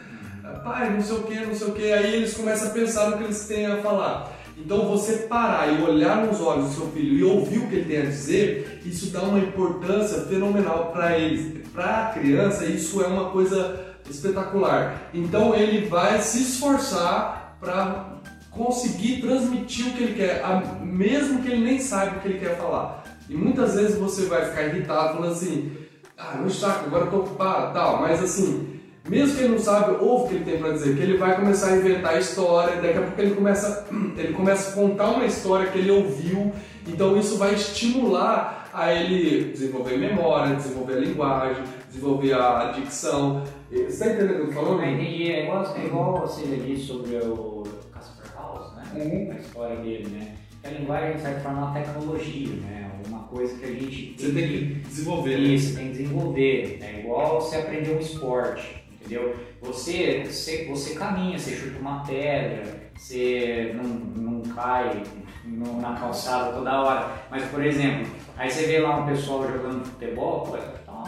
pai, 0.64 0.92
não 0.92 1.02
sei 1.02 1.18
o 1.18 1.24
que, 1.24 1.36
não 1.46 1.56
sei 1.56 1.68
o 1.68 1.72
que, 1.72 1.92
aí 1.92 2.16
eles 2.16 2.34
começam 2.34 2.70
a 2.70 2.72
pensar 2.72 3.10
no 3.10 3.18
que 3.18 3.24
eles 3.24 3.48
têm 3.48 3.66
a 3.66 3.78
falar. 3.78 4.34
Então 4.58 4.88
você 4.88 5.18
parar 5.28 5.68
e 5.68 5.84
olhar 5.84 6.26
nos 6.26 6.42
olhos 6.42 6.70
do 6.70 6.74
seu 6.74 6.88
filho 6.88 7.18
e 7.18 7.24
ouvir 7.24 7.60
o 7.60 7.68
que 7.68 7.76
ele 7.76 7.86
tem 7.86 8.02
a 8.02 8.06
dizer, 8.06 8.82
isso 8.86 9.12
dá 9.12 9.22
uma 9.22 9.40
importância 9.40 10.22
fenomenal 10.22 10.92
para 10.92 11.18
eles. 11.18 11.68
Para 11.74 12.08
a 12.08 12.12
criança, 12.14 12.66
isso 12.66 13.02
é 13.04 13.08
uma 13.08 13.30
coisa 13.30 13.87
espetacular. 14.10 15.10
Então 15.14 15.56
ele 15.56 15.88
vai 15.88 16.22
se 16.22 16.42
esforçar 16.42 17.58
para 17.60 18.18
conseguir 18.52 19.22
transmitir 19.22 19.88
o 19.88 19.92
que 19.92 20.04
ele 20.04 20.16
quer, 20.16 20.44
mesmo 20.82 21.42
que 21.42 21.50
ele 21.50 21.64
nem 21.64 21.80
saiba 21.80 22.18
o 22.18 22.20
que 22.20 22.28
ele 22.28 22.40
quer 22.40 22.58
falar. 22.58 23.04
E 23.30 23.36
muitas 23.36 23.76
vezes 23.76 23.98
você 23.98 24.26
vai 24.26 24.46
ficar 24.46 24.64
irritado 24.64 25.16
falando 25.16 25.32
assim, 25.32 25.72
ah, 26.18 26.36
não 26.40 26.48
está, 26.48 26.82
agora 26.86 27.06
eu 27.06 27.12
tô 27.12 27.18
ocupado, 27.18 27.74
tal, 27.74 28.02
mas 28.02 28.24
assim, 28.24 28.80
mesmo 29.08 29.36
que 29.36 29.44
ele 29.44 29.54
não 29.54 29.60
sabe, 29.60 29.98
ouve 30.04 30.26
o 30.26 30.28
que 30.28 30.36
ele 30.36 30.46
tem 30.46 30.60
para 30.60 30.74
dizer, 30.74 30.96
que 30.96 31.02
ele 31.02 31.18
vai 31.18 31.36
começar 31.36 31.68
a 31.68 31.78
inventar 31.78 32.18
história, 32.18 32.82
daqui 32.82 32.98
a 32.98 33.02
pouco 33.02 33.22
ele 33.22 33.36
começa, 33.36 33.88
ele 34.18 34.34
começa 34.34 34.72
a 34.72 34.74
contar 34.74 35.12
uma 35.12 35.26
história 35.26 35.70
que 35.70 35.78
ele 35.78 35.92
ouviu, 35.92 36.52
então 36.88 37.18
isso 37.18 37.38
vai 37.38 37.54
estimular 37.54 38.70
a 38.74 38.94
ele 38.94 39.52
desenvolver 39.52 39.98
memória, 39.98 40.56
desenvolver 40.56 40.94
a 40.94 41.00
linguagem, 41.00 41.64
desenvolver 41.98 42.34
a 42.34 42.72
dicção. 42.72 43.44
Você 43.70 43.84
está 43.84 44.06
entendendo 44.08 44.30
o 44.30 44.36
que 44.36 44.42
eu 44.42 44.50
estou 44.50 44.64
falando? 44.64 44.84
entendi, 44.86 45.32
é 45.32 45.44
igual, 45.44 45.76
é 45.76 45.86
igual 45.86 46.22
você 46.22 46.46
disse 46.46 46.86
sobre 46.86 47.18
o 47.18 47.64
Casper 47.92 48.32
House, 48.36 48.76
né? 48.76 48.84
Uhum. 48.96 49.32
A 49.32 49.40
história 49.40 49.76
dele, 49.78 50.08
né? 50.10 50.36
A 50.64 50.70
linguagem, 50.70 51.16
de 51.16 51.22
certa 51.22 51.40
forma, 51.42 51.60
é 51.60 51.64
uma 51.64 51.74
tecnologia, 51.74 52.56
né? 52.62 52.92
Uma 53.08 53.24
coisa 53.24 53.58
que 53.58 53.66
a 53.66 53.68
gente 53.68 54.16
tem, 54.16 54.16
você 54.18 54.32
tem 54.32 54.48
que 54.48 54.66
desenvolver. 54.88 55.38
Né? 55.38 55.44
Isso, 55.44 55.74
né? 55.74 55.80
tem 55.80 55.92
que 55.92 55.98
desenvolver. 55.98 56.80
É 56.82 57.00
igual 57.00 57.42
você 57.42 57.58
aprender 57.58 57.96
um 57.96 58.00
esporte 58.00 58.88
entendeu? 59.08 59.36
Você, 59.62 60.24
você, 60.26 60.66
você 60.66 60.96
caminha, 60.96 61.40
você 61.40 61.56
chuta 61.56 61.80
uma 61.80 62.04
pedra, 62.06 62.92
você 62.96 63.74
não, 63.74 63.84
não 63.84 64.42
cai 64.54 65.02
no, 65.46 65.82
na 65.82 65.94
calçada 65.96 66.52
toda 66.52 66.82
hora. 66.82 67.12
Mas, 67.32 67.46
por 67.46 67.66
exemplo, 67.66 68.08
aí 68.36 68.52
você 68.52 68.68
vê 68.68 68.80
lá 68.80 68.98
um 68.98 69.06
pessoal 69.06 69.50
jogando 69.50 69.86
futebol, 69.86 70.58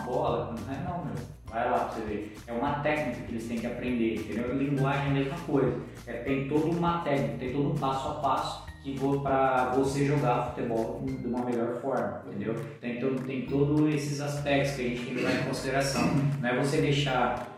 bola, 0.09 0.55
não 0.59 0.73
é 0.73 0.77
não, 0.83 1.05
meu. 1.05 1.15
Vai 1.45 1.69
lá 1.69 1.79
pra 1.79 1.87
você 1.89 2.01
ver. 2.01 2.35
É 2.47 2.53
uma 2.53 2.73
técnica 2.79 3.21
que 3.21 3.31
eles 3.31 3.47
têm 3.47 3.57
que 3.57 3.67
aprender, 3.67 4.15
entendeu? 4.15 4.55
Linguagem 4.55 5.05
é 5.05 5.07
a 5.07 5.13
mesma 5.13 5.37
coisa. 5.47 5.77
É, 6.05 6.13
tem 6.13 6.47
toda 6.47 6.65
uma 6.67 6.99
técnica, 6.99 7.37
tem 7.39 7.53
todo 7.53 7.71
um 7.71 7.75
passo 7.75 8.09
a 8.09 8.13
passo 8.15 8.69
que 8.83 8.97
vou 8.97 9.19
para 9.21 9.71
você 9.71 10.05
jogar 10.05 10.53
futebol 10.53 11.03
de 11.05 11.27
uma 11.27 11.43
melhor 11.43 11.81
forma, 11.81 12.23
entendeu? 12.27 12.55
Tem 12.79 12.99
todo, 12.99 13.21
tem 13.25 13.45
todos 13.45 13.93
esses 13.93 14.21
aspectos 14.21 14.75
que 14.75 14.81
a 14.81 14.89
gente 14.89 15.05
tem 15.05 15.15
que 15.15 15.21
levar 15.21 15.41
em 15.41 15.43
consideração. 15.43 16.09
Não 16.39 16.49
é 16.49 16.57
você 16.57 16.81
deixar 16.81 17.48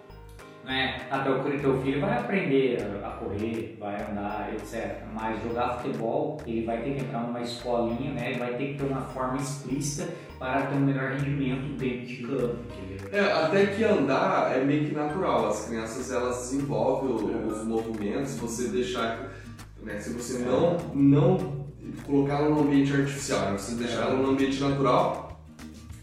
né? 0.63 1.07
Até 1.09 1.29
o 1.29 1.41
teu 1.59 1.81
filho 1.81 2.01
vai 2.01 2.17
aprender 2.17 2.77
a 3.03 3.09
correr, 3.11 3.77
vai 3.79 3.95
andar, 3.95 4.53
etc. 4.53 5.03
Mas 5.13 5.41
jogar 5.43 5.79
futebol, 5.79 6.39
ele 6.45 6.65
vai 6.65 6.81
ter 6.81 6.95
que 6.95 7.01
entrar 7.01 7.21
numa 7.21 7.41
escolinha, 7.41 8.11
né? 8.11 8.31
Ele 8.31 8.39
vai 8.39 8.53
ter 8.55 8.67
que 8.67 8.73
ter 8.75 8.85
uma 8.85 9.01
forma 9.01 9.37
explícita 9.37 10.13
para 10.37 10.63
ter 10.63 10.75
um 10.75 10.81
melhor 10.81 11.11
rendimento 11.11 11.77
dentro 11.77 12.07
de 12.07 12.17
campo. 12.17 12.57
É, 13.11 13.19
até 13.19 13.65
que 13.67 13.83
andar 13.83 14.55
é 14.55 14.63
meio 14.63 14.87
que 14.87 14.95
natural. 14.95 15.49
As 15.49 15.67
crianças 15.67 16.11
elas 16.11 16.37
desenvolvem 16.37 17.29
os 17.47 17.65
movimentos. 17.65 18.37
Você 18.37 18.69
deixar, 18.69 19.31
né? 19.81 19.99
Se 19.99 20.13
você 20.13 20.39
não 20.39 20.77
não 20.93 21.61
colocar 22.05 22.35
ela 22.35 22.49
no 22.49 22.61
ambiente 22.61 22.93
artificial, 22.93 23.51
né? 23.51 23.57
você 23.57 23.75
deixar 23.75 24.03
ela 24.03 24.15
no 24.15 24.31
ambiente 24.31 24.61
natural, 24.61 25.41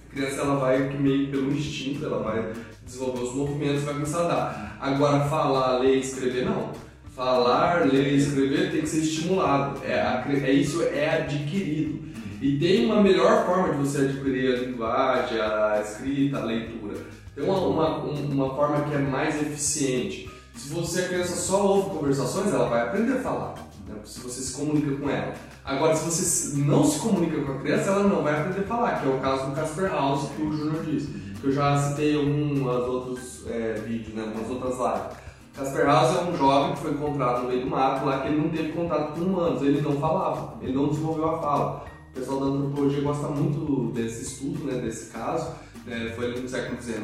a 0.09 0.15
criança 0.15 0.41
ela 0.41 0.57
vai 0.57 0.79
meio 0.99 1.31
pelo 1.31 1.51
instinto, 1.53 2.05
ela 2.05 2.23
vai 2.23 2.53
desenvolver 2.89 3.23
os 3.23 3.35
movimentos, 3.35 3.83
vai 3.83 3.95
começar 3.95 4.19
a 4.19 4.25
andar. 4.25 4.79
Agora, 4.81 5.21
falar, 5.27 5.79
ler 5.79 5.97
e 5.97 6.01
escrever, 6.01 6.45
não. 6.45 6.73
Falar, 7.15 7.87
ler 7.87 8.15
e 8.15 8.17
escrever 8.17 8.73
tem 8.73 8.81
que 8.81 8.89
ser 8.89 9.01
estimulado. 9.01 9.81
É, 9.85 10.25
é 10.43 10.53
isso 10.53 10.83
é 10.83 11.23
adquirido. 11.23 12.09
E 12.41 12.59
tem 12.59 12.87
uma 12.87 13.03
melhor 13.03 13.45
forma 13.45 13.75
de 13.75 13.81
você 13.81 13.99
adquirir 14.03 14.55
a 14.55 14.59
linguagem, 14.61 15.41
a 15.41 15.81
escrita, 15.83 16.39
a 16.39 16.45
leitura. 16.45 16.97
Tem 17.35 17.45
uma, 17.45 17.59
uma, 17.59 17.97
uma 17.99 18.55
forma 18.55 18.85
que 18.85 18.95
é 18.95 18.99
mais 18.99 19.41
eficiente. 19.43 20.31
Se 20.55 20.73
você, 20.73 21.03
a 21.03 21.09
criança, 21.09 21.37
só 21.37 21.65
ouve 21.67 21.91
conversações, 21.91 22.53
ela 22.53 22.69
vai 22.69 22.83
aprender 22.83 23.15
a 23.15 23.21
falar. 23.21 23.55
Né? 23.87 23.97
Se 24.05 24.21
você 24.21 24.41
se 24.41 24.55
comunica 24.55 24.97
com 24.97 25.11
ela. 25.11 25.35
Agora, 25.65 25.95
se 25.95 26.05
você 26.05 26.57
não 26.59 26.85
se 26.85 26.99
comunica 27.01 27.41
com 27.43 27.53
a 27.53 27.59
criança, 27.59 27.91
ela 27.91 28.05
não 28.05 28.23
vai 28.23 28.41
aprender 28.41 28.61
a 28.61 28.67
falar, 28.67 29.01
que 29.01 29.09
é 29.09 29.11
o 29.11 29.19
caso 29.19 29.47
do 29.47 29.57
Casper 29.57 29.91
House 29.91 30.31
que 30.35 30.43
o 30.43 30.53
Júnior 30.53 30.85
disse 30.85 31.28
que 31.41 31.47
eu 31.47 31.53
já 31.53 31.77
citei 31.77 32.15
em 32.15 32.19
alguns 32.19 32.89
outros 32.89 33.47
é, 33.47 33.75
vídeos, 33.75 34.15
né, 34.15 34.25
algumas 34.25 34.51
outras 34.51 34.77
lives. 34.77 35.19
Casper 35.55 35.87
House 35.87 36.17
é 36.17 36.23
um 36.23 36.37
jovem 36.37 36.75
que 36.75 36.81
foi 36.81 36.93
encontrado 36.93 37.43
no 37.43 37.49
meio 37.49 37.63
do 37.63 37.67
mato 37.67 38.07
lá 38.07 38.21
que 38.21 38.29
ele 38.29 38.41
não 38.41 38.49
teve 38.49 38.73
contato 38.73 39.15
com 39.15 39.21
humanos, 39.21 39.63
ele 39.63 39.81
não 39.81 39.93
falava, 39.99 40.57
ele 40.63 40.73
não 40.73 40.89
desenvolveu 40.89 41.29
a 41.31 41.39
fala. 41.41 41.85
O 42.11 42.15
pessoal 42.15 42.41
da 42.41 42.47
antropologia 42.47 43.01
gosta 43.01 43.29
muito 43.29 43.93
desse 43.93 44.23
estudo, 44.23 44.65
né, 44.65 44.81
desse 44.81 45.11
caso, 45.11 45.53
né, 45.85 46.13
foi 46.15 46.27
ali 46.27 46.41
no 46.41 46.49
século 46.49 46.81
XIX, 46.81 47.03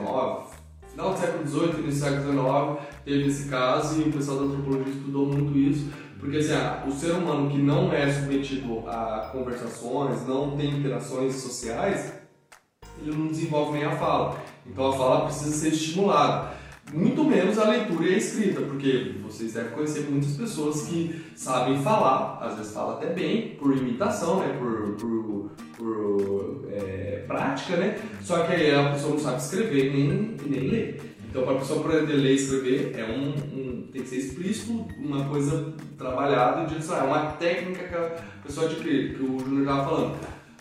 final 0.90 1.12
do 1.12 1.18
século 1.18 1.46
XVIII, 1.46 1.80
início 1.80 1.84
do 1.84 1.92
século 1.92 2.32
XIX, 2.32 2.88
teve 3.04 3.26
esse 3.26 3.48
caso 3.48 4.00
e 4.00 4.08
o 4.08 4.12
pessoal 4.12 4.38
da 4.38 4.44
antropologia 4.44 4.92
estudou 4.92 5.26
muito 5.26 5.58
isso, 5.58 5.90
porque 6.20 6.36
assim, 6.38 6.52
ah, 6.52 6.84
o 6.86 6.92
ser 6.92 7.12
humano 7.12 7.50
que 7.50 7.58
não 7.58 7.92
é 7.92 8.10
submetido 8.10 8.88
a 8.88 9.28
conversações, 9.32 10.26
não 10.26 10.56
tem 10.56 10.78
interações 10.78 11.34
sociais, 11.34 12.23
ele 13.04 13.16
não 13.16 13.28
desenvolve 13.28 13.78
nem 13.78 13.84
a 13.84 13.96
fala. 13.96 14.42
Então 14.66 14.88
a 14.88 14.96
fala 14.96 15.24
precisa 15.26 15.50
ser 15.50 15.68
estimulada. 15.68 16.52
Muito 16.92 17.24
menos 17.24 17.58
a 17.58 17.68
leitura 17.68 18.04
e 18.04 18.14
a 18.14 18.18
escrita, 18.18 18.60
porque 18.60 19.14
vocês 19.22 19.54
devem 19.54 19.72
conhecer 19.72 20.06
muitas 20.08 20.36
pessoas 20.36 20.82
que 20.82 21.24
sabem 21.34 21.82
falar, 21.82 22.38
às 22.40 22.56
vezes 22.56 22.72
falam 22.72 22.96
até 22.96 23.06
bem, 23.06 23.56
por 23.56 23.76
imitação, 23.76 24.40
né? 24.40 24.56
por, 24.58 24.92
por, 24.96 25.50
por 25.76 26.68
é, 26.70 27.24
prática, 27.26 27.76
né? 27.76 27.98
só 28.22 28.44
que 28.44 28.52
aí 28.52 28.74
a 28.74 28.92
pessoa 28.92 29.14
não 29.14 29.18
sabe 29.18 29.38
escrever 29.38 29.92
nem, 29.92 30.36
nem 30.46 30.60
ler. 30.68 31.14
Então, 31.34 31.42
para 31.42 31.54
a 31.54 31.58
pessoa 31.58 31.80
aprender 31.80 32.12
a 32.12 32.16
ler 32.16 32.30
e 32.30 32.36
escrever, 32.36 32.92
é 32.96 33.04
um, 33.04 33.30
um, 33.30 33.88
tem 33.90 34.02
que 34.02 34.08
ser 34.08 34.18
explícito, 34.18 34.86
uma 34.98 35.24
coisa 35.24 35.74
trabalhada 35.98 36.62
e 36.62 36.66
direcionada. 36.66 37.06
É 37.06 37.08
uma 37.08 37.32
técnica 37.32 37.88
que 37.88 37.94
a 37.96 38.42
pessoa 38.44 38.66
adquire, 38.66 39.14
que 39.16 39.22
o 39.24 39.40
Júnior 39.40 39.62
estava 39.62 39.84
falando. 39.84 40.16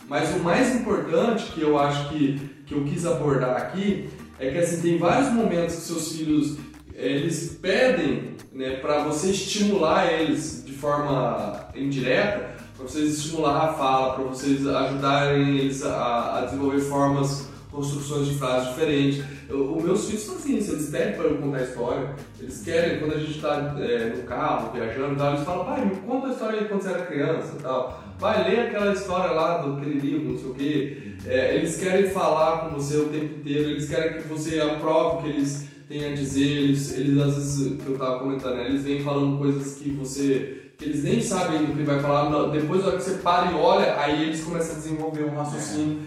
Mas 0.08 0.34
o 0.34 0.40
mais 0.40 0.74
importante 0.74 1.52
que 1.52 1.62
eu 1.62 1.78
acho 1.78 2.08
que, 2.10 2.38
que 2.66 2.74
eu 2.74 2.84
quis 2.84 3.06
abordar 3.06 3.56
aqui 3.56 4.08
é 4.38 4.50
que 4.50 4.58
assim, 4.58 4.80
tem 4.80 4.98
vários 4.98 5.30
momentos 5.32 5.76
que 5.76 5.80
seus 5.82 6.12
filhos 6.12 6.58
eles 6.94 7.58
pedem 7.60 8.34
né, 8.52 8.76
para 8.76 9.04
você 9.04 9.30
estimular 9.30 10.12
eles 10.12 10.62
de 10.64 10.72
forma 10.72 11.68
indireta, 11.74 12.54
para 12.76 12.86
vocês 12.86 13.18
estimular 13.18 13.70
a 13.70 13.72
fala, 13.72 14.14
para 14.14 14.24
vocês 14.24 14.66
ajudarem 14.66 15.58
eles 15.58 15.84
a, 15.84 16.38
a 16.38 16.44
desenvolver 16.44 16.80
formas 16.80 17.48
construções 17.74 18.28
de 18.28 18.34
frases 18.36 18.68
diferentes. 18.68 19.24
os 19.50 19.82
meus 19.82 20.06
filhos 20.06 20.22
são 20.22 20.36
assim, 20.36 20.54
eles 20.54 20.88
pedem 20.90 21.14
para 21.14 21.24
eu 21.24 21.38
contar 21.38 21.58
a 21.58 21.62
história, 21.62 22.14
eles 22.40 22.62
querem, 22.62 23.00
quando 23.00 23.14
a 23.14 23.18
gente 23.18 23.32
está 23.32 23.74
é, 23.78 24.14
no 24.16 24.22
carro, 24.22 24.72
viajando 24.72 25.16
tal, 25.16 25.34
eles 25.34 25.44
falam, 25.44 25.64
pai, 25.64 25.84
me 25.84 25.96
conta 25.96 26.28
a 26.28 26.30
história 26.30 26.60
de 26.60 26.68
quando 26.68 26.82
você 26.82 26.88
era 26.90 27.06
criança 27.06 27.54
tal. 27.60 28.04
Vai 28.18 28.48
ler 28.48 28.60
aquela 28.60 28.92
história 28.92 29.32
lá 29.32 29.58
daquele 29.58 29.98
livro, 29.98 30.32
não 30.32 30.38
sei 30.38 30.48
o 30.48 30.54
quê. 30.54 31.14
É, 31.26 31.56
eles 31.56 31.76
querem 31.76 32.10
falar 32.10 32.60
com 32.60 32.76
você 32.76 32.96
o 32.96 33.08
tempo 33.08 33.40
inteiro, 33.40 33.70
eles 33.70 33.88
querem 33.88 34.22
que 34.22 34.28
você 34.28 34.60
aprove 34.60 35.18
o 35.18 35.22
que 35.22 35.28
eles 35.30 35.68
têm 35.88 36.12
a 36.12 36.14
dizer, 36.14 36.46
eles, 36.46 36.96
eles 36.96 37.20
às 37.20 37.34
vezes, 37.34 37.82
que 37.82 37.86
eu 37.86 37.94
estava 37.94 38.20
comentando, 38.20 38.54
né, 38.54 38.66
eles 38.66 38.84
vêm 38.84 39.02
falando 39.02 39.36
coisas 39.38 39.74
que 39.74 39.90
você 39.90 40.60
que 40.76 40.86
eles 40.86 41.04
nem 41.04 41.20
sabem 41.20 41.62
o 41.62 41.66
que 41.66 41.72
ele 41.72 41.84
vai 41.84 42.00
falar, 42.00 42.48
depois 42.48 42.82
da 42.82 42.88
hora 42.88 42.96
que 42.96 43.04
você 43.04 43.18
para 43.18 43.52
e 43.52 43.54
olha, 43.54 43.96
aí 43.96 44.24
eles 44.24 44.42
começam 44.42 44.74
a 44.74 44.78
desenvolver 44.80 45.24
um 45.24 45.36
raciocínio. 45.36 46.00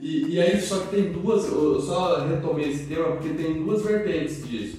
E, 0.00 0.34
e 0.34 0.40
aí 0.40 0.60
só 0.60 0.80
que 0.80 0.96
tem 0.96 1.12
duas, 1.12 1.46
eu 1.46 1.80
só 1.80 2.26
retomei 2.26 2.70
esse 2.70 2.86
tema 2.86 3.12
porque 3.12 3.30
tem 3.30 3.62
duas 3.64 3.82
vertentes 3.82 4.46
disso. 4.48 4.78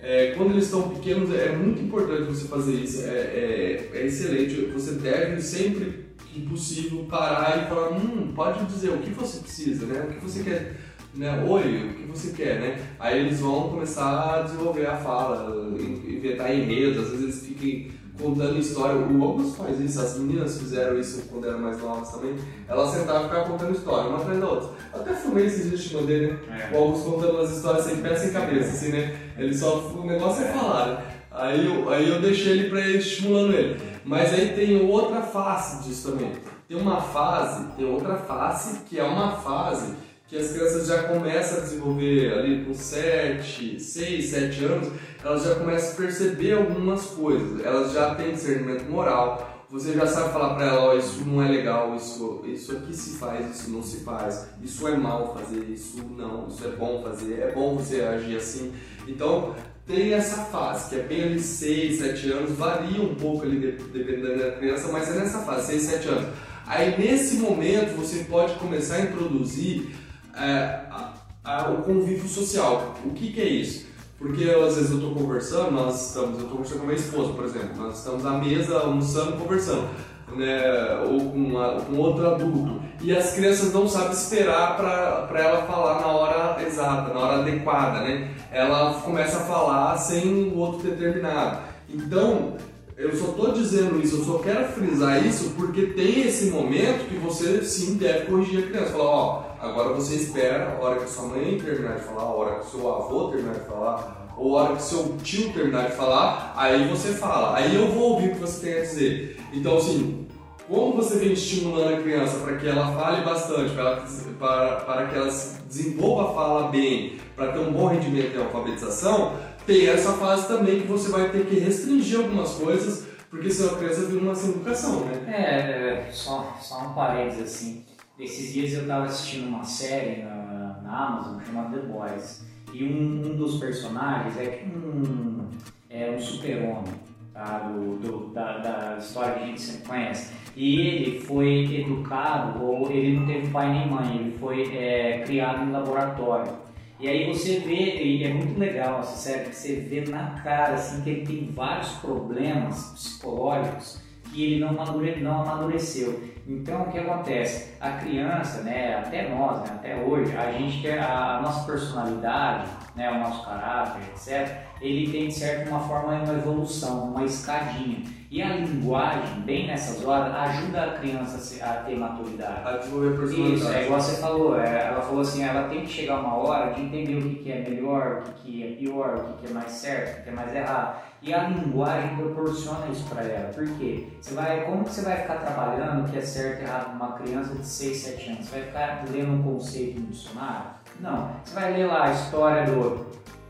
É, 0.00 0.32
quando 0.36 0.50
eles 0.50 0.64
estão 0.64 0.90
pequenos 0.90 1.34
é 1.34 1.56
muito 1.56 1.82
importante 1.82 2.24
você 2.24 2.46
fazer 2.46 2.74
isso, 2.74 3.02
é, 3.04 3.08
é, 3.08 3.90
é, 3.94 4.06
excelente. 4.06 4.66
Você 4.66 4.92
deve 4.92 5.40
sempre 5.40 6.04
que 6.18 6.42
possível 6.42 7.06
parar 7.08 7.64
e 7.64 7.68
falar, 7.68 7.92
hum, 7.92 8.32
pode 8.34 8.64
dizer 8.66 8.90
o 8.90 8.98
que 8.98 9.10
você 9.10 9.38
precisa, 9.38 9.86
né? 9.86 10.00
O 10.00 10.12
que 10.12 10.20
você 10.20 10.42
quer, 10.42 10.76
né? 11.14 11.42
Oi, 11.48 11.86
o 11.86 11.94
que 11.94 12.06
você 12.06 12.32
quer, 12.32 12.60
né? 12.60 12.86
Aí 12.98 13.20
eles 13.20 13.40
vão 13.40 13.70
começar 13.70 14.34
a 14.34 14.42
desenvolver 14.42 14.86
a 14.86 14.96
fala, 14.96 15.74
inventar 15.78 16.54
enredos, 16.54 17.04
às 17.04 17.10
vezes 17.10 17.22
eles 17.22 17.46
ficam 17.46 18.03
contando 18.20 18.58
história. 18.58 18.96
O 18.96 19.24
Augusto 19.24 19.56
faz 19.56 19.80
isso, 19.80 20.00
as 20.00 20.18
meninas 20.18 20.58
fizeram 20.58 20.98
isso 20.98 21.22
quando 21.30 21.46
eram 21.46 21.58
mais 21.58 21.80
novas 21.80 22.10
também. 22.10 22.36
Elas 22.68 22.90
sentavam 22.90 23.22
e 23.22 23.24
ficavam 23.24 23.52
contando 23.52 23.74
história, 23.74 24.08
uma 24.08 24.18
atrás 24.18 24.40
da 24.40 24.48
outra. 24.48 24.70
Até 24.92 25.14
filmei 25.14 25.46
esses 25.46 25.82
dias 25.82 26.06
dele, 26.06 26.32
né? 26.32 26.38
É. 26.72 26.76
O 26.76 26.82
Augusto 26.82 27.10
contando 27.10 27.38
as 27.38 27.50
histórias 27.50 27.84
sem 27.84 27.96
pé, 27.96 28.16
sem 28.16 28.32
cabeça, 28.32 28.70
assim, 28.70 28.90
né? 28.90 29.16
Ele 29.36 29.56
só, 29.56 29.78
o 29.78 30.06
negócio 30.06 30.44
é 30.44 30.48
falar, 30.48 30.86
né? 30.86 31.04
Aí 31.30 31.66
eu, 31.66 31.90
aí 31.90 32.08
eu 32.08 32.20
deixei 32.20 32.52
ele 32.52 32.70
pra 32.70 32.80
ir 32.80 32.98
estimulando 32.98 33.52
ele. 33.54 33.80
Mas 34.04 34.32
aí 34.32 34.54
tem 34.54 34.88
outra 34.88 35.20
face 35.22 35.82
disso 35.82 36.12
também. 36.12 36.32
Tem 36.68 36.80
uma 36.80 37.00
fase, 37.00 37.66
tem 37.76 37.84
outra 37.84 38.16
face 38.16 38.80
que 38.88 38.98
é 38.98 39.04
uma 39.04 39.32
fase 39.32 39.94
que 40.34 40.40
as 40.40 40.50
crianças 40.50 40.88
já 40.88 41.04
começam 41.04 41.58
a 41.58 41.60
desenvolver 41.60 42.32
ali 42.32 42.64
com 42.64 42.74
7, 42.74 43.78
6, 43.78 44.24
7 44.30 44.64
anos, 44.64 44.88
elas 45.22 45.44
já 45.44 45.54
começam 45.54 45.92
a 45.92 45.94
perceber 45.94 46.54
algumas 46.54 47.02
coisas, 47.06 47.64
elas 47.64 47.92
já 47.92 48.16
têm 48.16 48.32
discernimento 48.32 48.90
moral, 48.90 49.64
você 49.70 49.92
já 49.92 50.04
sabe 50.08 50.32
falar 50.32 50.56
para 50.56 50.66
ela, 50.66 50.92
oh, 50.92 50.98
isso 50.98 51.24
não 51.24 51.40
é 51.40 51.48
legal, 51.48 51.94
isso, 51.94 52.42
isso 52.46 52.72
aqui 52.72 52.92
se 52.92 53.16
faz, 53.16 53.48
isso 53.54 53.70
não 53.70 53.80
se 53.80 53.98
faz, 53.98 54.48
isso 54.60 54.88
é 54.88 54.96
mal 54.96 55.36
fazer, 55.38 55.64
isso 55.70 56.02
não, 56.16 56.48
isso 56.48 56.64
é 56.64 56.70
bom 56.70 57.00
fazer, 57.04 57.34
é 57.34 57.52
bom 57.52 57.76
você 57.76 58.00
agir 58.00 58.36
assim. 58.36 58.72
Então, 59.06 59.54
tem 59.86 60.14
essa 60.14 60.46
fase, 60.46 60.90
que 60.90 60.96
é 60.96 61.02
bem 61.04 61.22
ali 61.22 61.38
6, 61.38 61.98
7 61.98 62.32
anos, 62.32 62.50
varia 62.58 63.00
um 63.00 63.14
pouco 63.14 63.44
ali 63.44 63.78
dependendo 63.92 64.36
da 64.36 64.50
criança, 64.50 64.88
mas 64.88 65.08
é 65.08 65.12
nessa 65.12 65.38
fase, 65.42 65.68
6, 65.68 65.82
7 65.82 66.08
anos. 66.08 66.26
Aí 66.66 66.98
nesse 66.98 67.36
momento 67.36 67.94
você 67.94 68.24
pode 68.24 68.54
começar 68.54 68.96
a 68.96 69.02
introduzir 69.02 69.94
a, 70.34 71.14
a, 71.44 71.70
o 71.70 71.82
convívio 71.82 72.28
social. 72.28 72.94
O 73.04 73.10
que, 73.10 73.32
que 73.32 73.40
é 73.40 73.46
isso? 73.46 73.86
Porque 74.18 74.44
às 74.44 74.76
vezes 74.76 74.90
eu 74.90 74.98
estou 74.98 75.14
conversando, 75.14 75.72
nós 75.72 76.08
estamos, 76.08 76.38
eu 76.38 76.44
estou 76.44 76.56
conversando 76.56 76.78
com 76.78 76.84
a 76.84 76.86
minha 76.86 76.98
esposa, 76.98 77.32
por 77.32 77.44
exemplo, 77.44 77.76
nós 77.76 77.98
estamos 77.98 78.24
à 78.24 78.30
mesa 78.32 78.78
almoçando, 78.78 79.36
conversando, 79.36 79.88
né, 80.34 80.98
ou 81.04 81.30
com, 81.30 81.36
uma, 81.36 81.80
com 81.80 81.96
outro 81.96 82.26
adulto, 82.26 82.80
e 83.02 83.14
as 83.14 83.32
crianças 83.34 83.72
não 83.74 83.86
sabem 83.86 84.12
esperar 84.12 84.76
para 84.76 85.38
ela 85.38 85.62
falar 85.66 86.00
na 86.00 86.06
hora 86.06 86.62
exata, 86.62 87.12
na 87.12 87.20
hora 87.20 87.40
adequada, 87.40 88.00
né? 88.00 88.30
Ela 88.50 88.94
começa 89.00 89.38
a 89.38 89.40
falar 89.40 89.96
sem 89.98 90.24
o 90.26 90.56
outro 90.56 90.88
ter 90.88 90.96
terminado. 90.96 91.58
Então, 91.90 92.56
eu 92.96 93.16
só 93.16 93.30
estou 93.30 93.52
dizendo 93.52 94.00
isso, 94.00 94.18
eu 94.18 94.24
só 94.24 94.38
quero 94.38 94.68
frisar 94.68 95.26
isso 95.26 95.50
porque 95.56 95.86
tem 95.86 96.22
esse 96.22 96.50
momento 96.50 97.08
que 97.08 97.16
você 97.16 97.62
sim 97.64 97.94
deve 97.94 98.26
corrigir 98.26 98.60
a 98.60 98.66
criança. 98.68 98.92
Falar, 98.92 99.04
ó, 99.04 99.42
agora 99.60 99.94
você 99.94 100.14
espera 100.14 100.76
a 100.76 100.84
hora 100.84 101.00
que 101.00 101.10
sua 101.10 101.28
mãe 101.28 101.58
terminar 101.58 101.96
de 101.96 102.04
falar, 102.04 102.22
a 102.22 102.32
hora 102.32 102.60
que 102.60 102.70
seu 102.70 102.88
avô 102.88 103.28
terminar 103.28 103.54
de 103.54 103.66
falar, 103.66 104.32
ou 104.38 104.56
a 104.56 104.62
hora 104.62 104.76
que 104.76 104.82
seu 104.82 105.16
tio 105.22 105.52
terminar 105.52 105.86
de 105.88 105.96
falar, 105.96 106.54
aí 106.56 106.88
você 106.88 107.12
fala. 107.12 107.56
Aí 107.56 107.74
eu 107.74 107.88
vou 107.88 108.12
ouvir 108.12 108.28
o 108.28 108.34
que 108.34 108.40
você 108.40 108.64
tem 108.64 108.78
a 108.78 108.82
dizer. 108.82 109.40
Então, 109.52 109.76
assim, 109.76 110.28
como 110.68 110.94
você 110.94 111.18
vem 111.18 111.32
estimulando 111.32 111.94
a 111.94 112.00
criança 112.00 112.38
para 112.38 112.56
que 112.56 112.66
ela 112.66 112.92
fale 112.92 113.24
bastante, 113.24 113.74
para, 113.74 114.04
para, 114.38 114.76
para 114.76 115.06
que 115.08 115.16
ela 115.16 115.30
desenvolva 115.66 116.30
a 116.30 116.34
fala 116.34 116.68
bem, 116.68 117.16
para 117.36 117.52
ter 117.52 117.58
um 117.58 117.72
bom 117.72 117.88
rendimento 117.88 118.36
em 118.36 118.42
alfabetização, 118.42 119.34
tem 119.66 119.88
essa 119.88 120.12
fase 120.14 120.48
também 120.48 120.80
que 120.80 120.86
você 120.86 121.10
vai 121.10 121.30
ter 121.30 121.46
que 121.46 121.58
restringir 121.58 122.18
algumas 122.18 122.54
coisas, 122.54 123.06
porque 123.30 123.50
senão 123.50 123.74
a 123.74 123.78
criança 123.78 124.06
vira 124.06 124.20
uma 124.20 124.34
sem 124.34 124.50
educação, 124.50 125.04
né? 125.06 125.14
É, 125.26 126.08
só, 126.10 126.56
só 126.60 126.86
um 126.86 126.94
parênteses 126.94 127.42
assim. 127.42 127.84
Esses 128.18 128.52
dias 128.52 128.72
eu 128.74 128.82
estava 128.82 129.06
assistindo 129.06 129.48
uma 129.48 129.64
série 129.64 130.22
na, 130.22 130.80
na, 130.84 131.06
Amazon 131.06 131.40
chamada 131.44 131.76
The 131.76 131.86
Boys. 131.86 132.44
E 132.72 132.84
um, 132.84 133.26
um 133.26 133.36
dos 133.36 133.58
personagens 133.58 134.36
é 134.36 134.46
tipo 134.46 134.78
um, 134.78 135.48
é 135.90 136.10
um 136.10 136.20
super-homem 136.20 136.94
tá? 137.32 137.58
do, 137.58 137.96
do, 137.98 138.32
da, 138.32 138.58
da 138.58 138.98
história 138.98 139.34
que 139.34 139.42
a 139.42 139.46
gente 139.46 139.60
sempre 139.60 139.88
conhece. 139.88 140.32
E 140.56 140.80
ele 140.80 141.20
foi 141.20 141.80
educado, 141.80 142.64
ou 142.64 142.90
ele 142.90 143.18
não 143.18 143.26
teve 143.26 143.48
pai 143.48 143.72
nem 143.72 143.88
mãe, 143.88 144.16
ele 144.16 144.38
foi 144.38 144.76
é, 144.76 145.22
criado 145.26 145.64
em 145.64 145.72
laboratório. 145.72 146.63
E 147.00 147.08
aí 147.08 147.32
você 147.32 147.58
vê, 147.58 148.02
e 148.02 148.24
é 148.24 148.32
muito 148.32 148.58
legal 148.58 149.00
essa 149.00 149.16
série, 149.16 149.48
que 149.50 149.56
você 149.56 149.76
vê 149.76 150.02
na 150.02 150.30
cara 150.42 150.74
assim, 150.74 151.02
que 151.02 151.10
ele 151.10 151.26
tem 151.26 151.52
vários 151.52 151.90
problemas 151.94 152.92
psicológicos 152.94 154.00
que 154.32 154.44
ele 154.44 154.60
não, 154.60 154.70
amadure, 154.70 155.20
não 155.20 155.42
amadureceu. 155.42 156.22
Então 156.46 156.82
o 156.82 156.92
que 156.92 156.98
acontece? 156.98 157.74
A 157.80 157.92
criança, 157.92 158.62
né, 158.62 158.96
até 158.96 159.28
nós, 159.28 159.62
né, 159.62 159.76
até 159.76 159.96
hoje, 159.96 160.36
a 160.36 160.52
gente 160.52 160.82
quer 160.82 160.98
a, 160.98 161.38
a 161.38 161.42
nossa 161.42 161.64
personalidade, 161.64 162.68
né, 162.94 163.10
o 163.10 163.18
nosso 163.18 163.44
caráter, 163.44 164.02
etc. 164.12 164.56
Ele 164.80 165.10
tem 165.10 165.28
de 165.28 165.34
certo 165.34 165.68
uma 165.70 165.80
forma 165.80 166.14
uma 166.14 166.34
evolução, 166.34 167.10
uma 167.10 167.24
escadinha. 167.24 168.02
E 168.34 168.42
a 168.42 168.56
linguagem, 168.56 169.42
bem 169.42 169.68
nessas 169.68 170.04
horas, 170.04 170.34
ajuda 170.34 170.82
a 170.82 170.98
criança 170.98 171.64
a 171.64 171.72
ter 171.84 171.96
maturidade. 171.96 172.68
A 172.68 172.78
desenvolver 172.78 173.16
personalidade. 173.16 173.54
Isso, 173.54 173.72
é 173.72 173.84
igual 173.84 174.00
você 174.00 174.20
falou. 174.20 174.60
É, 174.60 174.88
ela 174.88 175.02
falou 175.02 175.20
assim, 175.20 175.44
ela 175.44 175.68
tem 175.68 175.82
que 175.82 175.92
chegar 175.92 176.18
uma 176.18 176.34
hora 176.34 176.72
de 176.72 176.82
entender 176.82 177.16
o 177.16 177.32
que, 177.36 177.52
é 177.52 177.60
melhor, 177.60 178.24
o 178.26 178.32
que, 178.32 178.64
é 178.64 178.74
pior, 178.74 179.14
o 179.18 179.34
que, 179.34 179.46
é 179.46 179.50
mais 179.50 179.70
certo, 179.70 180.18
o 180.18 180.22
que 180.24 180.30
é 180.30 180.32
mais 180.32 180.52
errado. 180.52 181.00
E 181.22 181.32
a 181.32 181.44
linguagem 181.44 182.16
proporciona 182.16 182.88
isso 182.88 183.04
para 183.08 183.22
ela. 183.22 183.52
Por 183.52 183.68
quê? 183.78 184.08
Você 184.20 184.34
vai, 184.34 184.64
como 184.64 184.82
que 184.82 184.90
você 184.90 185.02
vai 185.02 185.16
ficar 185.18 185.36
trabalhando 185.36 186.04
o 186.04 186.10
que 186.10 186.18
é 186.18 186.20
certo 186.20 186.62
e 186.62 186.64
errado 186.64 186.92
uma 186.96 187.12
criança 187.12 187.54
de 187.54 187.64
6, 187.64 187.96
7 187.96 188.30
anos? 188.30 188.46
Você 188.46 188.58
vai 188.58 188.66
ficar 188.66 189.04
lendo 189.12 189.32
um 189.32 189.42
conceito 189.44 190.00
no 190.00 190.08
dicionário? 190.08 190.70
Não. 190.98 191.30
Você 191.44 191.54
vai 191.54 191.72
ler 191.72 191.86
lá 191.86 192.08
a 192.08 192.10
história 192.10 192.64
do 192.64 193.06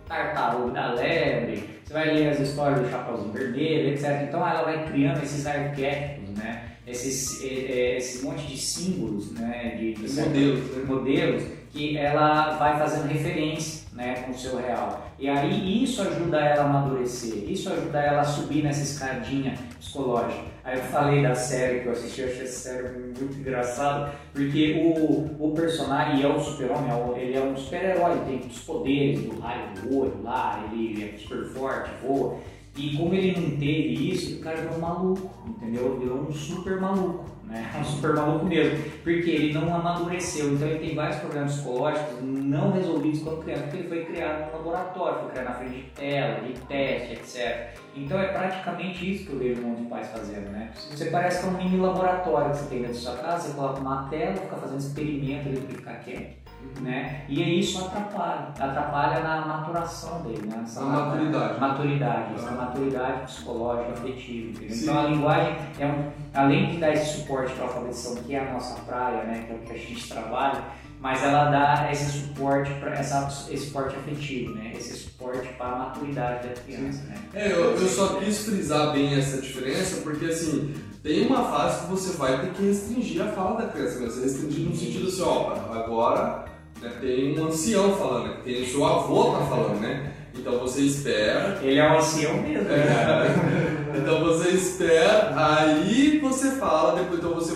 tartaruga 0.06 0.72
da 0.72 0.92
lebre, 0.92 1.68
você 1.84 1.92
vai 1.92 2.14
ler 2.14 2.28
as 2.30 2.40
histórias 2.40 2.80
do 2.80 2.90
Chapeuzinho 2.90 3.32
Vermelho, 3.32 3.88
etc. 3.90 4.22
Então 4.28 4.46
ela 4.46 4.62
vai 4.62 4.86
criando 4.86 5.22
esses 5.22 5.46
arquétipos, 5.46 6.30
né? 6.30 6.70
Esses, 6.86 7.42
esse 7.42 8.24
monte 8.24 8.46
de 8.46 8.58
símbolos, 8.58 9.32
né? 9.32 9.76
De, 9.78 9.94
de 9.94 10.12
modelos, 10.20 10.76
né? 10.76 10.84
modelos 10.86 11.42
que 11.70 11.96
ela 11.96 12.56
vai 12.56 12.78
fazendo 12.78 13.08
referência 13.08 13.83
né, 13.94 14.22
com 14.22 14.32
o 14.32 14.34
seu 14.34 14.56
real. 14.56 15.08
E 15.18 15.28
aí 15.28 15.84
isso 15.84 16.02
ajuda 16.02 16.40
ela 16.40 16.64
a 16.64 16.66
amadurecer, 16.66 17.48
isso 17.48 17.72
ajuda 17.72 18.00
ela 18.00 18.20
a 18.22 18.24
subir 18.24 18.62
nessa 18.64 18.82
escadinha 18.82 19.54
psicológica. 19.78 20.42
Aí 20.64 20.78
eu 20.78 20.84
falei 20.86 21.22
da 21.22 21.34
série 21.34 21.80
que 21.80 21.86
eu 21.86 21.92
assisti, 21.92 22.22
eu 22.22 22.28
achei 22.28 22.42
essa 22.42 22.70
série 22.70 22.88
muito 22.88 23.38
engraçado, 23.38 24.12
porque 24.32 24.82
o, 24.82 25.46
o 25.46 25.54
personagem 25.54 26.24
é 26.24 26.26
o 26.26 26.40
super-homem, 26.40 26.90
é 26.90 27.22
ele 27.22 27.36
é 27.36 27.40
um 27.40 27.56
super-herói, 27.56 28.18
tem 28.26 28.40
os 28.50 28.58
poderes 28.60 29.22
do 29.22 29.38
raio 29.38 29.70
do 29.74 29.96
olho 29.96 30.22
lá, 30.22 30.68
ele 30.72 31.04
é 31.04 31.16
super 31.16 31.44
forte, 31.44 31.90
voa. 32.02 32.38
E 32.76 32.96
como 32.96 33.14
ele 33.14 33.40
não 33.40 33.50
teve 33.50 34.10
isso, 34.10 34.38
o 34.38 34.40
cara 34.40 34.56
virou 34.56 34.76
um 34.76 34.80
maluco, 34.80 35.30
entendeu? 35.46 35.96
Virou 36.00 36.22
um 36.22 36.32
super 36.32 36.80
maluco 36.80 37.33
né? 37.46 37.72
É 37.74 37.78
um 37.78 37.84
super 37.84 38.14
maluco 38.14 38.46
mesmo, 38.46 38.78
porque 39.02 39.30
ele 39.30 39.52
não 39.52 39.74
amadureceu, 39.74 40.52
então 40.52 40.68
ele 40.68 40.78
tem 40.78 40.94
vários 40.94 41.18
problemas 41.18 41.54
psicológicos 41.54 42.22
não 42.22 42.72
resolvidos 42.72 43.22
quando 43.22 43.42
criança, 43.42 43.62
porque 43.62 43.76
ele 43.78 43.88
foi 43.88 44.04
criado 44.04 44.46
no 44.46 44.58
laboratório, 44.58 45.20
foi 45.20 45.30
criado 45.30 45.44
na 45.44 45.54
frente 45.54 45.74
de 45.76 45.82
tela, 45.90 46.40
de 46.40 46.52
teste, 46.60 47.12
etc. 47.12 47.78
Então 47.96 48.18
é 48.20 48.26
praticamente 48.28 49.14
isso 49.14 49.26
que 49.26 49.32
eu 49.32 49.38
vejo 49.38 49.62
um 49.62 49.68
monte 49.68 49.82
de 49.82 49.88
pais 49.88 50.08
fazendo, 50.08 50.50
né? 50.50 50.70
Você 50.90 51.06
parece 51.06 51.40
que 51.40 51.46
é 51.46 51.50
um 51.50 51.56
mini 51.56 51.76
laboratório 51.76 52.50
que 52.50 52.56
você 52.58 52.68
tem 52.68 52.78
dentro 52.82 52.94
da 52.94 53.00
sua 53.00 53.16
casa, 53.16 53.48
você 53.48 53.54
coloca 53.54 53.80
uma 53.80 54.08
tela, 54.08 54.36
fica 54.36 54.56
fazendo 54.56 54.80
experimento 54.80 55.48
para 55.60 55.76
ficar 55.76 55.94
quieto. 56.00 56.43
Né? 56.80 57.24
E 57.28 57.60
isso 57.60 57.84
atrapalha, 57.84 58.48
atrapalha 58.58 59.20
na 59.22 59.46
maturação 59.46 60.22
dele, 60.22 60.46
né? 60.46 60.64
na 60.74 60.82
maturidade. 60.82 61.60
Maturidade, 61.60 62.34
essa 62.34 62.50
maturidade 62.50 63.22
psicológica, 63.22 63.92
afetiva. 63.92 64.60
Então 64.62 64.98
a 64.98 65.02
linguagem 65.04 65.56
é 65.78 65.86
um, 65.86 66.10
além 66.34 66.72
de 66.72 66.78
dar 66.78 66.92
esse 66.92 67.18
suporte 67.18 67.52
para 67.54 67.64
a 67.64 67.66
alfabetização, 67.68 68.22
que 68.22 68.34
é 68.34 68.40
a 68.40 68.52
nossa 68.52 68.74
praia, 68.82 69.24
né? 69.24 69.44
Que 69.46 69.52
é 69.52 69.56
o 69.56 69.58
que 69.60 69.72
a 69.72 69.78
gente 69.78 70.08
trabalha, 70.08 70.62
mas 71.00 71.22
ela 71.22 71.50
dá 71.50 71.90
esse 71.92 72.18
suporte 72.18 72.72
para 72.80 72.98
esse 72.98 73.56
suporte 73.58 73.94
afetivo, 73.96 74.54
né? 74.54 74.72
Esse 74.76 74.96
suporte 74.96 75.46
para 75.58 75.66
a 75.66 75.78
maturidade 75.78 76.48
da 76.48 76.54
criança, 76.54 77.02
né? 77.04 77.16
É, 77.34 77.52
eu, 77.52 77.76
eu 77.76 77.88
só 77.88 78.14
quis 78.16 78.46
frisar 78.46 78.92
bem 78.92 79.14
essa 79.14 79.40
diferença 79.40 80.00
porque 80.02 80.26
assim 80.26 80.74
tem 81.02 81.26
uma 81.26 81.44
fase 81.44 81.82
que 81.82 81.90
você 81.90 82.16
vai 82.16 82.40
ter 82.40 82.52
que 82.52 82.62
restringir 82.62 83.22
a 83.22 83.32
fala 83.32 83.60
da 83.60 83.68
criança, 83.68 84.00
né? 84.00 84.06
Você 84.06 84.22
restringir 84.22 84.66
no 84.66 84.74
sentido 84.74 85.08
assim, 85.08 85.22
ó, 85.22 85.52
agora 85.72 86.53
né, 86.84 86.92
tem 87.00 87.38
um 87.38 87.46
ancião 87.46 87.96
falando, 87.96 88.28
né? 88.28 88.36
tem 88.44 88.62
o 88.62 88.66
seu 88.66 88.84
avô 88.84 89.32
tá 89.32 89.46
falando, 89.46 89.80
né? 89.80 90.12
Então 90.36 90.58
você 90.58 90.82
espera. 90.82 91.58
Ele 91.62 91.78
é 91.78 91.90
um 91.90 91.98
ancião 91.98 92.34
mesmo. 92.42 92.68
É. 92.70 92.76
Né? 92.76 93.94
então 93.98 94.20
você 94.20 94.50
espera, 94.50 95.32
aí 95.36 96.18
você 96.18 96.52
fala, 96.52 96.98
depois 97.00 97.18
então 97.18 97.34
você. 97.34 97.54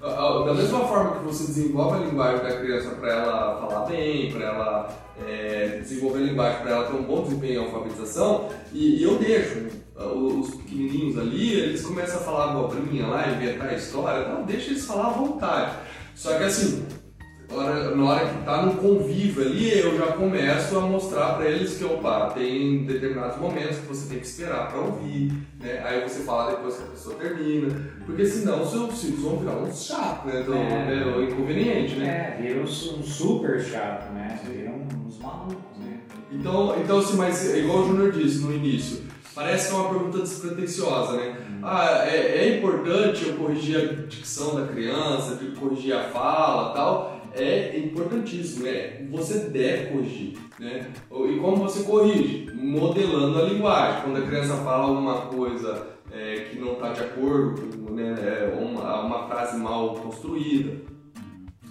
Da 0.00 0.54
mesma 0.54 0.86
forma 0.86 1.16
que 1.16 1.24
você 1.24 1.44
desenvolve 1.46 1.96
a 1.96 2.06
linguagem 2.06 2.40
da 2.40 2.56
criança 2.56 2.90
para 2.90 3.12
ela 3.12 3.60
falar 3.60 3.86
bem, 3.86 4.30
para 4.30 4.44
ela 4.44 4.88
é, 5.26 5.80
desenvolver 5.82 6.20
a 6.20 6.26
linguagem 6.26 6.60
para 6.60 6.70
ela 6.70 6.84
ter 6.84 6.94
um 6.94 7.02
bom 7.02 7.24
desempenho 7.24 7.54
em 7.54 7.64
alfabetização, 7.64 8.48
e, 8.72 9.00
e 9.00 9.02
eu 9.02 9.18
deixo 9.18 9.66
os 9.96 10.54
pequenininhos 10.54 11.18
ali, 11.18 11.52
eles 11.52 11.84
começam 11.84 12.20
a 12.20 12.22
falar 12.22 12.52
abobrinha 12.52 13.08
lá, 13.08 13.28
inventar 13.28 13.74
história, 13.74 14.28
não, 14.28 14.44
deixa 14.44 14.70
eles 14.70 14.86
falar 14.86 15.08
à 15.08 15.10
vontade. 15.10 15.72
Só 16.14 16.36
que 16.38 16.44
assim, 16.44 16.84
hora, 17.56 17.96
na 17.96 18.04
hora 18.04 18.26
que 18.26 18.44
tá 18.44 18.62
no 18.62 18.74
convívio 18.74 19.42
ali, 19.42 19.78
eu 19.78 19.96
já 19.96 20.08
começo 20.08 20.76
a 20.76 20.80
mostrar 20.80 21.34
para 21.34 21.46
eles 21.46 21.76
que, 21.78 21.84
opa, 21.84 22.30
tem 22.34 22.84
determinados 22.84 23.38
momentos 23.38 23.78
que 23.78 23.86
você 23.86 24.08
tem 24.08 24.18
que 24.18 24.26
esperar 24.26 24.68
para 24.68 24.80
ouvir, 24.80 25.32
né? 25.58 25.82
Aí 25.84 26.06
você 26.06 26.20
fala 26.24 26.50
depois 26.50 26.76
que 26.76 26.82
a 26.82 26.86
pessoa 26.86 27.14
termina, 27.16 27.74
porque 28.04 28.26
senão 28.26 28.62
os 28.62 28.70
seus 28.70 29.00
filhos 29.00 29.20
vão 29.20 29.38
virar 29.38 29.56
um 29.56 29.72
chato, 29.72 30.26
né? 30.26 30.40
Então, 30.42 30.54
é, 30.54 31.22
é 31.22 31.30
inconveniente, 31.30 31.96
né? 31.96 32.36
É, 32.38 32.42
viram 32.42 32.62
um 32.62 32.66
super 33.02 33.60
chato, 33.60 34.12
né? 34.12 34.38
Viram 34.46 34.86
uns 35.06 35.18
malucos, 35.18 35.78
né? 35.78 36.00
Então, 36.30 36.76
então 36.78 36.98
assim, 36.98 37.16
mas 37.16 37.54
igual 37.56 37.78
o 37.78 37.86
Júnior 37.86 38.12
disse 38.12 38.40
no 38.40 38.52
início, 38.52 39.02
parece 39.34 39.68
que 39.68 39.74
é 39.74 39.78
uma 39.78 39.88
pergunta 39.88 40.18
despretensiosa, 40.18 41.16
né? 41.16 41.36
Hum. 41.48 41.60
Ah, 41.62 42.04
é, 42.06 42.38
é 42.38 42.58
importante 42.58 43.26
eu 43.26 43.36
corrigir 43.36 43.76
a 43.76 44.06
dicção 44.06 44.54
da 44.54 44.66
criança, 44.66 45.38
corrigir 45.58 45.94
a 45.94 46.04
fala 46.04 46.74
tal, 46.74 47.17
é 47.38 47.78
importantíssimo, 47.78 48.66
é, 48.66 49.02
você 49.10 49.48
deve 49.50 49.92
corrigir. 49.92 50.38
Né? 50.58 50.86
E 51.10 51.38
como 51.38 51.56
você 51.56 51.84
corrige? 51.84 52.50
Modelando 52.54 53.38
a 53.38 53.42
linguagem. 53.42 54.02
Quando 54.02 54.18
a 54.18 54.26
criança 54.26 54.56
fala 54.56 54.88
alguma 54.88 55.22
coisa 55.22 55.86
é, 56.12 56.46
que 56.50 56.58
não 56.58 56.72
está 56.72 56.92
de 56.92 57.00
acordo 57.00 57.92
né, 57.92 58.14
é 58.18 58.58
uma, 58.58 59.02
uma 59.02 59.26
frase 59.28 59.56
mal 59.58 59.94
construída, 59.96 60.72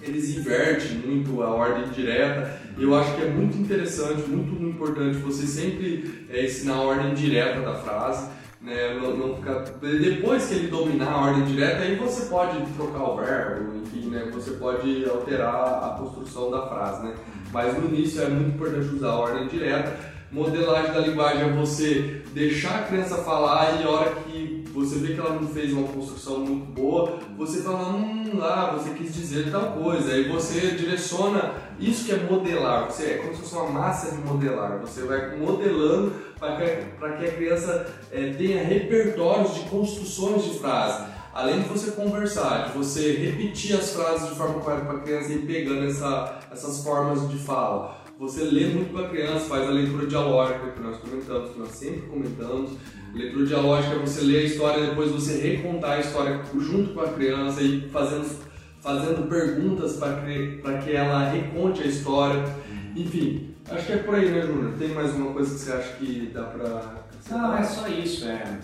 eles 0.01 0.37
invertem 0.37 0.97
muito 0.99 1.41
a 1.41 1.49
ordem 1.49 1.89
direta. 1.89 2.59
Eu 2.77 2.93
acho 2.95 3.15
que 3.15 3.23
é 3.23 3.29
muito 3.29 3.57
interessante, 3.57 4.29
muito 4.29 4.63
importante 4.63 5.17
você 5.17 5.47
sempre 5.47 6.27
é, 6.29 6.45
ensinar 6.45 6.75
a 6.75 6.81
ordem 6.81 7.13
direta 7.13 7.61
da 7.61 7.75
frase. 7.75 8.29
Né, 8.67 8.99
não, 9.01 9.15
não 9.15 9.35
ficar... 9.37 9.63
Depois 9.79 10.47
que 10.47 10.55
ele 10.55 10.67
dominar 10.67 11.09
a 11.09 11.21
ordem 11.21 11.45
direta, 11.45 11.83
aí 11.83 11.95
você 11.95 12.25
pode 12.25 12.61
trocar 12.73 13.11
o 13.11 13.15
verbo, 13.15 13.77
enfim, 13.77 14.09
né, 14.09 14.29
você 14.29 14.51
pode 14.51 15.09
alterar 15.09 15.55
a 15.55 15.95
construção 15.97 16.51
da 16.51 16.67
frase. 16.67 17.05
Né? 17.05 17.15
Mas 17.53 17.77
no 17.77 17.87
início 17.87 18.21
é 18.21 18.27
muito 18.27 18.55
importante 18.55 18.93
usar 18.93 19.11
a 19.11 19.19
ordem 19.19 19.47
direta. 19.47 19.95
Modelagem 20.29 20.91
da 20.91 20.99
linguagem 20.99 21.43
é 21.43 21.53
você 21.53 22.21
deixar 22.33 22.79
a 22.79 22.83
criança 22.83 23.23
falar 23.23 23.79
e 23.79 23.85
a 23.85 23.89
hora 23.89 24.11
que 24.15 24.56
você 24.77 24.99
vê 24.99 25.13
que 25.13 25.19
ela 25.19 25.33
não 25.33 25.47
fez 25.47 25.73
uma 25.73 25.87
construção 25.87 26.39
muito 26.39 26.71
boa, 26.71 27.17
você 27.35 27.61
fala, 27.61 27.89
hum, 27.89 28.37
lá, 28.37 28.71
você 28.71 28.91
quis 28.91 29.13
dizer 29.13 29.51
tal 29.51 29.71
coisa. 29.71 30.11
Aí 30.11 30.29
você 30.29 30.71
direciona, 30.71 31.55
isso 31.79 32.05
que 32.05 32.11
é 32.11 32.17
modelar, 32.17 32.85
você 32.85 33.05
é 33.05 33.17
como 33.17 33.33
se 33.33 33.41
fosse 33.41 33.55
uma 33.55 33.71
massa 33.71 34.11
de 34.11 34.21
modelar. 34.21 34.79
Você 34.81 35.01
vai 35.01 35.35
modelando 35.35 36.13
para 36.39 36.55
que, 36.57 37.17
que 37.17 37.25
a 37.25 37.31
criança 37.31 37.87
é, 38.11 38.33
tenha 38.33 38.63
repertórios 38.63 39.55
de 39.55 39.61
construções 39.61 40.43
de 40.43 40.59
frase. 40.59 41.05
Além 41.33 41.61
de 41.61 41.69
você 41.69 41.91
conversar, 41.91 42.67
de 42.67 42.77
você 42.77 43.13
repetir 43.13 43.75
as 43.75 43.93
frases 43.93 44.29
de 44.29 44.35
forma 44.35 44.59
para 44.59 44.75
a 44.75 44.99
criança 44.99 45.33
ir 45.33 45.45
pegando 45.45 45.87
essa, 45.87 46.39
essas 46.51 46.83
formas 46.83 47.29
de 47.29 47.37
fala 47.37 48.07
você 48.19 48.43
lê 48.45 48.65
muito 48.65 48.93
com 48.93 48.99
a 48.99 49.09
criança, 49.09 49.45
faz 49.45 49.67
a 49.67 49.71
leitura 49.71 50.07
dialógica 50.07 50.71
que 50.71 50.81
nós 50.81 50.97
comentamos, 50.97 51.51
que 51.51 51.59
nós 51.59 51.69
sempre 51.69 52.01
comentamos. 52.07 52.71
Leitura 53.13 53.45
dialógica 53.45 53.95
é 53.95 53.99
você 53.99 54.21
ler 54.21 54.39
a 54.39 54.43
história 54.43 54.83
e 54.83 54.87
depois 54.87 55.11
você 55.11 55.39
recontar 55.39 55.91
a 55.91 55.99
história 55.99 56.41
junto 56.59 56.93
com 56.93 57.01
a 57.01 57.13
criança 57.13 57.61
e 57.61 57.89
fazendo, 57.89 58.39
fazendo 58.81 59.27
perguntas 59.27 59.97
para 59.97 60.21
que, 60.21 60.61
que 60.83 60.95
ela 60.95 61.29
reconte 61.29 61.81
a 61.81 61.85
história. 61.85 62.43
Enfim, 62.95 63.55
acho 63.69 63.85
que 63.85 63.93
é 63.93 63.97
por 63.97 64.15
aí, 64.15 64.29
né, 64.29 64.41
Júnior? 64.41 64.73
Tem 64.77 64.89
mais 64.89 65.13
uma 65.13 65.33
coisa 65.33 65.53
que 65.53 65.59
você 65.59 65.71
acha 65.71 65.93
que 65.93 66.31
dá 66.33 66.43
para. 66.43 67.05
Não, 67.29 67.57
é 67.57 67.63
só 67.63 67.87
isso. 67.87 68.27
É, 68.27 68.59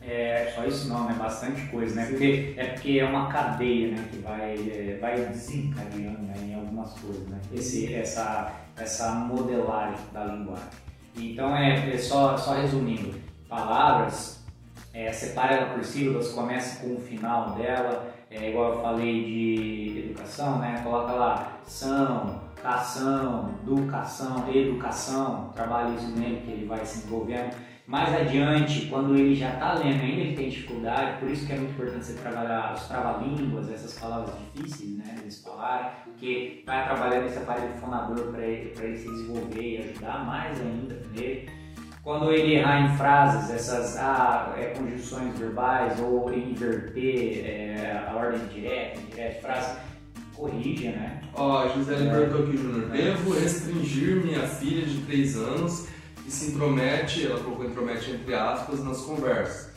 é 0.00 0.52
só 0.54 0.64
isso 0.64 0.88
não, 0.88 1.06
né? 1.06 1.14
Bastante 1.18 1.66
coisa, 1.66 1.94
né? 1.94 2.06
Porque, 2.06 2.54
é 2.56 2.64
porque 2.66 2.98
é 2.98 3.04
uma 3.04 3.28
cadeia, 3.30 3.92
né? 3.92 4.08
Que 4.10 4.18
vai, 4.18 4.54
é, 4.54 4.98
vai 5.00 5.16
desencadeando 5.26 6.22
né? 6.22 6.34
em 6.42 6.54
algumas 6.54 6.92
coisas, 6.92 7.26
né? 7.28 7.38
Esse, 7.52 7.92
essa, 7.92 8.52
essa 8.76 9.12
modelagem 9.12 9.98
da 10.12 10.24
linguagem. 10.24 10.68
Então, 11.16 11.54
é, 11.56 11.94
é 11.94 11.98
só, 11.98 12.36
só 12.36 12.54
resumindo, 12.54 13.14
palavras, 13.48 14.44
é, 14.92 15.12
separa 15.12 15.54
ela 15.54 15.74
por 15.74 15.84
sílabas, 15.84 16.32
começa 16.32 16.80
com 16.80 16.94
o 16.94 17.00
final 17.00 17.50
dela, 17.52 18.12
é, 18.30 18.50
igual 18.50 18.74
eu 18.74 18.82
falei 18.82 19.24
de 19.24 20.04
educação, 20.10 20.58
né? 20.58 20.80
Coloca 20.82 21.12
lá 21.12 21.58
são, 21.64 22.40
cação, 22.62 23.54
educação, 23.62 24.48
educação, 24.52 25.50
trabalha 25.54 25.94
isso 25.94 26.08
nele 26.16 26.42
que 26.44 26.50
ele 26.50 26.66
vai 26.66 26.84
se 26.84 27.06
envolvendo. 27.06 27.56
Mais 27.86 28.14
adiante, 28.14 28.84
quando 28.90 29.16
ele 29.16 29.34
já 29.34 29.54
está 29.54 29.72
lendo, 29.72 30.02
ainda 30.02 30.20
ele 30.20 30.36
tem 30.36 30.50
dificuldade, 30.50 31.18
por 31.20 31.30
isso 31.30 31.46
que 31.46 31.54
é 31.54 31.56
muito 31.56 31.70
importante 31.70 32.04
você 32.04 32.12
trabalhar 32.20 32.74
os 32.74 32.86
trava-línguas, 32.86 33.72
essas 33.72 33.98
palavras 33.98 34.34
difíceis 34.54 34.98
né, 34.98 35.16
de 35.24 35.34
falar, 35.36 36.02
porque 36.04 36.62
vai 36.66 36.84
trabalhando 36.84 37.24
esse 37.24 37.38
aparelho 37.38 37.72
fonador 37.80 38.26
para 38.30 38.42
ele, 38.42 38.74
ele 38.78 38.98
se 38.98 39.08
desenvolver 39.08 39.62
e 39.62 39.78
ajudar 39.78 40.22
mais 40.26 40.60
ainda 40.60 41.02
nele. 41.14 41.50
Quando 42.02 42.32
ele 42.32 42.54
errar 42.54 42.80
em 42.82 42.96
frases, 42.96 43.50
essas 43.50 43.96
ah, 43.96 44.54
é, 44.56 44.66
conjunções 44.66 45.38
verbais 45.38 45.98
ou 46.00 46.32
inverter 46.32 47.44
é, 47.44 48.04
a 48.08 48.14
ordem 48.14 48.40
direta, 48.46 49.00
indireta 49.00 49.34
de 49.34 49.40
frase, 49.40 49.78
corrija, 50.34 50.90
né? 50.90 51.20
Ó, 51.34 51.64
oh, 51.64 51.68
Gisele 51.74 52.08
é. 52.08 52.10
perguntou 52.10 52.44
aqui, 52.44 52.56
Júnior, 52.56 52.88
devo 52.90 53.32
restringir 53.32 54.24
minha 54.24 54.46
filha 54.46 54.86
de 54.86 54.98
3 55.02 55.36
anos 55.36 55.88
que 56.24 56.30
se 56.30 56.52
intromete, 56.52 57.26
ela 57.26 57.40
colocou 57.40 57.64
intromete 57.64 58.10
entre 58.10 58.34
aspas, 58.34 58.84
nas 58.84 59.00
conversas. 59.00 59.72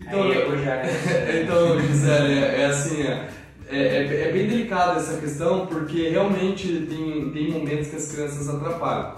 Então, 0.00 0.22
Aí 0.22 0.34
eu 0.34 0.58
já... 0.62 0.82
então 1.42 1.80
Gisele, 1.80 2.38
é, 2.38 2.60
é 2.60 2.66
assim, 2.66 3.02
é, 3.02 3.28
é, 3.68 4.28
é, 4.28 4.32
bem 4.32 4.48
delicada 4.48 4.98
essa 4.98 5.18
questão 5.18 5.66
porque 5.66 6.08
realmente 6.08 6.86
tem, 6.88 7.30
tem 7.30 7.50
momentos 7.50 7.88
que 7.88 7.96
as 7.96 8.12
crianças 8.12 8.48
atrapalham. 8.48 9.14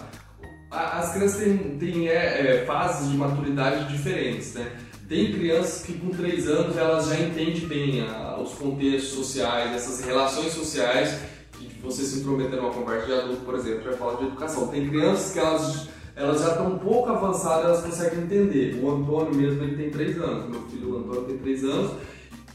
As 0.74 1.12
crianças 1.12 1.40
têm, 1.40 1.78
têm 1.78 2.08
é, 2.08 2.62
é, 2.62 2.64
fases 2.66 3.10
de 3.10 3.16
maturidade 3.16 3.92
diferentes, 3.92 4.54
né? 4.54 4.72
Tem 5.08 5.32
crianças 5.32 5.84
que 5.84 5.92
com 5.94 6.08
3 6.08 6.48
anos 6.48 6.76
elas 6.76 7.08
já 7.08 7.20
entendem 7.20 7.66
bem 7.66 8.00
a, 8.02 8.40
os 8.40 8.54
contextos 8.54 9.10
sociais, 9.10 9.72
essas 9.74 10.04
relações 10.04 10.52
sociais 10.52 11.20
que 11.52 11.80
você 11.80 12.02
se 12.02 12.20
intrometer 12.20 12.60
numa 12.60 12.72
conversa 12.72 13.06
de 13.06 13.12
adulto, 13.12 13.42
por 13.44 13.54
exemplo, 13.54 13.84
vai 13.84 13.94
falar 13.94 14.14
de 14.14 14.24
educação. 14.24 14.68
Tem 14.68 14.88
crianças 14.88 15.32
que 15.32 15.38
elas 15.38 15.88
elas 16.16 16.40
já 16.40 16.50
estão 16.50 16.68
um 16.68 16.78
pouco 16.78 17.10
avançadas, 17.10 17.64
elas 17.64 17.82
conseguem 17.82 18.20
entender. 18.20 18.78
O 18.80 18.90
Antônio 18.90 19.34
mesmo, 19.34 19.62
ele 19.64 19.76
tem 19.76 19.90
3 19.90 20.20
anos, 20.20 20.48
meu 20.48 20.62
filho 20.68 20.94
o 20.94 20.98
Antônio 20.98 21.22
tem 21.24 21.38
3 21.38 21.64
anos. 21.64 21.92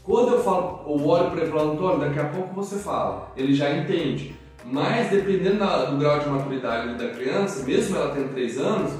Quando 0.02 0.32
eu 0.34 0.42
falo, 0.42 0.82
eu 0.86 1.06
olho 1.06 1.30
para 1.30 1.40
ele 1.42 1.50
e 1.50 1.52
falo, 1.52 1.72
Antônio, 1.72 2.00
daqui 2.00 2.18
a 2.18 2.24
pouco 2.24 2.54
você 2.54 2.76
fala. 2.76 3.32
Ele 3.36 3.54
já 3.54 3.70
entende. 3.76 4.34
Mas 4.70 5.10
dependendo 5.10 5.58
do 5.90 5.96
grau 5.98 6.20
de 6.20 6.28
maturidade 6.28 6.94
da 6.94 7.08
criança, 7.08 7.64
mesmo 7.64 7.96
ela 7.96 8.14
tendo 8.14 8.32
3 8.32 8.58
anos, 8.58 8.92